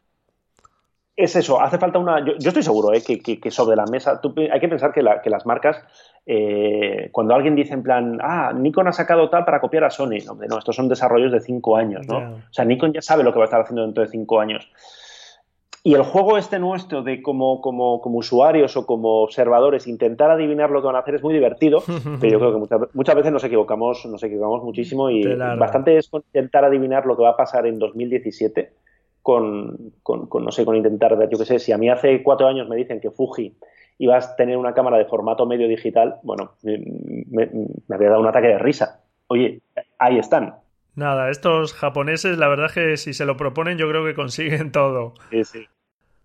es 1.16 1.36
eso, 1.36 1.62
hace 1.62 1.78
falta 1.78 2.00
una... 2.00 2.26
Yo, 2.26 2.34
estoy 2.38 2.64
seguro 2.64 2.92
eh, 2.94 3.02
que, 3.02 3.52
sobre 3.52 3.76
la 3.76 3.86
mesa, 3.86 4.20
hay 4.52 4.60
que 4.60 4.68
pensar 4.68 4.92
que, 4.92 5.04
las 5.04 5.46
marcas, 5.46 5.84
eh, 6.26 7.10
cuando 7.12 7.36
alguien 7.36 7.56
dice 7.56 7.74
en 7.74 7.84
plan, 7.84 8.18
ah, 8.22 8.52
Nikon 8.56 8.88
ha 8.88 8.94
sacado 8.94 9.30
tal 9.30 9.46
para 9.46 9.62
copiar 9.62 9.84
a 9.84 9.92
Sony, 9.92 10.18
no, 10.26 10.34
no 10.34 10.58
estos 10.58 10.76
son 10.76 10.90
desarrollos 10.90 11.32
de 11.32 11.40
cinco 11.40 11.78
años, 11.78 12.08
¿no? 12.08 12.18
O 12.18 12.54
sea, 12.54 12.66
Nikon 12.66 12.94
ya 12.94 13.02
sabe 13.02 13.24
lo 13.24 13.32
que 13.32 13.40
va 13.40 13.46
a 13.46 13.46
estar 13.46 13.62
haciendo 13.62 13.84
dentro 13.84 14.04
de 14.04 14.10
cinco 14.10 14.40
años. 14.40 14.72
Y 15.86 15.96
el 15.96 16.04
juego 16.04 16.38
este 16.38 16.60
nuestro 16.60 17.04
de 17.04 17.22
como, 17.22 17.60
como, 17.60 18.00
como, 18.00 18.18
usuarios 18.18 18.78
o 18.78 18.86
como 18.86 19.22
observadores 19.22 19.86
intentar 19.86 20.32
adivinar 20.32 20.70
lo 20.72 20.80
que 20.82 20.88
van 20.88 20.96
a 20.96 21.00
hacer 21.00 21.16
es 21.16 21.24
muy 21.24 21.34
divertido, 21.34 21.84
pero 22.22 22.32
yo 22.32 22.40
creo 22.40 22.54
que 22.54 22.58
muchas, 22.58 22.80
muchas 22.94 23.16
veces 23.16 23.32
nos 23.34 23.44
equivocamos, 23.44 24.06
nos 24.06 24.24
equivocamos 24.24 24.64
muchísimo 24.64 25.10
y 25.10 25.26
bastante 25.36 25.98
es 25.98 26.10
intentar 26.12 26.64
adivinar 26.64 27.06
lo 27.06 27.18
que 27.18 27.24
va 27.24 27.32
a 27.32 27.38
pasar 27.38 27.68
en 27.68 27.78
2017 27.78 28.72
con, 29.24 29.94
con, 30.04 30.28
no 30.44 30.52
sé, 30.52 30.66
con 30.66 30.76
intentar 30.76 31.18
yo 31.30 31.40
qué 31.40 31.46
sé, 31.46 31.58
si 31.58 31.72
a 31.72 31.78
mí 31.78 31.90
hace 31.90 32.22
cuatro 32.22 32.48
años 32.48 32.68
me 32.68 32.76
dicen 32.76 33.00
que 33.00 33.10
Fuji 33.10 33.58
iba 33.98 34.18
a 34.18 34.36
tener 34.36 34.58
una 34.58 34.74
cámara 34.74 34.98
de 34.98 35.06
formato 35.06 35.46
medio 35.46 35.68
digital, 35.68 36.18
bueno, 36.24 36.52
me, 36.62 37.50
había 37.90 38.10
dado 38.10 38.22
un 38.22 38.28
ataque 38.28 38.48
de 38.48 38.60
risa. 38.60 39.02
Oye, 39.28 39.62
ahí 39.98 40.20
están. 40.20 40.56
Nada, 40.96 41.30
estos 41.30 41.74
japoneses, 41.74 42.38
la 42.38 42.50
verdad 42.50 42.68
es 42.68 42.74
que 42.74 42.98
si 42.98 43.14
se 43.14 43.26
lo 43.26 43.38
proponen, 43.38 43.78
yo 43.78 43.88
creo 43.88 44.04
que 44.06 44.14
consiguen 44.14 44.72
todo. 44.74 45.14
Sí, 45.32 45.44
sí. 45.46 45.66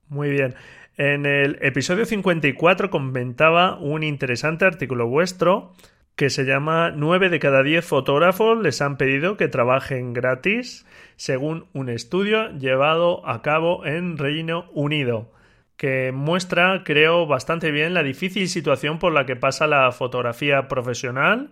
Muy 0.09 0.31
bien. 0.31 0.55
En 0.97 1.25
el 1.25 1.59
episodio 1.62 2.05
54 2.05 2.91
comentaba 2.91 3.79
un 3.79 4.03
interesante 4.03 4.64
artículo 4.64 5.07
vuestro 5.07 5.72
que 6.19 6.31
se 6.31 6.45
llama 6.45 6.91
9 6.91 7.29
de 7.29 7.39
cada 7.39 7.62
10 7.62 7.87
fotógrafos 7.87 8.59
les 8.61 8.83
han 8.83 8.97
pedido 8.97 9.37
que 9.37 9.47
trabajen 9.47 10.12
gratis, 10.12 10.85
según 11.14 11.66
un 11.75 11.89
estudio 11.89 12.51
llevado 12.59 13.25
a 13.25 13.41
cabo 13.41 13.87
en 13.87 14.19
Reino 14.19 14.66
Unido. 14.75 15.31
que 15.77 16.11
muestra, 16.11 16.83
creo, 16.85 17.29
bastante 17.29 17.71
bien 17.71 17.95
la 17.95 18.03
difícil 18.03 18.49
situación 18.49 18.99
por 18.99 19.12
la 19.12 19.27
que 19.27 19.37
pasa 19.37 19.69
la 19.69 19.93
fotografía 19.93 20.66
profesional. 20.66 21.51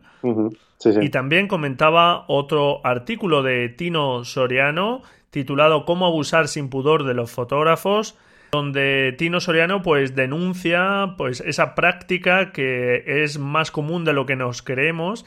Y 1.01 1.11
también 1.11 1.47
comentaba 1.47 2.25
otro 2.27 2.85
artículo 2.85 3.45
de 3.45 3.69
Tino 3.69 4.25
Soriano 4.25 5.03
titulado 5.31 5.85
Cómo 5.85 6.07
abusar 6.07 6.49
sin 6.49 6.71
pudor 6.71 7.05
de 7.05 7.14
los 7.14 7.31
fotógrafos, 7.31 8.19
donde 8.57 9.15
Tino 9.17 9.41
Soriano 9.41 9.83
pues 9.83 10.15
denuncia 10.15 11.15
pues 11.17 11.41
esa 11.41 11.75
práctica 11.75 12.53
que 12.53 13.23
es 13.23 13.39
más 13.39 13.71
común 13.71 14.05
de 14.05 14.13
lo 14.13 14.27
que 14.27 14.37
nos 14.37 14.63
creemos 14.63 15.25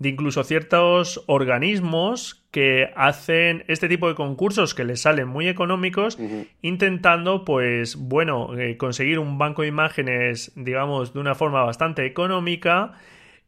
de 0.00 0.08
incluso 0.08 0.42
ciertos 0.44 1.22
organismos 1.26 2.42
que 2.50 2.90
hacen 2.96 3.64
este 3.68 3.86
tipo 3.86 4.08
de 4.08 4.14
concursos 4.14 4.74
que 4.74 4.82
les 4.82 5.02
salen 5.02 5.28
muy 5.28 5.46
económicos, 5.46 6.18
intentando, 6.62 7.44
pues, 7.44 7.96
bueno, 7.96 8.58
eh, 8.58 8.78
conseguir 8.78 9.18
un 9.18 9.36
banco 9.36 9.60
de 9.60 9.68
imágenes, 9.68 10.52
digamos, 10.56 11.12
de 11.12 11.20
una 11.20 11.34
forma 11.34 11.62
bastante 11.64 12.06
económica 12.06 12.94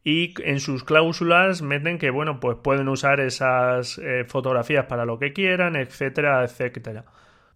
y 0.03 0.35
en 0.43 0.59
sus 0.59 0.83
cláusulas 0.83 1.63
meten 1.63 1.97
que, 1.97 2.11
bueno, 2.11 2.39
pues 2.39 2.57
pueden 2.63 2.87
usar 2.87 3.19
esas 3.19 3.97
eh, 3.97 4.23
fotografías 4.27 4.85
para 4.85 5.05
lo 5.05 5.17
que 5.17 5.33
quieran, 5.33 5.75
etcétera, 5.75 6.43
etcétera. 6.43 7.05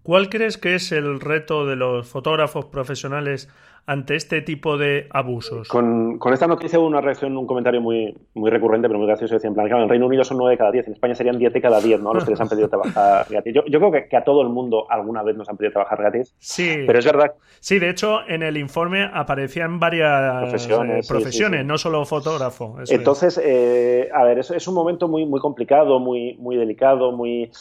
¿Cuál 0.07 0.29
crees 0.29 0.57
que 0.57 0.73
es 0.73 0.93
el 0.93 1.19
reto 1.19 1.65
de 1.65 1.75
los 1.75 2.07
fotógrafos 2.07 2.63
profesionales 2.67 3.49
ante 3.85 4.15
este 4.15 4.41
tipo 4.41 4.77
de 4.77 5.09
abusos? 5.11 5.67
Con, 5.67 6.17
esta 6.31 6.47
noticia 6.47 6.79
hubo 6.79 6.87
una 6.87 7.01
reacción, 7.01 7.35
un 7.35 7.45
comentario 7.45 7.81
muy, 7.81 8.17
muy 8.33 8.49
recurrente, 8.49 8.87
pero 8.87 8.99
muy 8.99 9.07
gracioso. 9.09 9.33
Decían, 9.33 9.51
en 9.51 9.55
plan, 9.55 9.67
claro, 9.67 9.83
en 9.83 9.89
Reino 9.89 10.05
Unido 10.05 10.23
son 10.23 10.37
9 10.37 10.53
de 10.53 10.57
cada 10.57 10.71
10, 10.71 10.87
en 10.87 10.93
España 10.93 11.13
serían 11.13 11.37
10 11.37 11.51
de 11.51 11.61
cada 11.61 11.81
10, 11.81 11.99
¿no? 11.99 12.13
Los 12.13 12.23
que 12.23 12.31
les 12.31 12.39
han 12.39 12.47
pedido 12.47 12.69
trabajar 12.69 13.25
gratis. 13.29 13.53
Yo, 13.53 13.63
creo 13.63 13.91
que, 13.91 14.15
a 14.15 14.23
todo 14.23 14.43
el 14.43 14.47
mundo 14.47 14.89
alguna 14.89 15.23
vez 15.23 15.35
nos 15.35 15.49
han 15.49 15.57
pedido 15.57 15.73
trabajar 15.73 15.99
gratis. 15.99 16.33
Sí. 16.39 16.85
Pero 16.87 16.99
es 16.99 17.05
verdad. 17.05 17.33
Sí, 17.59 17.77
de 17.77 17.89
hecho, 17.89 18.19
en 18.29 18.43
el 18.43 18.55
informe 18.55 19.09
aparecían 19.13 19.77
varias 19.77 20.43
profesiones, 20.43 21.05
profesiones 21.05 21.65
no 21.65 21.77
solo 21.77 22.05
fotógrafo. 22.05 22.77
Entonces, 22.87 23.37
eh, 23.43 24.07
a 24.13 24.23
ver, 24.23 24.39
es, 24.39 24.51
es 24.51 24.69
un 24.69 24.73
momento 24.73 25.09
muy, 25.09 25.25
muy 25.25 25.41
complicado, 25.41 25.99
muy, 25.99 26.37
muy 26.37 26.55
delicado, 26.55 27.11
muy 27.11 27.51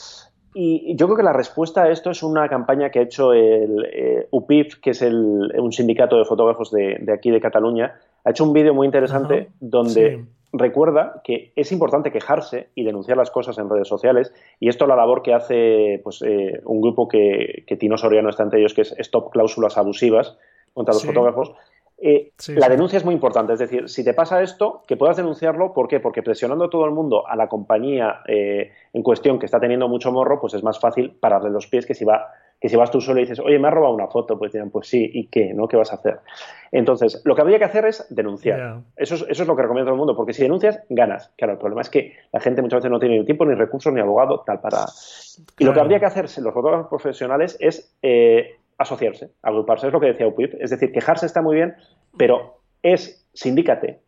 y 0.58 0.96
yo 0.96 1.06
creo 1.06 1.18
que 1.18 1.22
la 1.22 1.34
respuesta 1.34 1.82
a 1.82 1.90
esto 1.90 2.10
es 2.10 2.22
una 2.22 2.48
campaña 2.48 2.88
que 2.88 2.98
ha 2.98 3.02
hecho 3.02 3.34
el 3.34 3.86
eh, 3.92 4.26
UPIF, 4.30 4.76
que 4.80 4.90
es 4.92 5.02
un 5.02 5.70
sindicato 5.70 6.16
de 6.16 6.24
fotógrafos 6.24 6.70
de, 6.70 6.98
aquí 7.12 7.30
de 7.30 7.42
Cataluña. 7.42 8.00
Ha 8.24 8.30
hecho 8.30 8.44
un 8.44 8.54
vídeo 8.54 8.72
muy 8.72 8.86
interesante 8.86 9.50
donde 9.60 10.24
recuerda 10.54 11.20
que 11.24 11.52
es 11.56 11.72
importante 11.72 12.10
quejarse 12.10 12.70
y 12.74 12.84
denunciar 12.84 13.18
las 13.18 13.30
cosas 13.30 13.58
en 13.58 13.68
redes 13.68 13.86
sociales. 13.86 14.32
Y 14.58 14.70
esto 14.70 14.86
es 14.86 14.88
la 14.88 14.96
labor 14.96 15.20
que 15.20 15.34
hace 15.34 16.00
pues, 16.02 16.22
eh, 16.22 16.62
un 16.64 16.80
grupo 16.80 17.06
que, 17.06 17.64
que 17.66 17.76
Tino 17.76 17.98
Soriano 17.98 18.30
está 18.30 18.44
entre 18.44 18.60
ellos, 18.60 18.72
que 18.72 18.80
es 18.80 18.94
Stop 18.96 19.32
Cláusulas 19.32 19.76
Abusivas 19.76 20.38
contra 20.72 20.94
los 20.94 21.04
fotógrafos. 21.04 21.52
Eh, 21.98 22.32
la 22.48 22.68
denuncia 22.68 22.98
es 22.98 23.04
muy 23.06 23.14
importante, 23.14 23.54
es 23.54 23.58
decir, 23.58 23.88
si 23.88 24.04
te 24.04 24.12
pasa 24.12 24.42
esto, 24.42 24.82
que 24.86 24.98
puedas 24.98 25.16
denunciarlo, 25.16 25.72
¿por 25.72 25.88
qué? 25.88 25.98
Porque 25.98 26.22
presionando 26.22 26.66
a 26.66 26.70
todo 26.70 26.84
el 26.84 26.90
mundo 26.90 27.26
a 27.26 27.36
la 27.36 27.48
compañía 27.48 28.20
eh, 28.28 28.72
en 28.92 29.02
cuestión 29.02 29.38
que 29.38 29.46
está 29.46 29.58
teniendo 29.60 29.88
mucho 29.88 30.12
morro, 30.12 30.38
pues 30.38 30.52
es 30.52 30.62
más 30.62 30.78
fácil 30.78 31.16
pararle 31.18 31.48
los 31.48 31.66
pies 31.68 31.86
que 31.86 31.94
si, 31.94 32.04
va, 32.04 32.26
que 32.60 32.68
si 32.68 32.76
vas 32.76 32.90
tú 32.90 33.00
solo 33.00 33.20
y 33.20 33.22
dices, 33.22 33.40
oye, 33.40 33.58
me 33.58 33.68
ha 33.68 33.70
robado 33.70 33.94
una 33.94 34.08
foto, 34.08 34.38
pues 34.38 34.52
dirán, 34.52 34.68
pues 34.68 34.88
sí, 34.88 35.10
¿y 35.10 35.28
qué? 35.28 35.54
¿no? 35.54 35.68
¿Qué 35.68 35.78
vas 35.78 35.90
a 35.92 35.96
hacer? 35.96 36.18
Entonces, 36.70 37.22
lo 37.24 37.34
que 37.34 37.40
habría 37.40 37.58
que 37.58 37.64
hacer 37.64 37.86
es 37.86 38.06
denunciar. 38.10 38.82
Eso, 38.94 39.14
es, 39.14 39.22
eso 39.22 39.42
es 39.42 39.48
lo 39.48 39.56
que 39.56 39.62
recomiendo 39.62 39.88
todo 39.88 39.94
el 39.94 39.98
mundo, 39.98 40.14
porque 40.14 40.34
si 40.34 40.42
denuncias, 40.42 40.82
ganas. 40.90 41.32
Claro, 41.38 41.54
el 41.54 41.58
problema 41.58 41.80
es 41.80 41.88
que 41.88 42.14
la 42.30 42.40
gente 42.40 42.60
muchas 42.60 42.80
veces 42.80 42.90
no 42.90 42.98
tiene 42.98 43.18
ni 43.18 43.24
tiempo, 43.24 43.46
ni 43.46 43.54
recursos, 43.54 43.90
ni 43.90 44.00
abogado, 44.00 44.42
tal 44.44 44.60
para... 44.60 44.84
Y 45.58 45.64
lo 45.64 45.72
que 45.72 45.80
habría 45.80 45.98
que 45.98 46.06
hacer 46.06 46.24
los 46.24 46.52
fotógrafos 46.52 46.88
profesionales 46.88 47.56
es... 47.58 47.96
Eh, 48.02 48.56
asociarse, 48.78 49.30
agruparse, 49.42 49.86
es 49.86 49.92
lo 49.92 50.00
que 50.00 50.08
decía 50.08 50.26
UPIF. 50.26 50.54
Es 50.60 50.70
decir, 50.70 50.92
quejarse 50.92 51.26
está 51.26 51.42
muy 51.42 51.56
bien, 51.56 51.74
pero 52.16 52.60
es 52.82 53.26
sindícate, 53.32 54.00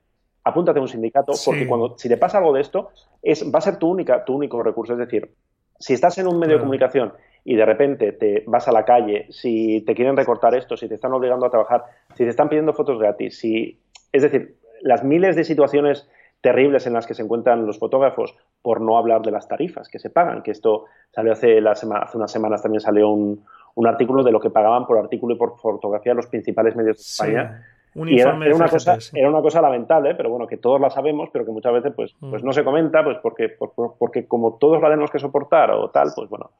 apúntate 0.44 0.78
a 0.78 0.82
un 0.82 0.88
sindicato, 0.88 1.32
porque 1.44 1.66
cuando 1.66 1.96
si 1.98 2.08
te 2.08 2.16
pasa 2.16 2.38
algo 2.38 2.52
de 2.52 2.60
esto, 2.60 2.90
es, 3.22 3.44
va 3.52 3.58
a 3.58 3.62
ser 3.62 3.76
tu, 3.76 3.88
única, 3.88 4.24
tu 4.24 4.34
único 4.34 4.62
recurso. 4.62 4.94
Es 4.94 4.98
decir, 4.98 5.30
si 5.78 5.94
estás 5.94 6.18
en 6.18 6.26
un 6.26 6.38
medio 6.38 6.54
de 6.54 6.60
comunicación 6.60 7.12
y 7.44 7.54
de 7.56 7.64
repente 7.64 8.12
te 8.12 8.44
vas 8.46 8.68
a 8.68 8.72
la 8.72 8.84
calle, 8.84 9.26
si 9.30 9.82
te 9.82 9.94
quieren 9.94 10.16
recortar 10.16 10.54
esto, 10.54 10.76
si 10.76 10.88
te 10.88 10.94
están 10.94 11.12
obligando 11.12 11.46
a 11.46 11.50
trabajar, 11.50 11.84
si 12.14 12.24
te 12.24 12.30
están 12.30 12.48
pidiendo 12.48 12.72
fotos 12.72 12.98
gratis, 12.98 13.38
si, 13.38 13.78
es 14.12 14.22
decir, 14.22 14.56
las 14.80 15.04
miles 15.04 15.36
de 15.36 15.44
situaciones 15.44 16.08
terribles 16.40 16.86
en 16.86 16.92
las 16.92 17.06
que 17.06 17.14
se 17.14 17.22
encuentran 17.22 17.66
los 17.66 17.78
fotógrafos, 17.78 18.34
por 18.62 18.80
no 18.80 18.96
hablar 18.96 19.22
de 19.22 19.30
las 19.30 19.48
tarifas 19.48 19.88
que 19.88 19.98
se 19.98 20.10
pagan, 20.10 20.42
que 20.42 20.52
esto 20.52 20.84
salió 21.10 21.32
hace, 21.32 21.60
la 21.60 21.72
hace 21.72 21.86
unas 21.86 22.30
semanas 22.30 22.62
también 22.62 22.80
salió 22.80 23.08
un, 23.10 23.44
un 23.78 23.86
artículo 23.86 24.24
de 24.24 24.32
lo 24.32 24.40
que 24.40 24.50
pagaban 24.50 24.86
por 24.86 24.98
artículo 24.98 25.36
y 25.36 25.38
por 25.38 25.56
fotografía 25.56 26.12
los 26.12 26.26
principales 26.26 26.74
medios 26.74 26.96
de 26.96 27.00
España. 27.00 27.64
y 27.94 28.18
era, 28.18 28.34
una 28.34 28.68
cosa, 28.68 28.98
era 29.14 29.30
una 29.30 29.40
cosa 29.40 29.62
lamentable, 29.62 30.16
pero 30.16 30.30
bueno, 30.30 30.48
que 30.48 30.56
todos 30.56 30.80
la 30.80 30.90
sabemos, 30.90 31.28
pero 31.32 31.44
que 31.44 31.52
muchas 31.52 31.72
veces 31.72 31.92
pues, 31.94 32.12
mm. 32.18 32.30
pues 32.30 32.42
no 32.42 32.52
se 32.52 32.64
comenta, 32.64 33.04
pues 33.04 33.18
porque, 33.22 33.50
porque 33.98 34.26
como 34.26 34.58
todos 34.58 34.82
la 34.82 34.88
tenemos 34.88 35.12
que 35.12 35.20
soportar 35.20 35.70
o 35.70 35.90
tal, 35.90 36.08
pues 36.12 36.28
bueno, 36.28 36.50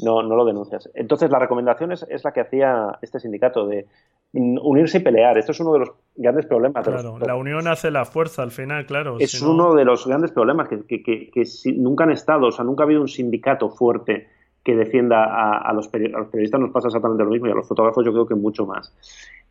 no, 0.00 0.22
no 0.22 0.36
lo 0.36 0.44
denuncias. 0.44 0.90
Entonces 0.94 1.30
la 1.30 1.38
recomendación 1.38 1.92
es, 1.92 2.06
la 2.22 2.32
que 2.32 2.40
hacía 2.40 2.98
este 3.00 3.20
sindicato 3.20 3.66
de 3.66 3.86
unirse 4.34 4.98
y 4.98 5.00
pelear. 5.00 5.38
Esto 5.38 5.52
es 5.52 5.60
uno 5.60 5.72
de 5.72 5.78
los 5.78 5.92
grandes 6.14 6.44
problemas. 6.44 6.86
Claro, 6.86 7.18
la 7.18 7.36
unión 7.36 7.68
hace 7.68 7.90
la 7.90 8.04
fuerza 8.04 8.42
al 8.42 8.50
final, 8.50 8.84
claro. 8.84 9.16
Es 9.18 9.40
uno 9.40 9.74
de 9.74 9.86
los 9.86 10.06
grandes 10.06 10.30
problemas 10.30 10.68
que, 10.68 10.84
que, 10.86 11.02
que 11.02 11.42
nunca 11.74 12.04
han 12.04 12.12
estado, 12.12 12.48
o 12.48 12.52
sea, 12.52 12.66
nunca 12.66 12.82
ha 12.82 12.84
habido 12.84 13.00
un 13.00 13.08
sindicato 13.08 13.70
fuerte 13.70 14.35
que 14.66 14.74
defienda 14.74 15.60
a, 15.60 15.72
los, 15.72 15.86
periodistas 15.86 16.60
nos 16.60 16.72
pasa 16.72 16.88
exactamente 16.88 17.22
lo 17.22 17.30
mismo 17.30 17.46
y 17.46 17.52
a 17.52 17.54
los 17.54 17.68
fotógrafos 17.68 18.04
yo 18.04 18.10
creo 18.10 18.26
que 18.26 18.34
mucho 18.34 18.66
más. 18.66 18.92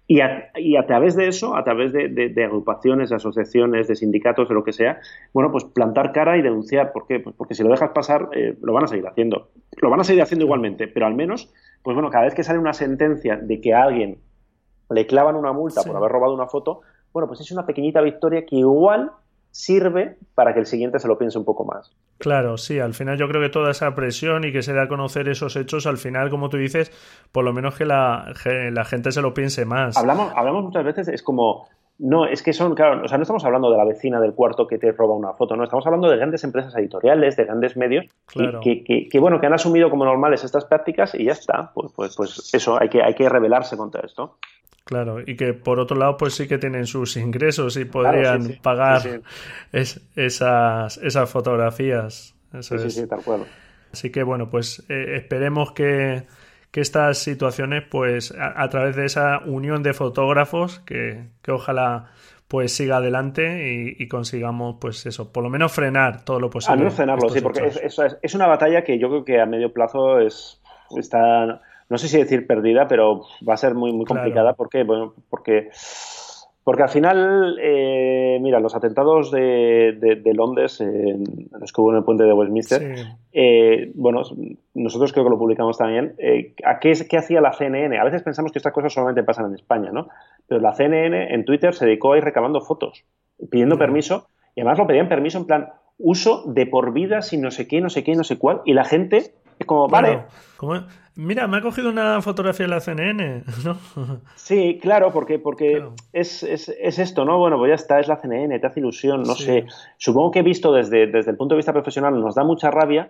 Y 0.08 0.20
a, 0.20 0.52
y 0.58 0.76
a 0.76 0.86
través 0.86 1.16
de 1.16 1.30
eso, 1.30 1.56
a 1.56 1.64
través 1.64 1.94
de, 1.94 2.44
agrupaciones, 2.44 3.12
de 3.12 3.16
asociaciones, 3.16 3.88
de 3.88 3.96
sindicatos, 3.96 4.50
de 4.50 4.56
lo 4.56 4.66
que 4.66 4.74
sea, 4.74 5.00
bueno, 5.32 5.54
pues 5.54 5.64
plantar 5.64 6.12
cara 6.12 6.38
y 6.38 6.42
denunciar. 6.42 6.92
¿Por 6.92 7.08
qué? 7.08 7.22
Pues 7.22 7.34
porque 7.34 7.54
si 7.54 7.64
lo 7.64 7.70
dejas 7.70 7.92
pasar, 7.92 8.28
eh, 8.34 8.58
lo 8.62 8.74
van 8.74 8.84
a 8.84 8.88
seguir 8.88 9.08
haciendo. 9.08 9.52
Lo 9.82 9.90
van 9.90 10.02
a 10.02 10.04
seguir 10.04 10.22
haciendo 10.22 10.44
igualmente, 10.44 10.90
pero 10.90 11.06
al 11.06 11.16
menos, 11.16 11.50
pues 11.82 11.96
bueno, 11.96 12.10
cada 12.10 12.26
vez 12.26 12.36
que 12.36 12.44
sale 12.44 12.60
una 12.60 12.74
sentencia 12.74 13.38
de 13.38 13.62
que 13.62 13.74
a 13.74 13.84
alguien 13.84 14.18
le 14.90 15.08
clavan 15.08 15.38
una 15.38 15.54
multa 15.54 15.82
por 15.84 15.96
haber 15.96 16.12
robado 16.12 16.34
una 16.34 16.48
foto, 16.48 16.82
bueno, 17.14 17.30
pues 17.30 17.40
es 17.40 17.50
una 17.54 17.66
pequeñita 17.66 18.02
victoria 18.02 18.46
que 18.46 18.58
igual 18.58 19.12
sirve 19.56 20.18
para 20.36 20.54
que 20.54 20.60
el 20.60 20.66
siguiente 20.66 21.00
se 21.00 21.08
lo 21.08 21.18
piense 21.18 21.40
un 21.40 21.46
poco 21.46 21.64
más. 21.64 21.90
Claro, 22.18 22.58
sí, 22.58 22.78
al 22.78 22.94
final 22.94 23.18
yo 23.18 23.30
creo 23.30 23.42
que 23.42 23.48
toda 23.48 23.72
esa 23.72 23.96
presión 23.96 24.44
y 24.44 24.52
que 24.52 24.62
se 24.62 24.74
dé 24.74 24.82
a 24.82 24.90
conocer 24.90 25.30
esos 25.30 25.56
hechos, 25.56 25.88
al 25.88 25.98
final, 25.98 26.30
como 26.30 26.50
tú 26.50 26.58
dices, 26.58 26.92
por 27.32 27.46
lo 27.46 27.54
menos 27.54 27.76
que 27.78 27.86
la, 27.86 28.34
la 28.44 28.84
gente 28.84 29.14
se 29.14 29.22
lo 29.22 29.34
piense 29.34 29.64
más. 29.64 29.96
Hablamos, 29.96 30.34
hablamos 30.36 30.66
muchas 30.66 30.84
veces, 30.84 31.08
es 31.08 31.24
como, 31.24 31.70
no, 32.00 32.26
es 32.26 32.44
que 32.44 32.52
son, 32.52 32.76
claro, 32.76 33.06
o 33.06 33.08
sea, 33.08 33.18
no 33.18 33.22
estamos 33.22 33.46
hablando 33.46 33.72
de 33.72 33.78
la 33.78 33.86
vecina 33.86 34.20
del 34.20 34.34
cuarto 34.34 34.68
que 34.68 34.78
te 34.78 34.92
roba 34.92 35.16
una 35.16 35.32
foto, 35.32 35.56
no, 35.56 35.64
estamos 35.64 35.86
hablando 35.86 36.10
de 36.10 36.18
grandes 36.18 36.44
empresas 36.44 36.76
editoriales, 36.76 37.38
de 37.38 37.46
grandes 37.46 37.78
medios, 37.78 38.08
que, 38.62 39.08
que, 39.10 39.20
bueno, 39.22 39.40
que 39.40 39.46
han 39.46 39.54
asumido 39.54 39.90
como 39.90 40.04
normales 40.04 40.44
estas 40.44 40.66
prácticas 40.66 41.16
y 41.16 41.24
ya 41.24 41.32
está, 41.32 41.72
pues, 41.74 41.94
pues, 41.96 42.14
pues 42.18 42.54
eso, 42.54 42.78
hay 42.78 42.90
que, 42.90 43.02
hay 43.02 43.14
que 43.14 43.30
rebelarse 43.30 43.78
contra 43.78 44.02
esto. 44.06 44.36
Claro, 44.86 45.20
y 45.26 45.36
que 45.36 45.54
por 45.54 45.80
otro 45.80 45.98
lado, 45.98 46.16
pues 46.16 46.36
sí 46.36 46.48
que 46.48 46.60
tienen 46.60 46.86
sus 46.86 47.18
ingresos 47.18 47.76
y 47.76 47.86
podrían 47.86 48.60
pagar 48.62 49.22
esas, 49.72 50.98
esas 50.98 51.30
fotografías. 51.30 52.36
sí, 52.60 52.90
sí, 52.92 53.08
tal 53.08 53.24
cual. 53.24 53.46
Así 53.92 54.12
que 54.12 54.22
bueno, 54.22 54.50
pues 54.52 54.86
eh, 54.90 55.16
esperemos 55.16 55.72
que, 55.72 56.28
estas 56.74 57.18
situaciones, 57.18 57.84
pues 57.90 58.36
a, 58.38 58.68
través 58.68 58.98
de 58.98 59.06
esa 59.06 59.40
unión 59.46 59.82
de 59.82 59.94
fotógrafos, 59.94 60.80
que, 60.80 61.30
ojalá 61.48 62.12
pues 62.50 62.74
siga 62.74 62.98
adelante 62.98 63.96
y, 63.98 64.08
consigamos, 64.08 64.76
pues 64.80 65.06
eso, 65.06 65.32
por 65.32 65.44
lo 65.44 65.50
menos 65.50 65.72
frenar 65.72 66.26
todo 66.26 66.40
lo 66.40 66.50
posible. 66.50 66.74
Al 66.74 66.80
menos 66.80 66.94
frenarlo, 66.94 67.30
sí, 67.30 67.42
porque 67.42 67.66
es, 67.66 67.98
es, 68.22 68.36
una 68.36 68.46
batalla 68.46 68.84
que 68.84 69.00
yo 69.00 69.08
creo 69.08 69.26
que 69.26 69.40
a 69.40 69.46
medio 69.46 69.72
plazo 69.74 70.20
es 70.20 70.62
está 70.96 71.62
no 71.90 71.98
sé 71.98 72.08
si 72.08 72.18
decir 72.18 72.48
perdida, 72.48 72.88
pero 72.88 73.22
va 73.48 73.54
a 73.54 73.58
ser 73.58 73.76
muy, 73.76 73.92
muy 73.94 74.06
complicada. 74.06 74.54
¿Por 74.54 74.70
qué? 74.70 74.84
Bueno, 74.84 75.14
porque, 75.30 75.70
porque 76.64 76.84
al 76.84 76.90
final, 76.90 77.58
eh, 77.62 78.40
mira, 78.42 78.60
los 78.60 78.76
atentados 78.76 79.32
de, 79.32 80.20
de, 80.24 80.34
Londres, 80.34 80.84
los 81.60 81.72
que 81.72 81.82
hubo 81.82 81.92
en 81.92 81.98
el 81.98 82.04
puente 82.04 82.24
de 82.24 82.34
Westminster, 82.34 82.96
eh, 83.34 83.92
bueno, 83.94 84.24
nosotros 84.74 85.14
creo 85.14 85.26
que 85.26 85.30
lo 85.30 85.38
publicamos 85.38 85.78
también. 85.78 86.16
Eh, 86.18 86.56
¿a 86.66 86.80
qué, 86.80 86.94
qué, 87.08 87.18
hacía 87.18 87.40
la 87.40 87.54
CNN? 87.54 87.98
A 88.00 88.04
veces 88.04 88.24
pensamos 88.24 88.52
que 88.52 88.60
estas 88.60 88.74
cosas 88.74 88.92
solamente 88.92 89.24
pasan 89.24 89.48
en 89.48 89.56
España, 89.56 89.92
¿no? 89.92 90.08
Pero 90.48 90.62
la 90.62 90.74
CNN 90.74 91.34
en 91.34 91.46
Twitter 91.46 91.76
se 91.76 91.86
dedicó 91.86 92.14
a 92.14 92.18
ir 92.18 92.24
recabando 92.24 92.62
fotos, 92.62 93.06
pidiendo 93.52 93.78
permiso, 93.78 94.28
y 94.56 94.62
además 94.62 94.80
lo 94.80 94.88
pedían 94.88 95.08
permiso 95.08 95.38
en 95.38 95.46
plan 95.46 95.70
uso 95.98 96.44
de 96.48 96.66
por 96.66 96.94
vida 96.94 97.22
sin 97.22 97.42
no 97.42 97.52
sé 97.52 97.68
qué, 97.68 97.80
no 97.80 97.90
sé 97.90 98.04
qué, 98.04 98.16
no 98.16 98.24
sé 98.24 98.38
cuál, 98.38 98.62
y 98.66 98.74
la 98.74 98.84
gente 98.84 99.18
es 99.60 99.66
como, 99.66 99.88
vale. 99.88 100.24
Mira, 101.18 101.48
me 101.48 101.58
ha 101.58 101.62
cogido 101.62 101.90
una 101.90 102.22
fotografía 102.22 102.66
de 102.66 102.72
la 102.72 102.82
CNN, 102.82 103.44
¿no? 103.64 103.78
Sí, 104.36 104.80
claro, 104.82 105.14
porque, 105.14 105.40
porque 105.40 105.84
es, 106.12 106.44
es, 106.44 106.68
es, 106.70 107.00
esto, 107.00 107.24
¿no? 107.24 107.38
Bueno, 107.38 107.58
pues 107.58 107.70
ya 107.70 107.76
está, 107.76 108.00
es 108.00 108.08
la 108.08 108.18
CNN, 108.18 108.60
te 108.60 108.68
hace 108.68 108.82
ilusión, 108.82 109.24
no 109.24 109.36
sé. 109.36 109.66
Supongo 109.98 110.32
que 110.32 110.40
he 110.40 110.44
visto 110.44 110.74
desde, 110.74 111.08
desde 111.08 111.32
el 111.32 111.38
punto 111.38 111.56
de 111.56 111.58
vista 111.58 111.72
profesional 111.72 112.20
nos 112.20 112.36
da 112.36 112.44
mucha 112.44 112.70
rabia, 112.70 113.10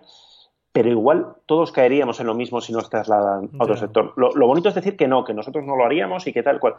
pero 0.76 0.90
igual 0.90 1.28
todos 1.46 1.72
caeríamos 1.72 2.20
en 2.20 2.26
lo 2.26 2.34
mismo 2.34 2.60
si 2.60 2.70
nos 2.70 2.90
trasladan 2.90 3.48
a 3.58 3.64
otro 3.64 3.78
sector. 3.78 4.12
Lo, 4.16 4.46
bonito 4.46 4.68
es 4.68 4.74
decir 4.74 4.94
que 4.94 5.08
no, 5.08 5.24
que 5.24 5.32
nosotros 5.32 5.64
no 5.64 5.74
lo 5.74 5.86
haríamos 5.86 6.26
y 6.26 6.34
que 6.34 6.42
tal 6.42 6.60
cual. 6.60 6.74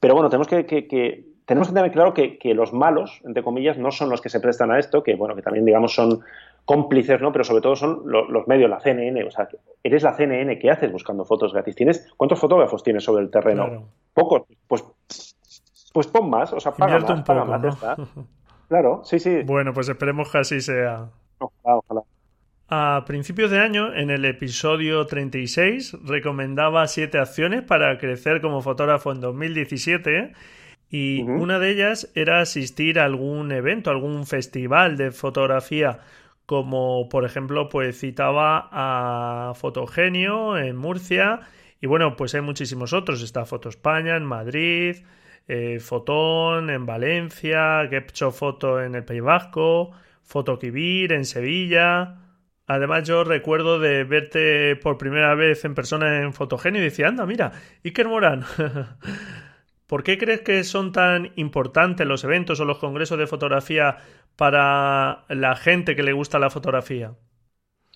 Pero 0.00 0.14
bueno, 0.14 0.30
tenemos 0.30 0.48
que, 0.48 0.64
que, 0.64 1.26
tenemos 1.44 1.68
que 1.68 1.74
tener 1.74 1.92
claro 1.92 2.14
que, 2.14 2.38
los 2.54 2.72
malos, 2.72 3.20
entre 3.26 3.42
comillas, 3.42 3.76
no 3.76 3.90
son 3.90 4.08
los 4.08 4.22
que 4.22 4.30
se 4.30 4.40
prestan 4.40 4.70
a 4.70 4.78
esto, 4.78 5.02
que 5.02 5.16
bueno, 5.16 5.36
que 5.36 5.42
también 5.42 5.66
digamos 5.66 5.94
son 5.94 6.20
cómplices, 6.64 7.20
¿no? 7.20 7.32
Pero 7.32 7.44
sobre 7.44 7.60
todo 7.60 7.76
son 7.76 8.02
los 8.04 8.46
medios, 8.46 8.70
la 8.70 8.80
CNN, 8.80 9.24
o 9.24 9.30
sea, 9.30 9.48
eres 9.82 10.02
la 10.02 10.14
CNN, 10.14 10.58
¿qué 10.58 10.70
haces 10.70 10.90
buscando 10.92 11.24
fotos 11.24 11.52
gratis? 11.52 11.74
¿Tienes 11.74 12.12
cuántos 12.16 12.38
fotógrafos 12.38 12.82
tienes 12.82 13.04
sobre 13.04 13.24
el 13.24 13.30
terreno? 13.30 13.88
Pocos, 14.14 14.42
pues 14.66 14.84
pues 15.92 16.06
pon 16.06 16.30
más, 16.30 16.52
o 16.52 16.60
sea, 16.60 16.72
paga 16.72 16.98
más, 16.98 17.22
paga 17.22 17.44
más, 17.44 17.76
Claro, 18.68 19.02
sí, 19.04 19.18
sí. 19.18 19.42
Bueno, 19.44 19.74
pues 19.74 19.88
esperemos 19.90 20.30
que 20.30 20.38
así 20.38 20.60
sea. 20.62 21.10
Ojalá, 21.38 21.76
ojalá. 21.76 22.02
A 22.68 23.04
principios 23.04 23.50
de 23.50 23.58
año, 23.58 23.94
en 23.94 24.08
el 24.08 24.24
episodio 24.24 25.06
36, 25.06 25.98
recomendaba 26.04 26.86
siete 26.86 27.18
acciones 27.18 27.60
para 27.60 27.98
crecer 27.98 28.40
como 28.40 28.62
fotógrafo 28.62 29.12
en 29.12 29.20
2017 29.20 30.32
y 30.88 31.22
una 31.22 31.58
de 31.58 31.70
ellas 31.70 32.10
era 32.14 32.40
asistir 32.40 32.98
a 32.98 33.04
algún 33.04 33.52
evento, 33.52 33.90
algún 33.90 34.26
festival 34.26 34.96
de 34.96 35.10
fotografía, 35.10 36.00
como 36.52 37.08
por 37.08 37.24
ejemplo, 37.24 37.70
pues 37.70 37.98
citaba 37.98 38.68
a 38.70 39.54
Fotogenio 39.54 40.58
en 40.58 40.76
Murcia 40.76 41.40
y 41.80 41.86
bueno, 41.86 42.14
pues 42.14 42.34
hay 42.34 42.42
muchísimos 42.42 42.92
otros, 42.92 43.22
está 43.22 43.46
Foto 43.46 43.70
España 43.70 44.18
en 44.18 44.26
Madrid, 44.26 44.96
eh, 45.48 45.80
Fotón 45.80 46.68
en 46.68 46.84
Valencia, 46.84 47.88
Gepcho 47.88 48.32
Foto 48.32 48.82
en 48.82 48.94
el 48.94 49.02
País 49.02 49.22
Vasco, 49.22 49.92
Fotokibir 50.22 51.14
en 51.14 51.24
Sevilla. 51.24 52.18
Además, 52.66 53.08
yo 53.08 53.24
recuerdo 53.24 53.78
de 53.78 54.04
verte 54.04 54.76
por 54.76 54.98
primera 54.98 55.34
vez 55.34 55.64
en 55.64 55.74
persona 55.74 56.20
en 56.20 56.34
Fotogenio 56.34 56.82
y 56.82 56.84
decía, 56.84 57.08
anda, 57.08 57.24
mira, 57.24 57.52
Iker 57.82 58.08
Morán. 58.08 58.44
¿Por 59.86 60.02
qué 60.02 60.16
crees 60.16 60.42
que 60.42 60.64
son 60.64 60.92
tan 60.92 61.32
importantes 61.36 62.06
los 62.06 62.24
eventos 62.24 62.60
o 62.60 62.66
los 62.66 62.78
congresos 62.78 63.18
de 63.18 63.26
fotografía 63.26 63.98
para 64.36 65.24
la 65.28 65.56
gente 65.56 65.96
que 65.96 66.02
le 66.02 66.12
gusta 66.12 66.38
la 66.38 66.50
fotografía? 66.50 67.12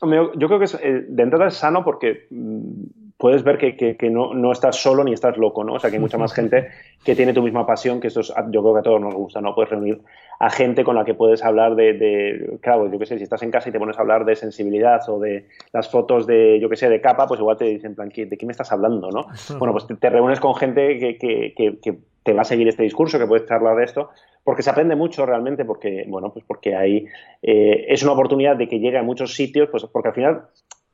Yo 0.02 0.48
creo 0.48 0.58
que 0.58 0.66
eh, 0.82 1.04
de 1.08 1.22
entrada 1.22 1.46
es 1.46 1.54
sano 1.54 1.82
porque 1.82 2.26
mm, 2.30 2.82
puedes 3.16 3.42
ver 3.42 3.56
que, 3.56 3.96
que, 3.96 4.10
no, 4.10 4.34
no, 4.34 4.52
estás 4.52 4.76
solo 4.76 5.02
ni 5.04 5.12
estás 5.12 5.38
loco, 5.38 5.64
¿no? 5.64 5.74
O 5.74 5.78
sea, 5.78 5.88
que 5.88 5.96
hay 5.96 6.02
mucha 6.02 6.18
más 6.18 6.32
gente 6.34 6.68
que 7.02 7.16
tiene 7.16 7.32
tu 7.32 7.42
misma 7.42 7.66
pasión, 7.66 8.00
que 8.00 8.08
esto 8.08 8.20
es, 8.20 8.32
yo 8.50 8.62
creo 8.62 8.74
que 8.74 8.80
a 8.80 8.82
todos 8.82 9.00
nos 9.00 9.14
gusta, 9.14 9.40
¿no? 9.40 9.54
Puedes 9.54 9.70
reunir 9.70 10.02
a 10.38 10.50
gente 10.50 10.84
con 10.84 10.96
la 10.96 11.04
que 11.04 11.14
puedes 11.14 11.42
hablar 11.42 11.76
de, 11.76 11.94
de 11.94 12.58
claro, 12.60 12.90
yo 12.92 12.98
qué 12.98 13.06
sé, 13.06 13.16
si 13.16 13.24
estás 13.24 13.42
en 13.42 13.50
casa 13.50 13.70
y 13.70 13.72
te 13.72 13.78
pones 13.78 13.96
a 13.96 14.02
hablar 14.02 14.26
de 14.26 14.36
sensibilidad 14.36 15.00
o 15.08 15.18
de 15.18 15.46
las 15.72 15.90
fotos 15.90 16.26
de, 16.26 16.60
yo 16.60 16.68
qué 16.68 16.76
sé, 16.76 16.90
de 16.90 17.00
capa, 17.00 17.26
pues 17.26 17.40
igual 17.40 17.56
te 17.56 17.64
dicen, 17.64 17.94
plan, 17.94 18.10
¿de 18.14 18.36
qué 18.36 18.46
me 18.46 18.52
estás 18.52 18.72
hablando, 18.72 19.10
no? 19.10 19.26
Bueno, 19.58 19.72
pues 19.72 19.86
te, 19.86 20.10
reúnes 20.10 20.40
con 20.40 20.54
gente 20.54 20.98
que, 20.98 21.16
que, 21.16 21.78
que, 21.82 21.98
te 22.26 22.32
va 22.32 22.42
a 22.42 22.44
seguir 22.44 22.66
este 22.66 22.82
discurso, 22.82 23.20
que 23.20 23.26
puedes 23.26 23.46
charlar 23.46 23.76
de 23.76 23.84
esto, 23.84 24.10
porque 24.42 24.64
se 24.64 24.70
aprende 24.70 24.96
mucho 24.96 25.24
realmente, 25.24 25.64
porque, 25.64 26.04
bueno, 26.08 26.32
pues 26.32 26.44
porque 26.44 26.74
hay, 26.74 27.06
eh, 27.40 27.86
es 27.88 28.02
una 28.02 28.12
oportunidad 28.12 28.56
de 28.56 28.66
que 28.66 28.80
llegue 28.80 28.98
a 28.98 29.04
muchos 29.04 29.32
sitios, 29.32 29.68
pues 29.70 29.84
porque 29.84 30.08
al 30.08 30.14
final 30.14 30.42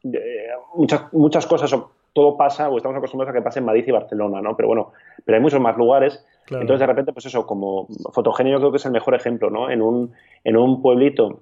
eh, 0.05 0.49
muchas, 0.75 1.11
muchas 1.15 1.47
cosas 1.47 1.75
todo 2.13 2.37
pasa 2.37 2.69
o 2.69 2.77
estamos 2.77 2.99
acostumbrados 2.99 3.35
a 3.35 3.39
que 3.39 3.43
pase 3.43 3.61
en 3.61 3.65
Madrid 3.65 3.85
y 3.87 3.93
Barcelona, 3.93 4.43
¿no? 4.43 4.55
Pero 4.55 4.69
bueno, 4.69 4.93
pero 5.25 5.37
hay 5.37 5.43
muchos 5.43 5.59
más 5.59 5.75
lugares. 5.79 6.23
Entonces, 6.51 6.81
de 6.81 6.87
repente, 6.87 7.15
pues 7.15 7.25
eso, 7.25 7.47
como 7.47 7.87
Fotogéneo 8.13 8.59
creo 8.59 8.71
que 8.71 8.77
es 8.77 8.85
el 8.85 8.93
mejor 8.93 9.15
ejemplo, 9.15 9.49
¿no? 9.49 9.71
En 9.71 9.81
un, 9.81 10.13
en 10.45 10.59
un 10.59 10.83
pueblito 10.83 11.41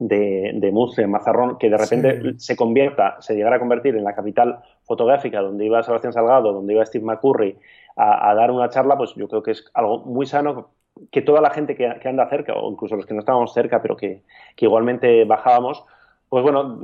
de, 0.00 0.50
de 0.54 0.72
Murcia, 0.72 1.06
Mazarrón, 1.06 1.56
que 1.56 1.70
de 1.70 1.76
repente 1.76 2.34
se 2.38 2.56
convierta, 2.56 3.20
se 3.20 3.36
llegara 3.36 3.56
a 3.56 3.58
convertir 3.60 3.94
en 3.94 4.02
la 4.02 4.16
capital 4.16 4.58
fotográfica 4.82 5.40
donde 5.40 5.66
iba 5.66 5.84
Sebastián 5.84 6.12
Salgado, 6.12 6.52
donde 6.52 6.72
iba 6.72 6.84
Steve 6.84 7.04
McCurry 7.04 7.56
a, 8.00 8.34
dar 8.34 8.50
una 8.50 8.70
charla, 8.70 8.96
pues 8.96 9.14
yo 9.14 9.28
creo 9.28 9.42
que 9.42 9.50
es 9.50 9.64
algo 9.74 9.98
muy 9.98 10.26
sano 10.26 10.70
que 11.10 11.22
toda 11.22 11.40
la 11.40 11.50
gente 11.50 11.76
que, 11.76 11.86
anda 12.08 12.28
cerca, 12.28 12.54
o 12.54 12.70
incluso 12.70 12.96
los 12.96 13.06
que 13.06 13.14
no 13.14 13.20
estábamos 13.20 13.52
cerca, 13.52 13.80
pero 13.82 13.96
que, 13.96 14.22
que 14.56 14.66
igualmente 14.66 15.24
bajábamos, 15.24 15.84
pues 16.28 16.42
bueno, 16.42 16.78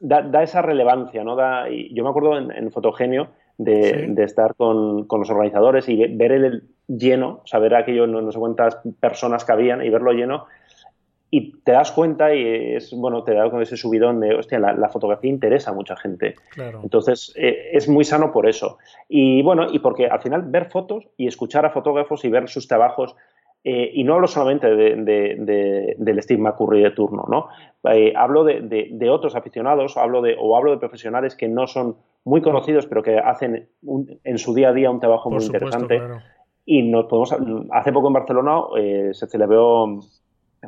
da, 0.00 0.42
esa 0.42 0.62
relevancia, 0.62 1.24
¿no? 1.24 1.36
Da, 1.36 1.70
y 1.70 1.94
yo 1.94 2.04
me 2.04 2.10
acuerdo 2.10 2.36
en, 2.38 2.70
Fotogenio 2.72 3.28
de, 3.56 4.12
estar 4.18 4.54
con, 4.54 5.06
los 5.08 5.30
organizadores 5.30 5.88
y 5.88 6.06
ver 6.06 6.32
el 6.32 6.62
lleno, 6.88 7.42
saber 7.44 7.74
aquello, 7.74 8.06
no, 8.06 8.30
sé 8.30 8.38
cuántas 8.38 8.78
personas 9.00 9.44
que 9.44 9.52
habían 9.52 9.84
y 9.84 9.90
verlo 9.90 10.12
lleno, 10.12 10.46
y 11.34 11.52
te 11.62 11.72
das 11.72 11.90
cuenta 11.92 12.34
y 12.34 12.74
es, 12.76 12.92
bueno, 12.92 13.24
te 13.24 13.32
da 13.32 13.50
con 13.50 13.62
ese 13.62 13.78
subidón 13.78 14.20
de, 14.20 14.34
hostia, 14.34 14.58
la, 14.58 14.88
fotografía 14.90 15.30
interesa 15.30 15.70
a 15.70 15.74
mucha 15.74 15.96
gente. 15.96 16.34
Entonces, 16.82 17.32
eh, 17.36 17.70
es 17.72 17.88
muy 17.88 18.04
sano 18.04 18.30
por 18.30 18.46
eso. 18.46 18.76
Y 19.08 19.40
bueno, 19.40 19.66
y 19.72 19.78
porque 19.78 20.08
al 20.08 20.20
final 20.20 20.42
ver 20.42 20.66
fotos 20.66 21.08
y 21.16 21.26
escuchar 21.26 21.64
a 21.64 21.70
fotógrafos 21.70 22.22
y 22.26 22.28
ver 22.28 22.50
sus 22.50 22.68
trabajos 22.68 23.16
eh, 23.64 23.92
y 23.94 24.04
no 24.04 24.12
hablo 24.12 24.26
solamente 24.26 24.68
de, 24.76 25.94
del 25.96 26.22
Steve 26.22 26.42
McCurry 26.42 26.82
de 26.82 26.90
turno, 26.90 27.24
¿no? 27.26 27.48
Eh, 27.90 28.12
hablo 28.14 28.44
de, 28.44 29.10
otros 29.10 29.34
aficionados, 29.34 29.96
hablo 29.96 30.20
de, 30.20 30.36
o 30.38 30.54
hablo 30.54 30.72
de 30.72 30.76
profesionales 30.76 31.34
que 31.34 31.48
no 31.48 31.66
son 31.66 31.96
muy 32.24 32.42
conocidos, 32.42 32.84
pero 32.84 33.02
que 33.02 33.18
hacen 33.18 33.70
en 34.24 34.38
su 34.38 34.52
día 34.52 34.68
a 34.68 34.72
día 34.74 34.90
un 34.90 35.00
trabajo 35.00 35.30
muy 35.30 35.42
interesante. 35.42 35.98
Y 36.66 36.82
nos 36.82 37.06
podemos, 37.06 37.34
hace 37.72 37.90
poco 37.90 38.08
en 38.08 38.12
Barcelona 38.12 38.62
eh, 38.78 39.10
se 39.12 39.26
celebró 39.28 40.00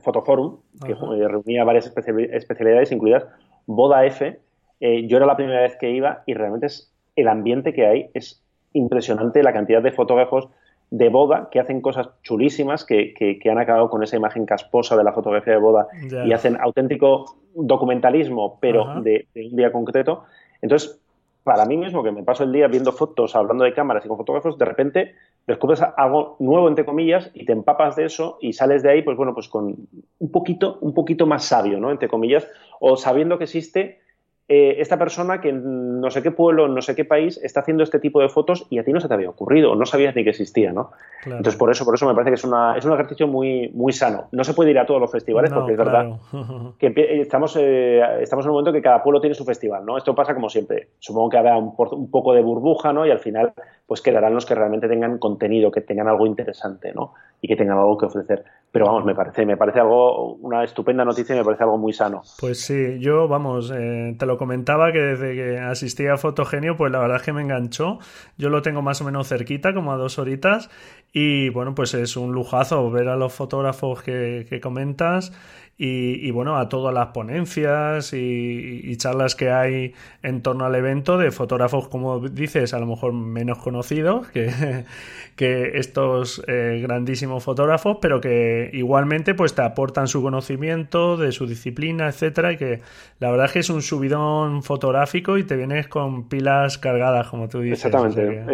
Fotoforum, 0.02 0.58
que 0.84 0.94
reunía 0.94 1.64
varias 1.64 1.86
especialidades, 1.86 2.92
incluidas 2.92 3.26
Boda 3.66 4.04
F. 4.06 4.38
yo 4.80 5.16
era 5.16 5.26
la 5.26 5.36
primera 5.36 5.62
vez 5.62 5.76
que 5.76 5.90
iba 5.90 6.22
y 6.26 6.34
realmente 6.34 6.66
es 6.66 6.92
el 7.16 7.28
ambiente 7.28 7.72
que 7.72 7.86
hay 7.86 8.10
es 8.14 8.42
impresionante, 8.72 9.42
la 9.42 9.52
cantidad 9.52 9.82
de 9.82 9.92
fotógrafos 9.92 10.48
de 10.90 11.08
boda 11.08 11.48
que 11.50 11.58
hacen 11.58 11.80
cosas 11.80 12.08
chulísimas 12.22 12.84
que, 12.84 13.14
que, 13.14 13.50
han 13.50 13.58
acabado 13.58 13.90
con 13.90 14.02
esa 14.02 14.16
imagen 14.16 14.46
casposa 14.46 14.96
de 14.96 15.04
la 15.04 15.12
fotografía 15.12 15.54
de 15.54 15.58
boda 15.58 15.88
y 16.24 16.32
hacen 16.32 16.56
auténtico 16.60 17.36
documentalismo, 17.54 18.58
pero 18.60 19.00
de, 19.00 19.26
un 19.34 19.56
día 19.56 19.72
concreto. 19.72 20.24
Entonces, 20.60 21.00
para 21.44 21.66
mí 21.66 21.76
mismo, 21.76 22.02
que 22.02 22.10
me 22.10 22.22
paso 22.22 22.42
el 22.42 22.52
día 22.52 22.66
viendo 22.68 22.90
fotos, 22.90 23.36
hablando 23.36 23.64
de 23.64 23.74
cámaras 23.74 24.04
y 24.04 24.08
con 24.08 24.16
fotógrafos, 24.16 24.58
de 24.58 24.64
repente 24.64 25.14
descubres 25.46 25.82
algo 25.82 26.36
nuevo, 26.40 26.68
entre 26.68 26.86
comillas, 26.86 27.30
y 27.34 27.44
te 27.44 27.52
empapas 27.52 27.96
de 27.96 28.06
eso 28.06 28.38
y 28.40 28.54
sales 28.54 28.82
de 28.82 28.90
ahí, 28.90 29.02
pues 29.02 29.16
bueno, 29.16 29.34
pues 29.34 29.48
con 29.48 29.86
un 30.18 30.32
poquito, 30.32 30.78
un 30.80 30.94
poquito 30.94 31.26
más 31.26 31.44
sabio, 31.44 31.78
¿no? 31.78 31.90
Entre 31.90 32.08
comillas, 32.08 32.48
o 32.80 32.96
sabiendo 32.96 33.36
que 33.36 33.44
existe 33.44 34.00
eh, 34.46 34.76
esta 34.78 34.98
persona 34.98 35.40
que 35.40 35.48
en 35.48 36.00
no 36.00 36.10
sé 36.10 36.22
qué 36.22 36.30
pueblo, 36.30 36.66
en 36.66 36.74
no 36.74 36.82
sé 36.82 36.94
qué 36.94 37.06
país, 37.06 37.40
está 37.42 37.60
haciendo 37.60 37.82
este 37.82 37.98
tipo 37.98 38.20
de 38.20 38.28
fotos 38.28 38.66
y 38.68 38.78
a 38.78 38.84
ti 38.84 38.92
no 38.92 39.00
se 39.00 39.08
te 39.08 39.14
había 39.14 39.30
ocurrido, 39.30 39.74
no 39.74 39.86
sabías 39.86 40.14
ni 40.14 40.22
que 40.22 40.30
existía, 40.30 40.70
¿no? 40.70 40.90
Entonces, 41.24 41.56
por 41.56 41.70
eso, 41.70 41.86
por 41.86 41.94
eso 41.94 42.06
me 42.06 42.12
parece 42.12 42.32
que 42.32 42.34
es, 42.34 42.44
una, 42.44 42.76
es 42.76 42.84
un 42.84 42.92
ejercicio 42.92 43.26
muy, 43.26 43.70
muy 43.70 43.94
sano. 43.94 44.28
No 44.32 44.44
se 44.44 44.52
puede 44.52 44.72
ir 44.72 44.78
a 44.78 44.84
todos 44.84 45.00
los 45.00 45.10
festivales 45.10 45.50
porque 45.50 45.72
es 45.72 45.78
verdad 45.78 46.18
que 46.78 46.92
estamos, 47.22 47.56
eh, 47.58 48.02
estamos 48.20 48.44
en 48.44 48.50
un 48.50 48.56
momento 48.56 48.72
que 48.72 48.82
cada 48.82 49.02
pueblo 49.02 49.20
tiene 49.20 49.34
su 49.34 49.46
festival, 49.46 49.86
¿no? 49.86 49.96
Esto 49.96 50.14
pasa 50.14 50.34
como 50.34 50.50
siempre. 50.50 50.88
Supongo 50.98 51.30
que 51.30 51.38
habrá 51.38 51.56
un, 51.56 51.74
un, 51.92 52.10
poco 52.10 52.34
de 52.34 52.42
burbuja, 52.42 52.92
¿no? 52.92 53.06
Y 53.06 53.10
al 53.10 53.20
final, 53.20 53.54
pues 53.86 54.02
quedarán 54.02 54.34
los 54.34 54.44
que 54.44 54.54
realmente 54.54 54.88
tengan 54.88 55.16
contenido, 55.16 55.70
que 55.70 55.80
tengan 55.80 56.08
algo 56.08 56.26
interesante, 56.26 56.92
¿no? 56.92 57.14
Y 57.44 57.46
que 57.46 57.56
tengan 57.56 57.76
algo 57.76 57.98
que 57.98 58.06
ofrecer. 58.06 58.42
Pero 58.72 58.86
vamos, 58.86 59.04
me 59.04 59.14
parece, 59.14 59.44
me 59.44 59.58
parece 59.58 59.80
algo, 59.80 60.36
una 60.36 60.64
estupenda 60.64 61.04
noticia 61.04 61.34
y 61.34 61.38
me 61.40 61.44
parece 61.44 61.62
algo 61.62 61.76
muy 61.76 61.92
sano. 61.92 62.22
Pues 62.40 62.62
sí, 62.62 62.98
yo, 63.00 63.28
vamos, 63.28 63.70
eh, 63.70 64.16
te 64.18 64.24
lo 64.24 64.38
comentaba 64.38 64.92
que 64.92 64.98
desde 64.98 65.34
que 65.34 65.58
asistí 65.58 66.06
a 66.06 66.16
Fotogenio, 66.16 66.74
pues 66.74 66.90
la 66.90 67.00
verdad 67.00 67.18
es 67.18 67.22
que 67.22 67.34
me 67.34 67.42
enganchó. 67.42 67.98
Yo 68.38 68.48
lo 68.48 68.62
tengo 68.62 68.80
más 68.80 69.02
o 69.02 69.04
menos 69.04 69.28
cerquita, 69.28 69.74
como 69.74 69.92
a 69.92 69.98
dos 69.98 70.18
horitas. 70.18 70.70
Y 71.12 71.50
bueno, 71.50 71.74
pues 71.74 71.92
es 71.92 72.16
un 72.16 72.32
lujazo 72.32 72.90
ver 72.90 73.08
a 73.08 73.16
los 73.16 73.34
fotógrafos 73.34 74.02
que, 74.02 74.46
que 74.48 74.58
comentas 74.58 75.32
y, 75.76 76.30
bueno, 76.30 76.56
a 76.56 76.68
todas 76.68 76.94
las 76.94 77.08
ponencias 77.08 78.12
y, 78.12 78.96
charlas 78.96 79.34
que 79.34 79.50
hay 79.50 79.92
en 80.22 80.40
torno 80.40 80.64
al 80.64 80.74
evento 80.76 81.18
de 81.18 81.32
fotógrafos, 81.32 81.88
como 81.88 82.20
dices, 82.20 82.72
a 82.74 82.78
lo 82.78 82.86
mejor 82.86 83.12
menos 83.12 83.58
conocidos 83.58 84.28
que, 84.28 84.50
que 85.36 85.72
estos 85.78 86.42
eh, 86.46 86.78
grandísimos 86.80 87.42
fotógrafos, 87.42 87.98
pero 88.00 88.20
que 88.20 88.70
igualmente 88.72 89.34
pues 89.34 89.54
te 89.54 89.62
aportan 89.62 90.06
su 90.06 90.22
conocimiento 90.22 91.16
de 91.16 91.32
su 91.32 91.46
disciplina, 91.46 92.06
etcétera, 92.06 92.52
y 92.52 92.56
que 92.56 92.80
la 93.18 93.30
verdad 93.30 93.46
es 93.46 93.52
que 93.52 93.58
es 93.58 93.70
un 93.70 93.82
subidón 93.82 94.62
fotográfico 94.62 95.38
y 95.38 95.44
te 95.44 95.56
vienes 95.56 95.88
con 95.88 96.28
pilas 96.28 96.78
cargadas, 96.78 97.28
como 97.28 97.48
tú 97.48 97.60
dices. 97.60 97.84
Exactamente. 97.84 98.44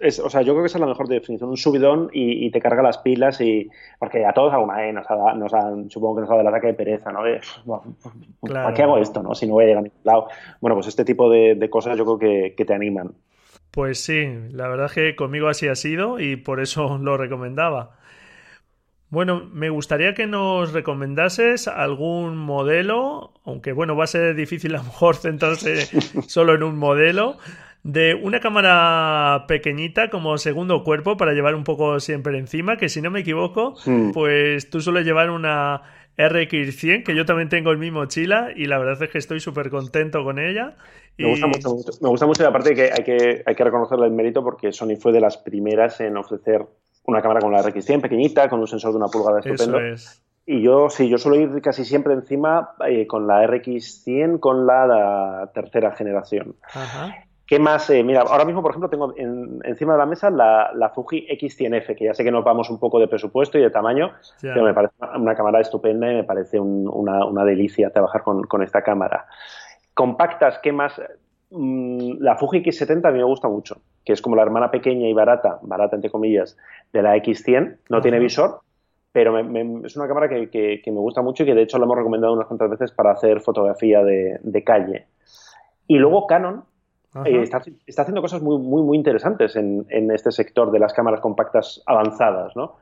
es, 0.00 0.20
o 0.20 0.30
sea, 0.30 0.42
yo 0.42 0.52
creo 0.52 0.64
que 0.64 0.66
esa 0.66 0.76
es 0.76 0.82
la 0.82 0.86
mejor 0.86 1.08
definición, 1.08 1.48
un 1.48 1.56
subidón 1.56 2.10
y, 2.12 2.48
te 2.50 2.60
carga 2.60 2.82
las 2.82 2.98
pilas 2.98 3.40
y 3.42 3.68
porque 3.98 4.24
a 4.24 4.32
todos 4.32 4.54
alguna 4.54 4.78
vez 4.78 4.94
nos, 4.94 5.06
nos 5.36 5.52
han, 5.52 5.90
supongo 5.90 6.16
que 6.16 6.20
nos 6.22 6.30
ha 6.30 6.36
dado 6.36 6.57
ataque 6.58 6.68
de 6.68 6.74
pereza, 6.74 7.12
¿no? 7.12 7.20
¿Para 8.40 8.74
qué 8.74 8.82
hago 8.82 8.98
esto, 8.98 9.22
no? 9.22 9.34
Si 9.34 9.46
no 9.46 9.54
voy 9.54 9.64
a 9.64 9.66
llegar 9.68 9.80
a 9.80 9.84
ningún 9.84 10.00
lado. 10.04 10.28
Bueno, 10.60 10.76
pues 10.76 10.88
este 10.88 11.04
tipo 11.04 11.30
de, 11.30 11.68
cosas 11.70 11.96
yo 11.96 12.04
creo 12.04 12.18
que, 12.18 12.54
que 12.56 12.64
te 12.64 12.74
animan. 12.74 13.12
Pues 13.70 14.02
sí, 14.02 14.26
la 14.50 14.68
verdad 14.68 14.86
es 14.86 14.92
que 14.92 15.16
conmigo 15.16 15.48
así 15.48 15.68
ha 15.68 15.74
sido 15.74 16.18
y 16.20 16.36
por 16.36 16.60
eso 16.60 16.98
lo 17.02 17.16
recomendaba. 17.16 17.96
Bueno, 19.10 19.48
me 19.52 19.70
gustaría 19.70 20.12
que 20.12 20.26
nos 20.26 20.72
recomendases 20.72 21.66
algún 21.66 22.36
modelo, 22.36 23.32
aunque 23.44 23.72
bueno, 23.72 23.96
va 23.96 24.04
a 24.04 24.08
ser 24.08 24.34
difícil 24.34 24.74
a 24.74 24.78
lo 24.78 24.84
mejor 24.84 25.16
centrarse 25.20 25.86
solo 26.28 26.54
en 26.54 26.62
un 26.62 26.76
modelo, 26.76 27.38
de 27.84 28.14
una 28.14 28.40
cámara 28.40 29.46
pequeñita 29.48 30.10
como 30.10 30.36
segundo 30.36 30.84
cuerpo 30.84 31.16
para 31.16 31.32
llevar 31.32 31.54
un 31.54 31.64
poco 31.64 32.00
siempre 32.00 32.36
encima, 32.36 32.76
que 32.76 32.88
si 32.88 33.00
no 33.00 33.10
me 33.10 33.20
equivoco, 33.20 33.76
hmm. 33.86 34.10
pues 34.10 34.68
tú 34.68 34.80
sueles 34.80 35.06
llevar 35.06 35.30
una 35.30 35.82
RX100, 36.18 37.04
que 37.04 37.14
yo 37.14 37.24
también 37.24 37.48
tengo 37.48 37.70
el 37.70 37.78
mismo 37.78 38.00
mochila 38.00 38.48
y 38.54 38.66
la 38.66 38.78
verdad 38.78 39.00
es 39.02 39.10
que 39.10 39.18
estoy 39.18 39.40
súper 39.40 39.70
contento 39.70 40.24
con 40.24 40.38
ella. 40.38 40.76
Me, 41.16 41.30
gusta 41.30 41.46
mucho, 41.46 41.70
me 42.00 42.08
gusta 42.08 42.26
mucho 42.26 42.42
y 42.42 42.46
aparte 42.46 42.74
que 42.74 42.90
hay 42.92 43.04
que, 43.04 43.42
hay 43.46 43.54
que 43.54 43.64
reconocerle 43.64 44.06
el 44.06 44.12
mérito 44.12 44.42
porque 44.42 44.72
Sony 44.72 44.96
fue 45.00 45.12
de 45.12 45.20
las 45.20 45.36
primeras 45.36 46.00
en 46.00 46.16
ofrecer 46.16 46.66
una 47.04 47.22
cámara 47.22 47.40
con 47.40 47.52
la 47.52 47.62
RX100 47.62 48.02
pequeñita, 48.02 48.48
con 48.48 48.60
un 48.60 48.66
sensor 48.66 48.90
de 48.90 48.98
una 48.98 49.06
pulgada 49.06 49.40
estupendo. 49.40 49.78
Y 50.44 50.62
yo 50.62 50.88
sí, 50.88 51.08
yo 51.08 51.18
suelo 51.18 51.38
ir 51.38 51.60
casi 51.62 51.84
siempre 51.84 52.14
encima 52.14 52.70
eh, 52.88 53.06
con 53.06 53.26
la 53.26 53.46
RX100 53.46 54.40
con 54.40 54.66
la, 54.66 55.50
tercera 55.54 55.92
generación. 55.92 56.56
¿Qué 57.48 57.58
más? 57.58 57.88
Eh, 57.88 58.04
mira, 58.04 58.20
ahora 58.20 58.44
mismo, 58.44 58.60
por 58.60 58.72
ejemplo, 58.72 58.90
tengo 58.90 59.14
encima 59.16 59.94
de 59.94 59.98
la 59.98 60.04
mesa 60.04 60.28
la, 60.28 60.70
la, 60.74 60.90
Fuji 60.90 61.26
X100F, 61.28 61.96
que 61.96 62.04
ya 62.04 62.12
sé 62.12 62.22
que 62.22 62.30
nos 62.30 62.44
vamos 62.44 62.68
un 62.68 62.78
poco 62.78 63.00
de 63.00 63.08
presupuesto 63.08 63.58
y 63.58 63.62
de 63.62 63.70
tamaño, 63.70 64.12
pero 64.42 64.62
me 64.62 64.74
parece 64.74 64.94
una 65.16 65.34
cámara 65.34 65.60
estupenda 65.60 66.12
y 66.12 66.16
me 66.16 66.24
parece 66.24 66.60
una, 66.60 67.24
una, 67.24 67.44
delicia 67.46 67.90
trabajar 67.90 68.22
con, 68.22 68.42
con, 68.42 68.62
esta 68.62 68.82
cámara. 68.82 69.26
Compactas, 69.94 70.58
¿qué 70.62 70.72
más? 70.72 71.00
Mm, 71.50 72.18
la 72.20 72.36
Fuji 72.36 72.62
X70 72.62 73.08
a 73.08 73.12
mí 73.12 73.18
me 73.18 73.24
gusta 73.24 73.48
mucho, 73.48 73.80
que 74.04 74.12
es 74.12 74.20
como 74.20 74.36
la 74.36 74.42
hermana 74.42 74.70
pequeña 74.70 75.08
y 75.08 75.14
barata, 75.14 75.58
barata 75.62 75.96
entre 75.96 76.10
comillas, 76.10 76.58
de 76.92 77.02
la 77.02 77.16
X100. 77.16 77.78
No 77.88 78.02
tiene 78.02 78.18
visor, 78.18 78.60
pero 79.12 79.38
es 79.86 79.96
una 79.96 80.06
cámara 80.06 80.28
que, 80.28 80.82
me 80.84 81.00
gusta 81.00 81.22
mucho 81.22 81.42
y 81.42 81.46
que 81.46 81.54
de 81.54 81.62
hecho 81.62 81.78
la 81.78 81.84
hemos 81.84 81.96
recomendado 81.96 82.34
unas 82.34 82.46
cuantas 82.46 82.70
veces 82.70 82.92
para 82.92 83.12
hacer 83.12 83.40
fotografía 83.40 84.02
de, 84.04 84.62
calle. 84.64 85.06
Y 85.86 85.96
luego 85.96 86.26
Canon 86.26 86.64
eh, 87.24 87.42
está, 87.42 87.62
haciendo 88.02 88.20
cosas 88.20 88.42
muy, 88.42 88.58
muy, 88.58 88.82
muy 88.82 88.96
interesantes 88.96 89.56
en, 89.56 89.86
este 90.10 90.30
sector 90.30 90.70
de 90.70 90.78
las 90.78 90.92
cámaras 90.92 91.20
compactas 91.20 91.82
avanzadas, 91.86 92.54
¿no? 92.54 92.76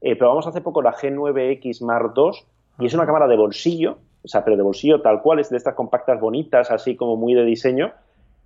Eh, 0.00 0.16
probamos 0.16 0.46
hace 0.46 0.60
poco 0.60 0.82
la 0.82 0.92
G9X 0.92 1.84
Mark 1.84 2.12
II 2.16 2.30
y 2.78 2.86
es 2.86 2.94
una 2.94 3.06
cámara 3.06 3.26
de 3.26 3.36
bolsillo, 3.36 3.98
o 4.22 4.28
sea, 4.28 4.44
pero 4.44 4.56
de 4.56 4.62
bolsillo 4.62 5.00
tal 5.00 5.20
cual, 5.20 5.40
es 5.40 5.50
de 5.50 5.56
estas 5.56 5.74
compactas 5.74 6.20
bonitas, 6.20 6.70
así 6.70 6.96
como 6.96 7.16
muy 7.16 7.34
de 7.34 7.44
diseño, 7.44 7.92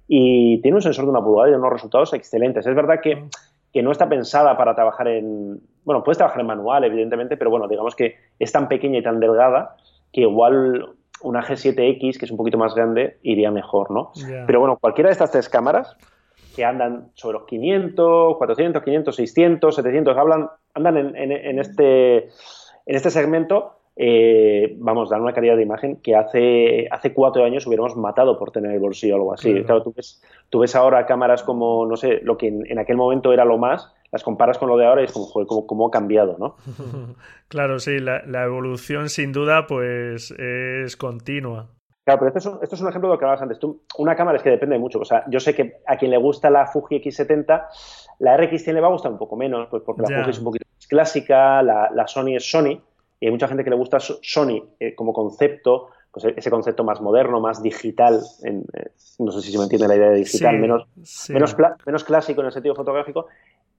y 0.09 0.61
tiene 0.63 0.77
un 0.77 0.83
sensor 0.83 1.05
de 1.05 1.11
una 1.11 1.23
pulgada 1.23 1.51
y 1.51 1.55
unos 1.55 1.73
resultados 1.73 2.13
excelentes. 2.15 2.67
Es 2.67 2.75
verdad 2.75 3.01
que, 3.03 3.25
que, 3.73 3.83
no 3.83 3.93
está 3.93 4.09
pensada 4.09 4.57
para 4.57 4.75
trabajar 4.75 5.09
en, 5.09 5.61
bueno, 5.85 6.03
puedes 6.03 6.19
trabajar 6.19 6.41
en 6.41 6.47
manual, 6.47 6.85
evidentemente, 6.85 7.37
pero 7.37 7.51
bueno, 7.51 7.69
digamos 7.69 7.95
que 7.95 8.17
es 8.39 8.53
tan 8.53 8.69
pequeña 8.69 8.99
y 8.99 9.03
tan 9.03 9.21
delgada 9.21 9.77
que 10.13 10.23
igual 10.23 10.95
una 11.23 11.43
G7X, 11.43 12.19
que 12.19 12.25
es 12.25 12.31
un 12.31 12.37
poquito 12.37 12.59
más 12.59 12.75
grande, 12.75 13.19
iría 13.23 13.51
mejor, 13.51 13.91
¿no? 13.91 14.13
Pero 14.47 14.61
bueno, 14.61 14.79
cualquiera 14.81 15.09
de 15.09 15.13
estas 15.13 15.31
tres 15.31 15.49
cámaras 15.49 15.97
que 16.55 16.65
andan 16.65 17.11
sobre 17.15 17.39
los 17.39 17.47
500, 17.47 18.37
400, 18.39 18.83
500, 18.83 19.17
600, 19.17 19.75
700, 19.75 20.17
hablan, 20.17 20.49
andan 20.75 20.97
en, 20.97 21.33
en, 21.33 21.59
este, 21.59 22.17
en 22.25 22.97
este 22.97 23.11
segmento, 23.11 23.77
eh, 23.99 24.75
vamos, 24.79 25.09
dan 25.09 25.23
una 25.23 25.33
calidad 25.33 25.57
de 25.57 25.63
imagen 25.63 25.97
que 25.97 26.15
hace, 26.15 26.87
hace 26.91 27.15
cuatro 27.15 27.45
años 27.45 27.67
hubiéramos 27.67 27.97
matado 27.97 28.39
por 28.39 28.51
tener 28.51 28.73
el 28.73 28.79
bolsillo 28.79 29.15
o 29.15 29.17
algo 29.17 29.33
así. 29.33 29.63
Claro, 29.65 29.83
tú, 29.83 29.95
ves, 29.97 30.23
tú, 30.51 30.59
ves, 30.59 30.77
ahora 30.77 31.07
cámaras 31.07 31.43
como, 31.43 31.87
no 31.87 31.97
sé, 31.97 32.21
lo 32.23 32.37
que 32.37 32.49
en, 32.49 32.79
aquel 32.79 32.97
momento 32.97 33.33
era 33.33 33.47
lo 33.47 33.57
más, 33.57 33.95
las 34.13 34.23
comparas 34.23 34.59
con 34.59 34.69
lo 34.69 34.77
de 34.77 34.87
ahora 34.87 35.03
y 35.03 35.07
es 35.07 35.13
como, 35.13 35.27
joder, 35.27 35.47
cómo, 35.47 35.89
ha 35.89 35.91
cambiado, 35.91 36.37
¿no? 36.39 36.57
claro, 37.49 37.79
sí, 37.79 37.99
la, 37.99 38.45
evolución 38.45 39.09
sin 39.09 39.33
duda 39.33 39.67
pues 39.67 40.31
es 40.33 40.97
continua. 40.97 41.69
Claro, 42.05 42.21
pero 42.21 42.29
esto 42.29 42.61
es, 42.63 42.81
un, 42.81 42.89
ejemplo 42.89 43.09
de 43.09 43.15
lo 43.15 43.19
que 43.19 43.25
hablabas 43.25 43.43
antes. 43.43 43.59
Tú, 43.59 43.83
una 43.99 44.15
cámara 44.15 44.37
es 44.37 44.43
que 44.45 44.51
depende 44.51 44.79
mucho. 44.79 45.01
O 45.01 45.05
sea, 45.05 45.25
yo 45.29 45.41
sé 45.41 45.55
que 45.55 45.81
a 45.87 45.97
quien 45.97 46.13
le 46.13 46.17
gusta 46.17 46.51
la 46.51 46.67
Fuji 46.67 47.01
X70, 47.01 47.67
la 48.21 48.37
RX100 48.37 48.73
le 48.73 48.81
va 48.81 48.87
a 48.87 48.93
gustar 48.93 49.11
un 49.11 49.19
poco 49.19 49.37
menos, 49.37 49.67
pues 49.69 49.83
porque 49.85 50.03
la 50.03 50.19
Fuji 50.19 50.31
es 50.31 50.39
un 50.39 50.45
poquito 50.45 50.67
más 50.73 50.87
clásica, 50.87 51.63
la, 51.65 51.91
la 51.93 52.07
Sony 52.07 52.37
es 52.37 52.49
Sony 52.49 52.81
y 53.21 53.27
hay 53.27 53.33
mucha 53.33 53.49
gente 53.49 53.65
que 53.65 53.71
le 53.71 53.77
gusta 53.77 53.99
Sony 53.99 54.63
eh, 54.79 54.95
como 54.95 55.13
concepto, 55.13 55.89
pues 56.11 56.27
ese 56.37 56.51
concepto 56.51 56.85
más 56.85 57.01
moderno, 57.01 57.41
más 57.41 57.63
digital, 57.63 58.21
en, 58.43 58.65
eh, 58.75 58.91
no 59.19 59.33
sé 59.33 59.41
si 59.43 59.53
se 59.53 59.59
me 59.59 59.65
entiende 59.65 59.89
la 59.89 59.97
idea 59.97 60.11
de 60.11 60.17
digital, 60.17 60.59
menos, 60.59 60.87
Menos, 61.29 61.57
menos 61.87 62.05
clásico 62.05 62.41
en 62.41 62.47
el 62.47 62.53
sentido 62.53 62.75
fotográfico, 62.75 63.27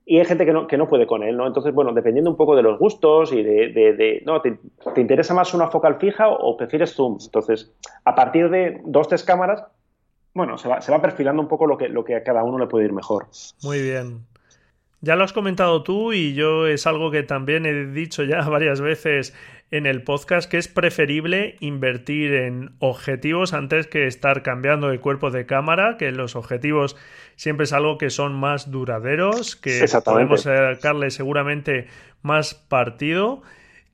y 0.10 0.20
hay 0.20 0.26
gente 0.26 0.46
que 0.46 0.54
no, 0.54 0.68
que 0.68 0.78
no 0.78 0.88
puede 0.88 1.06
con 1.06 1.22
él, 1.22 1.36
¿no? 1.36 1.46
Entonces, 1.46 1.74
bueno, 1.74 1.92
dependiendo 1.92 2.32
un 2.32 2.38
poco 2.38 2.56
de 2.56 2.64
los 2.64 2.80
gustos 2.80 3.34
y 3.34 3.44
de, 3.44 4.24
no, 4.26 4.40
te, 4.40 4.58
interesa 4.96 5.34
más 5.34 5.54
una 5.54 5.68
focal 5.68 5.98
fija 6.00 6.30
o, 6.30 6.56
prefieres 6.56 6.96
zoom? 6.96 7.18
Entonces, 7.22 7.74
a 8.06 8.16
partir 8.16 8.50
de 8.50 8.80
dos, 8.86 9.10
tres 9.10 9.26
cámaras, 9.26 9.66
bueno, 10.34 10.58
se 10.58 10.70
va, 10.70 10.80
se 10.80 10.94
va 10.94 11.02
perfilando 11.02 11.42
un 11.42 11.50
poco 11.50 11.68
lo 11.68 11.78
que, 11.78 11.90
lo 11.90 12.06
que 12.06 12.16
a 12.16 12.24
cada 12.24 12.46
uno 12.46 12.58
le 12.58 12.68
puede 12.68 12.86
ir 12.86 12.94
mejor. 12.94 13.26
Muy 13.64 13.82
bien. 13.82 14.26
Ya 15.02 15.18
lo 15.18 15.26
has 15.26 15.34
comentado 15.34 15.84
tú 15.84 16.14
y 16.14 16.34
yo 16.34 16.68
es 16.68 16.88
algo 16.88 17.12
que 17.12 17.24
también 17.24 17.66
he 17.66 17.88
dicho 17.88 18.24
ya 18.24 18.42
varias 18.50 18.80
veces 18.80 19.36
en 19.72 19.86
el 19.86 20.04
podcast 20.04 20.50
que 20.50 20.58
es 20.58 20.68
preferible 20.68 21.56
invertir 21.60 22.34
en 22.34 22.72
objetivos 22.80 23.54
antes 23.54 23.88
que 23.88 24.08
estar 24.08 24.44
cambiando 24.44 24.90
de 24.90 25.00
cuerpo 25.00 25.30
de 25.30 25.46
cámara, 25.46 25.98
que 25.98 26.12
los 26.12 26.36
objetivos 26.36 26.96
siempre 27.36 27.66
es 27.66 27.74
algo 27.74 27.98
que 27.98 28.10
son 28.10 28.34
más 28.34 28.72
duraderos, 28.72 29.56
que 29.56 29.86
podemos 30.06 30.44
sacarle 30.44 31.10
seguramente 31.12 31.88
más 32.22 32.54
partido 32.54 33.42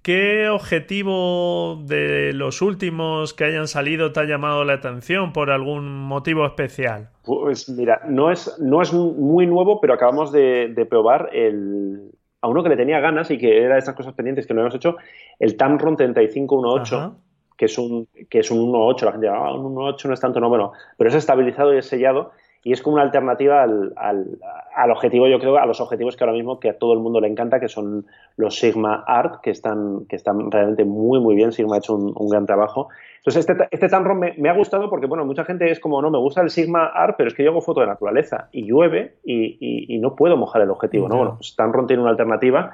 ¿Qué 0.04 0.50
objetivo 0.50 1.82
de 1.86 2.34
los 2.34 2.62
últimos 2.62 3.34
que 3.34 3.46
hayan 3.46 3.70
salido 3.70 4.12
te 4.12 4.20
ha 4.20 4.26
llamado 4.26 4.66
la 4.66 4.74
atención 4.74 5.32
por 5.32 5.50
algún 5.50 5.96
motivo 5.96 6.46
especial? 6.46 7.10
Pues 7.24 7.70
mira, 7.70 8.02
no 8.10 8.30
es, 8.30 8.54
no 8.60 8.82
es 8.82 8.92
muy 8.92 9.48
nuevo, 9.48 9.80
pero 9.80 9.94
acabamos 9.94 10.34
de, 10.34 10.76
probar 10.90 11.30
el, 11.32 12.12
a 12.44 12.48
uno 12.50 12.62
que 12.62 12.68
le 12.68 12.76
tenía 12.76 13.00
ganas 13.00 13.32
y 13.32 13.38
que 13.38 13.64
era 13.64 13.76
de 13.76 13.80
estas 13.80 13.96
cosas 13.96 14.14
pendientes 14.14 14.46
que 14.46 14.54
no 14.54 14.62
hemos 14.62 14.76
hecho, 14.76 14.98
el 15.40 15.56
Tamron 15.56 15.96
3518, 15.96 17.16
que 17.56 17.66
es 17.66 17.78
un 17.78 18.06
que 18.30 18.40
es 18.40 18.52
un 18.52 18.70
1.8. 18.70 19.06
La 19.06 19.12
gente 19.14 19.28
dice, 19.28 19.38
ah, 19.40 19.54
un 19.54 19.74
1.8 19.74 20.06
no 20.08 20.14
es 20.14 20.20
tanto, 20.20 20.42
no, 20.42 20.50
bueno, 20.50 20.74
pero 20.98 21.10
es 21.10 21.16
estabilizado 21.16 21.74
y 21.74 21.78
es 21.78 21.86
sellado 21.86 22.34
y 22.66 22.72
es 22.72 22.82
como 22.82 22.96
una 22.96 23.04
alternativa 23.04 23.62
al, 23.62 23.94
al, 23.98 24.92
objetivo, 24.92 25.28
yo 25.28 25.38
creo, 25.38 25.58
a 25.58 25.66
los 25.66 25.82
objetivos 25.82 26.16
que 26.16 26.24
ahora 26.24 26.34
mismo 26.34 26.62
que 26.62 26.70
a 26.70 26.78
todo 26.78 26.94
el 26.94 27.00
mundo 27.00 27.20
le 27.20 27.28
encanta, 27.28 27.60
que 27.60 27.68
son 27.68 28.06
los 28.38 28.56
Sigma 28.56 29.04
Art, 29.06 29.42
que 29.42 29.50
están, 29.50 30.06
que 30.08 30.16
están 30.16 30.50
realmente 30.50 30.86
muy, 30.86 31.20
muy 31.20 31.36
bien. 31.36 31.52
Sigma 31.52 31.76
ha 31.76 31.80
hecho 31.80 31.94
un, 31.94 32.30
gran 32.30 32.46
trabajo. 32.46 32.88
Entonces, 33.18 33.48
este, 33.50 33.68
este 33.70 33.90
Tamron 33.90 34.18
me, 34.18 34.34
me, 34.38 34.50
ha 34.50 34.54
gustado 34.54 34.90
porque, 34.90 35.08
bueno, 35.08 35.26
mucha 35.26 35.44
gente 35.44 35.70
es 35.70 35.82
como, 35.82 36.02
no, 36.02 36.10
me 36.10 36.18
gusta 36.20 36.42
el 36.42 36.50
Sigma 36.50 36.86
Art, 36.86 37.16
pero 37.18 37.28
es 37.28 37.36
que 37.36 37.44
yo 37.44 37.52
hago 37.52 37.62
foto 37.62 37.82
de 37.82 37.88
naturaleza 37.88 38.48
y 38.54 38.66
llueve 38.66 39.18
y, 39.26 39.58
y, 39.94 40.00
no 40.00 40.16
puedo 40.16 40.38
mojar 40.38 40.62
el 40.62 40.70
objetivo, 40.70 41.10
¿no? 41.10 41.18
Bueno, 41.18 41.36
pues 41.38 41.56
Tamron 41.58 41.86
tiene 41.86 42.02
una 42.02 42.12
alternativa 42.12 42.72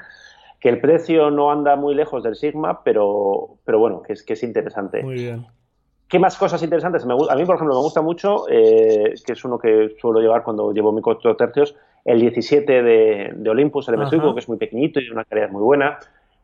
que 0.60 0.70
el 0.70 0.80
precio 0.82 1.32
no 1.32 1.52
anda 1.52 1.76
muy 1.76 1.96
lejos 1.96 2.24
del 2.24 2.36
Sigma, 2.36 2.84
pero, 2.84 3.58
pero 3.66 3.80
bueno, 3.80 4.04
que 4.04 4.14
es, 4.14 4.24
que 4.24 4.34
es 4.34 4.44
interesante. 4.44 5.02
Muy 5.02 5.16
bien. 5.16 5.48
¿Qué 6.10 6.18
más 6.18 6.38
cosas 6.38 6.62
interesantes? 6.64 7.04
a 7.04 7.36
mí, 7.36 7.46
por 7.46 7.56
ejemplo, 7.56 7.76
me 7.76 7.82
gusta 7.82 8.02
mucho, 8.02 8.46
eh, 8.50 9.14
que 9.24 9.34
es 9.34 9.46
uno 9.46 9.60
que 9.60 9.96
suelo 10.02 10.20
llevar 10.20 10.44
cuando 10.44 10.74
llevo 10.74 10.92
mi 10.92 11.02
4 11.02 11.36
tercios, 11.36 11.76
el 12.04 12.20
17 12.20 12.82
de, 12.82 13.34
de 13.36 13.50
Olympus, 13.50 13.88
el 13.90 13.96
M5, 13.96 14.34
que 14.34 14.40
es 14.40 14.50
muy 14.50 14.58
pequeñito 14.58 15.00
y 15.00 15.06
de 15.06 15.12
una 15.12 15.24
calidad 15.24 15.52
muy 15.52 15.62
buena. 15.62 16.00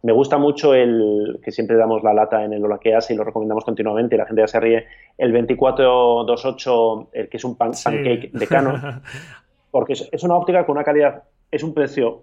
Me 0.06 0.14
gusta 0.14 0.38
mucho 0.38 0.76
el 0.76 1.40
que 1.44 1.52
siempre 1.52 1.78
damos 1.78 2.04
la 2.04 2.14
lata 2.14 2.44
en 2.46 2.54
el 2.54 2.64
Olaqueas 2.64 3.10
y 3.10 3.16
lo 3.16 3.24
recomendamos 3.24 3.66
continuamente 3.66 4.14
y 4.14 4.20
la 4.20 4.28
gente 4.28 4.44
ya 4.44 4.48
se 4.48 4.60
ríe. 4.60 4.86
El 5.18 5.32
2428, 5.32 7.10
el 7.12 7.28
que 7.28 7.38
es 7.38 7.44
un 7.44 7.56
pancake 7.56 8.30
de 8.32 8.48
Canon, 8.48 9.02
porque 9.72 9.94
es, 9.94 10.24
una 10.24 10.36
óptica 10.36 10.64
con 10.64 10.76
una 10.76 10.84
calidad, 10.84 11.24
es 11.50 11.64
un 11.64 11.74
precio 11.74 12.22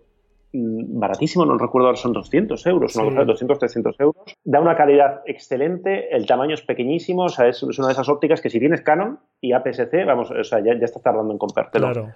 baratísimo, 0.52 1.46
no 1.46 1.56
recuerdo 1.56 1.88
ahora, 1.88 1.96
son 1.96 2.12
200 2.12 2.66
euros, 2.66 2.92
200, 2.94 3.58
300 3.58 4.00
euros. 4.00 4.36
Da 4.44 4.60
una 4.60 4.76
calidad 4.76 5.22
excelente, 5.26 6.14
el 6.14 6.26
tamaño 6.26 6.54
es 6.54 6.62
pequeñísimo, 6.62 7.24
o 7.24 7.28
sea, 7.28 7.48
es, 7.48 7.62
una 7.62 7.86
de 7.86 7.92
esas 7.92 8.08
ópticas 8.08 8.40
que 8.40 8.50
si 8.50 8.58
tienes 8.58 8.82
Canon 8.82 9.18
y 9.40 9.52
APS-C, 9.52 10.04
vamos, 10.04 10.30
o 10.30 10.44
sea, 10.44 10.60
ya, 10.60 10.78
ya 10.78 10.84
estás 10.84 11.02
tardando 11.02 11.32
en 11.32 11.38
comprártelo. 11.38 11.92
Claro. 11.92 12.08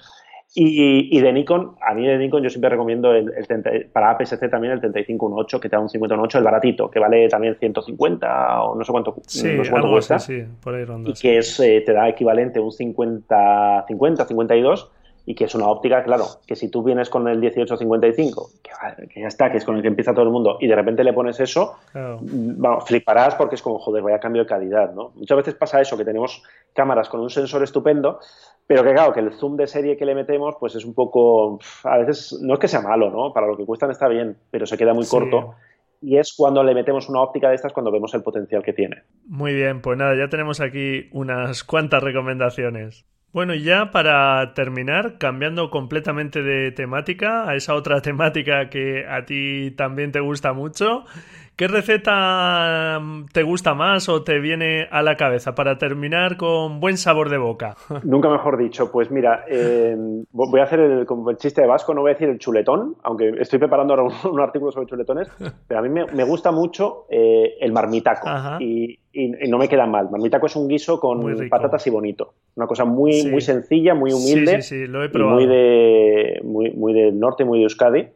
Y, 0.58 1.20
de 1.20 1.32
Nikon, 1.32 1.76
a 1.82 1.92
mí 1.92 2.06
de 2.06 2.16
Nikon 2.16 2.42
yo 2.42 2.48
siempre 2.48 2.70
recomiendo 2.70 3.12
el, 3.12 3.30
para 3.92 4.10
APS-C 4.12 4.48
también 4.48 4.72
el 4.72 4.80
3518, 4.80 5.60
que 5.60 5.68
te 5.68 5.76
da 5.76 5.82
un 5.82 5.88
58, 5.88 6.38
el 6.38 6.44
baratito, 6.44 6.90
que 6.90 6.98
vale 6.98 7.28
también 7.28 7.56
150 7.56 8.62
o 8.62 8.74
no 8.74 8.84
sé 8.84 8.92
cuánto, 8.92 9.12
cuesta. 9.12 10.16
y 11.04 11.12
que 11.20 11.38
es, 11.38 11.60
eh, 11.60 11.82
te 11.84 11.92
da 11.92 12.08
equivalente 12.08 12.58
un 12.58 12.72
50, 12.72 13.84
50, 13.86 14.24
52 14.24 14.90
y 15.26 15.34
que 15.34 15.44
es 15.44 15.54
una 15.56 15.66
óptica, 15.66 16.04
claro, 16.04 16.24
que 16.46 16.54
si 16.54 16.70
tú 16.70 16.84
vienes 16.84 17.10
con 17.10 17.26
el 17.26 17.38
1855, 17.38 18.50
que, 18.62 19.08
que 19.08 19.20
ya 19.20 19.26
está, 19.26 19.50
que 19.50 19.58
es 19.58 19.64
con 19.64 19.76
el 19.76 19.82
que 19.82 19.88
empieza 19.88 20.12
todo 20.12 20.22
el 20.24 20.30
mundo, 20.30 20.56
y 20.60 20.68
de 20.68 20.76
repente 20.76 21.02
le 21.02 21.12
pones 21.12 21.40
eso, 21.40 21.74
bueno, 21.92 22.80
fliparás 22.80 23.34
porque 23.34 23.56
es 23.56 23.62
como, 23.62 23.78
joder, 23.80 24.02
vaya 24.02 24.20
cambio 24.20 24.42
de 24.42 24.48
calidad, 24.48 24.94
¿no? 24.94 25.10
Muchas 25.16 25.36
veces 25.36 25.54
pasa 25.54 25.80
eso, 25.80 25.96
que 25.98 26.04
tenemos 26.04 26.42
cámaras 26.72 27.08
con 27.08 27.20
un 27.20 27.28
sensor 27.28 27.64
estupendo, 27.64 28.20
pero 28.68 28.84
que 28.84 28.92
claro, 28.92 29.12
que 29.12 29.20
el 29.20 29.32
zoom 29.32 29.56
de 29.56 29.66
serie 29.66 29.96
que 29.96 30.06
le 30.06 30.14
metemos, 30.14 30.54
pues 30.60 30.76
es 30.76 30.84
un 30.84 30.94
poco, 30.94 31.58
a 31.82 31.98
veces, 31.98 32.38
no 32.40 32.54
es 32.54 32.60
que 32.60 32.68
sea 32.68 32.80
malo, 32.80 33.10
¿no? 33.10 33.32
Para 33.32 33.48
lo 33.48 33.56
que 33.56 33.66
cuestan 33.66 33.90
está 33.90 34.06
bien, 34.06 34.36
pero 34.50 34.64
se 34.64 34.78
queda 34.78 34.94
muy 34.94 35.06
corto 35.06 35.54
y 36.00 36.18
es 36.18 36.34
cuando 36.36 36.62
le 36.62 36.74
metemos 36.74 37.08
una 37.08 37.20
óptica 37.20 37.48
de 37.48 37.56
estas 37.56 37.72
cuando 37.72 37.90
vemos 37.90 38.14
el 38.14 38.22
potencial 38.22 38.62
que 38.62 38.72
tiene. 38.72 39.02
Muy 39.26 39.54
bien, 39.54 39.80
pues 39.80 39.98
nada, 39.98 40.14
ya 40.14 40.28
tenemos 40.28 40.60
aquí 40.60 41.08
unas 41.12 41.64
cuantas 41.64 42.02
recomendaciones. 42.02 43.06
Bueno, 43.36 43.52
y 43.54 43.64
ya 43.64 43.90
para 43.90 44.54
terminar, 44.54 45.18
cambiando 45.18 45.68
completamente 45.68 46.42
de 46.42 46.72
temática, 46.72 47.46
a 47.46 47.54
esa 47.54 47.74
otra 47.74 48.00
temática 48.00 48.70
que 48.70 49.04
a 49.06 49.26
ti 49.26 49.72
también 49.72 50.10
te 50.10 50.20
gusta 50.20 50.54
mucho, 50.54 51.04
¿Qué 51.56 51.68
receta 51.68 53.00
mm, 53.00 53.28
te 53.32 53.42
gusta 53.42 53.72
más 53.72 54.10
o 54.10 54.22
te 54.22 54.40
viene 54.40 54.88
a 54.90 55.00
la 55.00 55.16
cabeza 55.16 55.54
para 55.54 55.78
terminar 55.78 56.36
con 56.36 56.80
buen 56.80 56.98
sabor 56.98 57.30
de 57.30 57.38
boca? 57.38 57.76
Nunca 58.04 58.28
mejor 58.28 58.58
dicho. 58.58 58.92
Pues 58.92 59.10
mira, 59.10 59.46
em, 59.48 60.24
voy 60.32 60.60
a 60.60 60.64
hacer 60.64 60.80
el, 60.80 61.06
chiste 61.38 61.62
de 61.62 61.66
Vasco, 61.66 61.94
no 61.94 62.02
voy 62.02 62.10
a 62.10 62.12
decir 62.12 62.28
el 62.28 62.38
chuletón, 62.38 62.96
aunque 63.02 63.32
estoy 63.40 63.58
preparando 63.58 63.94
ahora 63.94 64.14
un, 64.30 64.40
artículo 64.40 64.70
sobre 64.70 64.86
chuletones, 64.86 65.28
pero 65.66 65.80
a 65.80 65.82
mí 65.82 65.88
me, 65.88 66.24
gusta 66.24 66.52
mucho 66.52 67.06
eh, 67.08 67.54
el 67.58 67.72
marmitaco 67.72 68.28
y, 68.60 68.98
no 69.48 69.56
me 69.56 69.66
queda 69.66 69.86
mal. 69.86 70.10
Marmitaco 70.10 70.44
es 70.44 70.56
un 70.56 70.68
guiso 70.68 71.00
con 71.00 71.48
patatas 71.48 71.86
y 71.86 71.90
bonito. 71.90 72.34
Una 72.54 72.66
cosa 72.66 72.84
muy, 72.84 73.24
muy 73.30 73.40
sencilla, 73.40 73.94
muy 73.94 74.12
humilde. 74.12 74.60
Sí, 74.60 74.80
sí, 74.80 74.86
lo 74.86 75.02
he 75.02 75.08
probado. 75.08 75.36
muy, 75.36 75.46
de, 75.46 76.40
muy, 76.44 76.70
muy 76.72 76.92
del 76.92 77.18
norte, 77.18 77.46
muy 77.46 77.60
de 77.60 77.64
Euskadi 77.64 78.08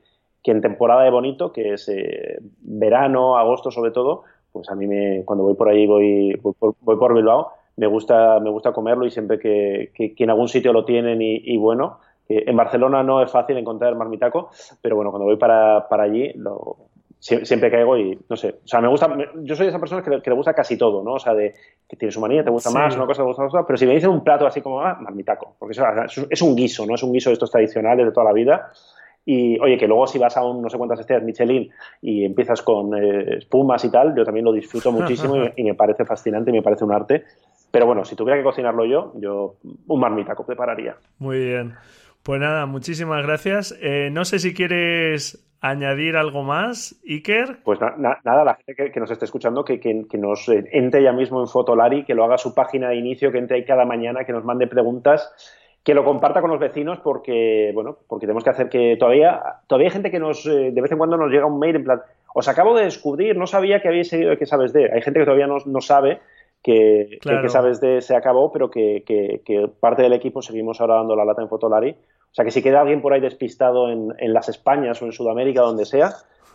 que 0.42 0.50
en 0.50 0.60
temporada 0.60 1.04
de 1.04 1.10
bonito, 1.10 1.52
que 1.52 1.74
es 1.74 1.88
eh, 1.88 2.38
verano, 2.60 3.36
agosto 3.36 3.70
sobre 3.70 3.90
todo, 3.90 4.24
pues 4.52 4.68
a 4.70 4.74
mí 4.74 4.86
me, 4.86 5.22
cuando 5.24 5.44
voy 5.44 5.54
por 5.54 5.68
ahí, 5.68 5.86
voy, 5.86 6.38
voy, 6.42 6.96
por, 6.96 7.14
Bilbao, 7.14 7.52
me 7.76 7.86
gusta, 7.86 8.40
me 8.40 8.50
gusta 8.50 8.72
comerlo 8.72 9.06
y 9.06 9.10
siempre 9.10 9.38
que, 9.38 9.92
que, 9.94 10.14
en 10.16 10.30
algún 10.30 10.48
sitio 10.48 10.72
lo 10.72 10.84
tienen 10.84 11.18
y, 11.22 11.56
bueno, 11.56 12.00
en 12.28 12.56
Barcelona 12.56 13.02
no 13.02 13.22
es 13.22 13.30
fácil 13.30 13.56
encontrar 13.56 13.92
el 13.92 13.98
marmitaco, 13.98 14.50
pero 14.80 14.96
bueno, 14.96 15.10
cuando 15.10 15.26
voy 15.26 15.36
para, 15.36 15.88
para 15.88 16.04
allí 16.04 16.32
lo, 16.34 16.76
siempre 17.20 17.70
caigo 17.70 17.98
y 17.98 18.18
no 18.28 18.36
sé, 18.36 18.60
o 18.64 18.68
sea, 18.68 18.80
me 18.80 18.88
gusta, 18.88 19.08
yo 19.42 19.54
soy 19.54 19.66
de 19.66 19.68
esas 19.68 19.80
personas 19.80 20.04
que, 20.04 20.30
le 20.30 20.36
gusta 20.36 20.54
casi 20.54 20.78
todo, 20.78 21.02
¿no? 21.02 21.14
O 21.14 21.18
sea, 21.18 21.34
de 21.34 21.54
que 21.86 21.96
tiene 21.96 22.10
su 22.10 22.20
manía, 22.20 22.42
te 22.42 22.50
gusta 22.50 22.70
más, 22.70 22.96
una 22.96 23.04
cosa, 23.04 23.22
te 23.22 23.28
gusta 23.28 23.44
otra, 23.44 23.66
pero 23.66 23.76
si 23.76 23.86
me 23.86 23.94
dicen 23.94 24.10
un 24.10 24.24
plato 24.24 24.46
así 24.46 24.62
como, 24.62 24.80
ah, 24.80 24.96
marmitaco, 25.00 25.54
porque 25.58 25.72
eso, 25.72 25.84
es 26.30 26.42
un 26.42 26.56
guiso, 26.56 26.86
¿no? 26.86 26.94
Es 26.94 27.02
un 27.02 27.12
guiso 27.12 27.28
de 27.28 27.34
estos 27.34 27.50
tradicionales 27.50 28.06
de 28.06 28.12
toda 28.12 28.24
la 28.24 28.32
vida 28.32 28.72
y 29.24 29.58
oye, 29.60 29.76
que 29.76 29.86
luego 29.86 30.06
si 30.06 30.18
vas 30.18 30.36
a 30.36 30.44
un 30.44 30.62
no 30.62 30.68
sé 30.68 30.78
cuántas 30.78 31.00
estrellas 31.00 31.24
Michelin 31.24 31.70
y 32.00 32.24
empiezas 32.24 32.62
con 32.62 32.94
eh, 32.94 33.38
espumas 33.38 33.84
y 33.84 33.90
tal, 33.90 34.14
yo 34.16 34.24
también 34.24 34.44
lo 34.44 34.52
disfruto 34.52 34.92
muchísimo 34.92 35.36
y, 35.56 35.64
me 35.64 35.74
parece 35.74 36.04
fascinante 36.04 36.50
y 36.50 36.54
me 36.54 36.62
parece 36.62 36.84
un 36.84 36.92
arte. 36.92 37.24
Pero 37.70 37.86
bueno, 37.86 38.04
si 38.04 38.16
tuviera 38.16 38.36
que 38.36 38.44
cocinarlo 38.44 38.84
yo, 38.84 39.12
yo 39.16 39.54
un 39.86 40.00
marmitaco 40.00 40.44
prepararía. 40.44 40.96
Muy 41.18 41.38
bien. 41.38 41.74
Pues 42.22 42.40
nada, 42.40 42.66
muchísimas 42.66 43.24
gracias. 43.24 43.78
Eh, 43.80 44.10
no 44.10 44.24
sé 44.24 44.40
si 44.40 44.52
quieres 44.52 45.46
añadir 45.60 46.16
algo 46.16 46.42
más, 46.42 47.00
Iker. 47.06 47.58
Pues 47.62 47.78
nada, 47.80 48.44
la 48.44 48.54
gente 48.54 48.90
que, 48.90 49.00
nos 49.00 49.10
esté 49.10 49.26
escuchando, 49.26 49.64
que, 49.64 49.78
que, 49.78 50.18
nos 50.18 50.48
entre 50.48 51.02
ya 51.02 51.12
mismo 51.12 51.40
en 51.40 51.46
Fotolari, 51.46 52.04
que 52.04 52.14
lo 52.14 52.24
haga 52.24 52.38
su 52.38 52.54
página 52.54 52.88
de 52.88 52.96
inicio, 52.96 53.30
que 53.30 53.38
entre 53.38 53.58
ahí 53.58 53.64
cada 53.64 53.84
mañana, 53.84 54.24
que 54.24 54.32
nos 54.32 54.44
mande 54.44 54.66
preguntas 54.66 55.32
que 55.84 55.94
lo 55.94 56.04
comparta 56.04 56.40
con 56.40 56.50
los 56.50 56.60
vecinos 56.60 56.98
porque, 57.02 57.70
bueno, 57.74 57.96
porque 58.06 58.26
tenemos 58.26 58.44
que 58.44 58.50
hacer 58.50 58.68
que 58.68 58.96
todavía, 58.98 59.40
todavía 59.66 59.88
hay 59.88 59.92
gente 59.92 60.10
que 60.10 60.18
nos, 60.18 60.46
eh, 60.46 60.70
de 60.72 60.80
vez 60.80 60.92
en 60.92 60.98
cuando 60.98 61.16
nos 61.16 61.30
llega 61.30 61.46
un 61.46 61.58
mail 61.58 61.76
en 61.76 61.84
plan, 61.84 62.02
os 62.34 62.48
acabo 62.48 62.76
de 62.76 62.84
descubrir, 62.84 63.36
no 63.36 63.46
sabía 63.46 63.80
que 63.80 63.88
habéis 63.88 64.08
seguido 64.08 64.30
de 64.30 64.36
qué 64.36 64.46
sabes 64.46 64.72
de. 64.72 64.90
Hay 64.92 65.02
gente 65.02 65.18
que 65.18 65.24
todavía 65.24 65.46
no, 65.46 65.80
sabe 65.80 66.20
que, 66.62 67.18
que, 67.20 67.48
sabes 67.48 67.80
de 67.80 68.02
se 68.02 68.14
acabó, 68.14 68.52
pero 68.52 68.70
que, 68.70 69.02
que, 69.04 69.70
parte 69.80 70.02
del 70.02 70.12
equipo 70.12 70.42
seguimos 70.42 70.80
ahora 70.80 70.96
dando 70.96 71.16
la 71.16 71.24
lata 71.24 71.42
en 71.42 71.48
Fotolari. 71.48 71.90
O 71.90 72.34
sea 72.34 72.44
que 72.44 72.52
si 72.52 72.62
queda 72.62 72.82
alguien 72.82 73.02
por 73.02 73.12
ahí 73.12 73.20
despistado 73.20 73.90
en, 73.90 74.14
en 74.18 74.32
las 74.32 74.48
Españas 74.48 75.02
o 75.02 75.06
en 75.06 75.12
Sudamérica, 75.12 75.62
donde 75.62 75.86
sea, 75.86 76.10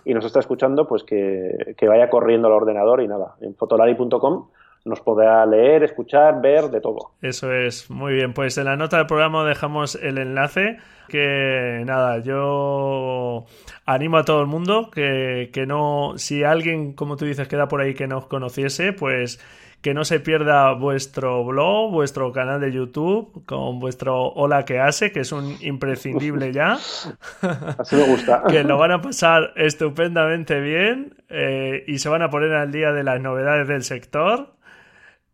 y 0.06 0.14
nos 0.14 0.24
está 0.24 0.40
escuchando, 0.40 0.88
pues 0.88 1.04
que, 1.04 1.74
que 1.76 1.88
vaya 1.88 2.10
corriendo 2.10 2.48
al 2.48 2.54
ordenador 2.54 3.02
y 3.02 3.08
nada, 3.08 3.36
en 3.42 3.56
fotolari.com 3.56 4.48
nos 4.86 5.02
podrá 5.02 5.46
leer, 5.46 5.84
escuchar, 5.84 6.42
ver, 6.42 6.70
de 6.70 6.80
todo. 6.80 7.12
Eso 7.22 7.52
es, 7.52 7.90
muy 7.90 8.14
bien. 8.14 8.34
Pues 8.34 8.58
en 8.58 8.66
la 8.66 8.78
nota 8.78 8.98
del 8.98 9.08
programa 9.08 9.44
dejamos 9.44 9.96
el 9.96 10.18
enlace. 10.18 10.78
Que 11.10 11.84
nada, 11.86 12.18
yo 12.20 13.46
animo 13.86 14.18
a 14.18 14.26
todo 14.26 14.42
el 14.42 14.48
mundo 14.48 14.90
que, 14.90 15.52
que 15.54 15.68
no, 15.68 16.14
si 16.18 16.44
alguien, 16.44 16.94
como 16.94 17.16
tú 17.16 17.26
dices, 17.26 17.48
queda 17.48 17.68
por 17.68 17.82
ahí 17.82 17.94
que 17.94 18.08
no 18.08 18.18
os 18.18 18.26
conociese, 18.26 18.92
pues 18.92 19.40
que 19.86 19.94
no 19.94 20.04
se 20.04 20.20
pierda 20.20 20.74
vuestro 20.74 21.46
blog, 21.46 21.92
vuestro 21.92 22.32
canal 22.32 22.60
de 22.60 22.72
YouTube, 22.72 23.46
con 23.46 23.80
vuestro 23.80 24.30
Hola 24.30 24.66
que 24.66 24.80
hace, 24.80 25.12
que 25.12 25.20
es 25.20 25.32
un 25.32 25.58
imprescindible 25.62 26.52
ya. 26.52 26.74
Así 27.78 27.96
me 27.96 28.08
gusta. 28.08 28.42
que 28.50 28.64
lo 28.64 28.80
van 28.80 28.94
a 28.94 29.02
pasar 29.04 29.54
estupendamente 29.56 30.60
bien 30.60 31.14
eh, 31.30 31.84
y 31.86 32.00
se 32.00 32.10
van 32.10 32.24
a 32.24 32.32
poner 32.32 32.54
al 32.54 32.72
día 32.72 32.94
de 32.94 33.04
las 33.04 33.22
novedades 33.22 33.68
del 33.68 33.84
sector. 33.84 34.56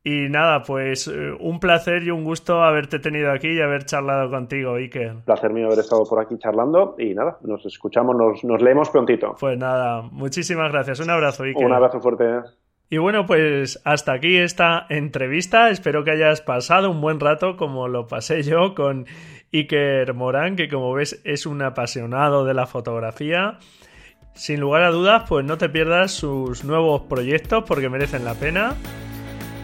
Y 0.04 0.30
nada, 0.30 0.64
pues 0.64 1.08
eh, 1.08 1.32
un 1.39 1.60
placer 1.60 2.02
y 2.04 2.10
un 2.10 2.24
gusto 2.24 2.64
haberte 2.64 2.97
tenido 2.97 3.32
aquí 3.32 3.49
y 3.49 3.62
haber 3.62 3.86
charlado 3.86 4.32
contigo, 4.32 4.76
Iker. 4.76 5.18
Placer 5.26 5.54
mío 5.54 5.68
haber 5.68 5.80
estado 5.80 6.04
por 6.06 6.20
aquí 6.20 6.38
charlando 6.39 6.95
y 6.97 7.14
nada, 7.14 7.38
nos 7.43 7.64
escuchamos, 7.68 8.16
nos, 8.16 8.43
nos 8.43 8.62
leemos 8.64 8.89
prontito. 8.89 9.36
Pues 9.39 9.60
nada, 9.60 10.02
muchísimas 10.02 10.72
gracias. 10.72 10.99
Un 11.02 11.12
abrazo, 11.12 11.43
Iker. 11.43 11.66
Un 11.66 11.74
abrazo 11.74 11.99
fuerte. 11.99 12.26
Y 12.89 12.97
bueno, 12.97 13.26
pues 13.28 13.80
hasta 13.86 14.14
aquí 14.14 14.38
esta 14.38 14.88
entrevista. 14.89 15.70
Espero 15.70 16.04
que 16.04 16.12
hayas 16.12 16.41
pasado 16.41 16.89
un 16.89 16.99
buen 16.99 17.20
rato 17.20 17.56
como 17.56 17.88
lo 17.88 18.08
pasé 18.08 18.41
yo 18.41 18.74
con 18.74 19.06
Iker 19.54 20.14
Morán, 20.16 20.56
que 20.56 20.68
como 20.68 20.91
ves 20.93 21.22
es 21.24 21.45
un 21.45 21.62
apasionado 21.62 22.43
de 22.43 22.56
la 22.56 22.66
fotografía. 22.66 23.60
Sin 24.34 24.60
lugar 24.60 24.82
a 24.82 24.89
dudas, 24.89 25.24
pues 25.30 25.45
no 25.45 25.58
te 25.58 25.70
pierdas 25.70 26.12
sus 26.12 26.66
nuevos 26.66 27.04
proyectos 27.04 27.64
porque 27.68 27.88
merecen 27.88 28.26
la 28.26 28.34
pena. 28.34 28.76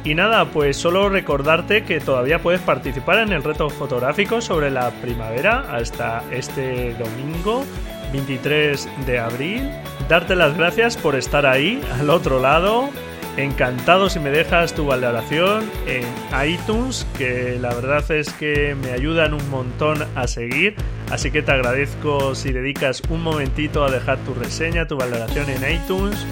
Y 0.08 0.16
nada, 0.16 0.46
pues 0.46 0.78
solo 0.78 1.10
recordarte 1.10 1.84
que 1.84 2.00
todavía 2.00 2.40
puedes 2.40 2.62
participar 2.62 3.20
en 3.20 3.34
el 3.34 3.44
reto 3.44 3.70
fotográfico 3.70 4.40
sobre 4.40 4.72
la 4.72 4.90
primavera 5.02 5.66
hasta 5.70 6.24
este 6.32 6.94
domingo 6.94 7.66
23 8.14 8.88
de 9.06 9.20
abril. 9.20 9.70
Darte 10.08 10.38
las 10.38 10.58
gracias 10.58 10.96
por 10.96 11.18
estar 11.18 11.46
ahí, 11.46 11.82
al 12.00 12.10
otro 12.10 12.40
lado. 12.40 12.90
Encantado 13.36 14.10
si 14.10 14.22
me 14.22 14.30
dejas 14.30 14.74
tu 14.74 14.86
valoración 14.86 15.70
en 15.88 16.06
iTunes, 16.50 17.06
que 17.18 17.58
la 17.60 17.74
verdad 17.74 18.10
es 18.10 18.32
que 18.32 18.76
me 18.76 18.92
ayudan 18.92 19.34
un 19.34 19.50
montón 19.50 20.06
a 20.16 20.26
seguir. 20.28 20.76
Así 21.12 21.32
que 21.32 21.42
te 21.42 21.52
agradezco 21.52 22.34
si 22.34 22.54
dedicas 22.54 23.02
un 23.10 23.24
momentito 23.24 23.84
a 23.84 23.92
dejar 23.92 24.20
tu 24.20 24.34
reseña, 24.34 24.88
tu 24.88 24.96
valoración 24.96 25.50
en 25.50 25.70
iTunes 25.70 26.26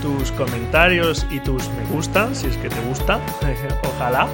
tus 0.00 0.32
comentarios 0.32 1.26
y 1.30 1.40
tus 1.40 1.68
me 1.70 1.84
gusta, 1.84 2.34
si 2.34 2.46
es 2.46 2.56
que 2.56 2.68
te 2.68 2.80
gusta, 2.82 3.20
ojalá, 3.82 4.28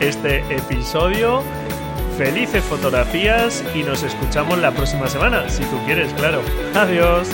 este 0.00 0.38
episodio. 0.54 1.42
Felices 2.16 2.64
fotografías 2.64 3.62
y 3.74 3.82
nos 3.82 4.02
escuchamos 4.02 4.58
la 4.58 4.70
próxima 4.70 5.06
semana, 5.06 5.50
si 5.50 5.64
tú 5.64 5.78
quieres, 5.84 6.12
claro. 6.14 6.40
Adiós. 6.74 7.28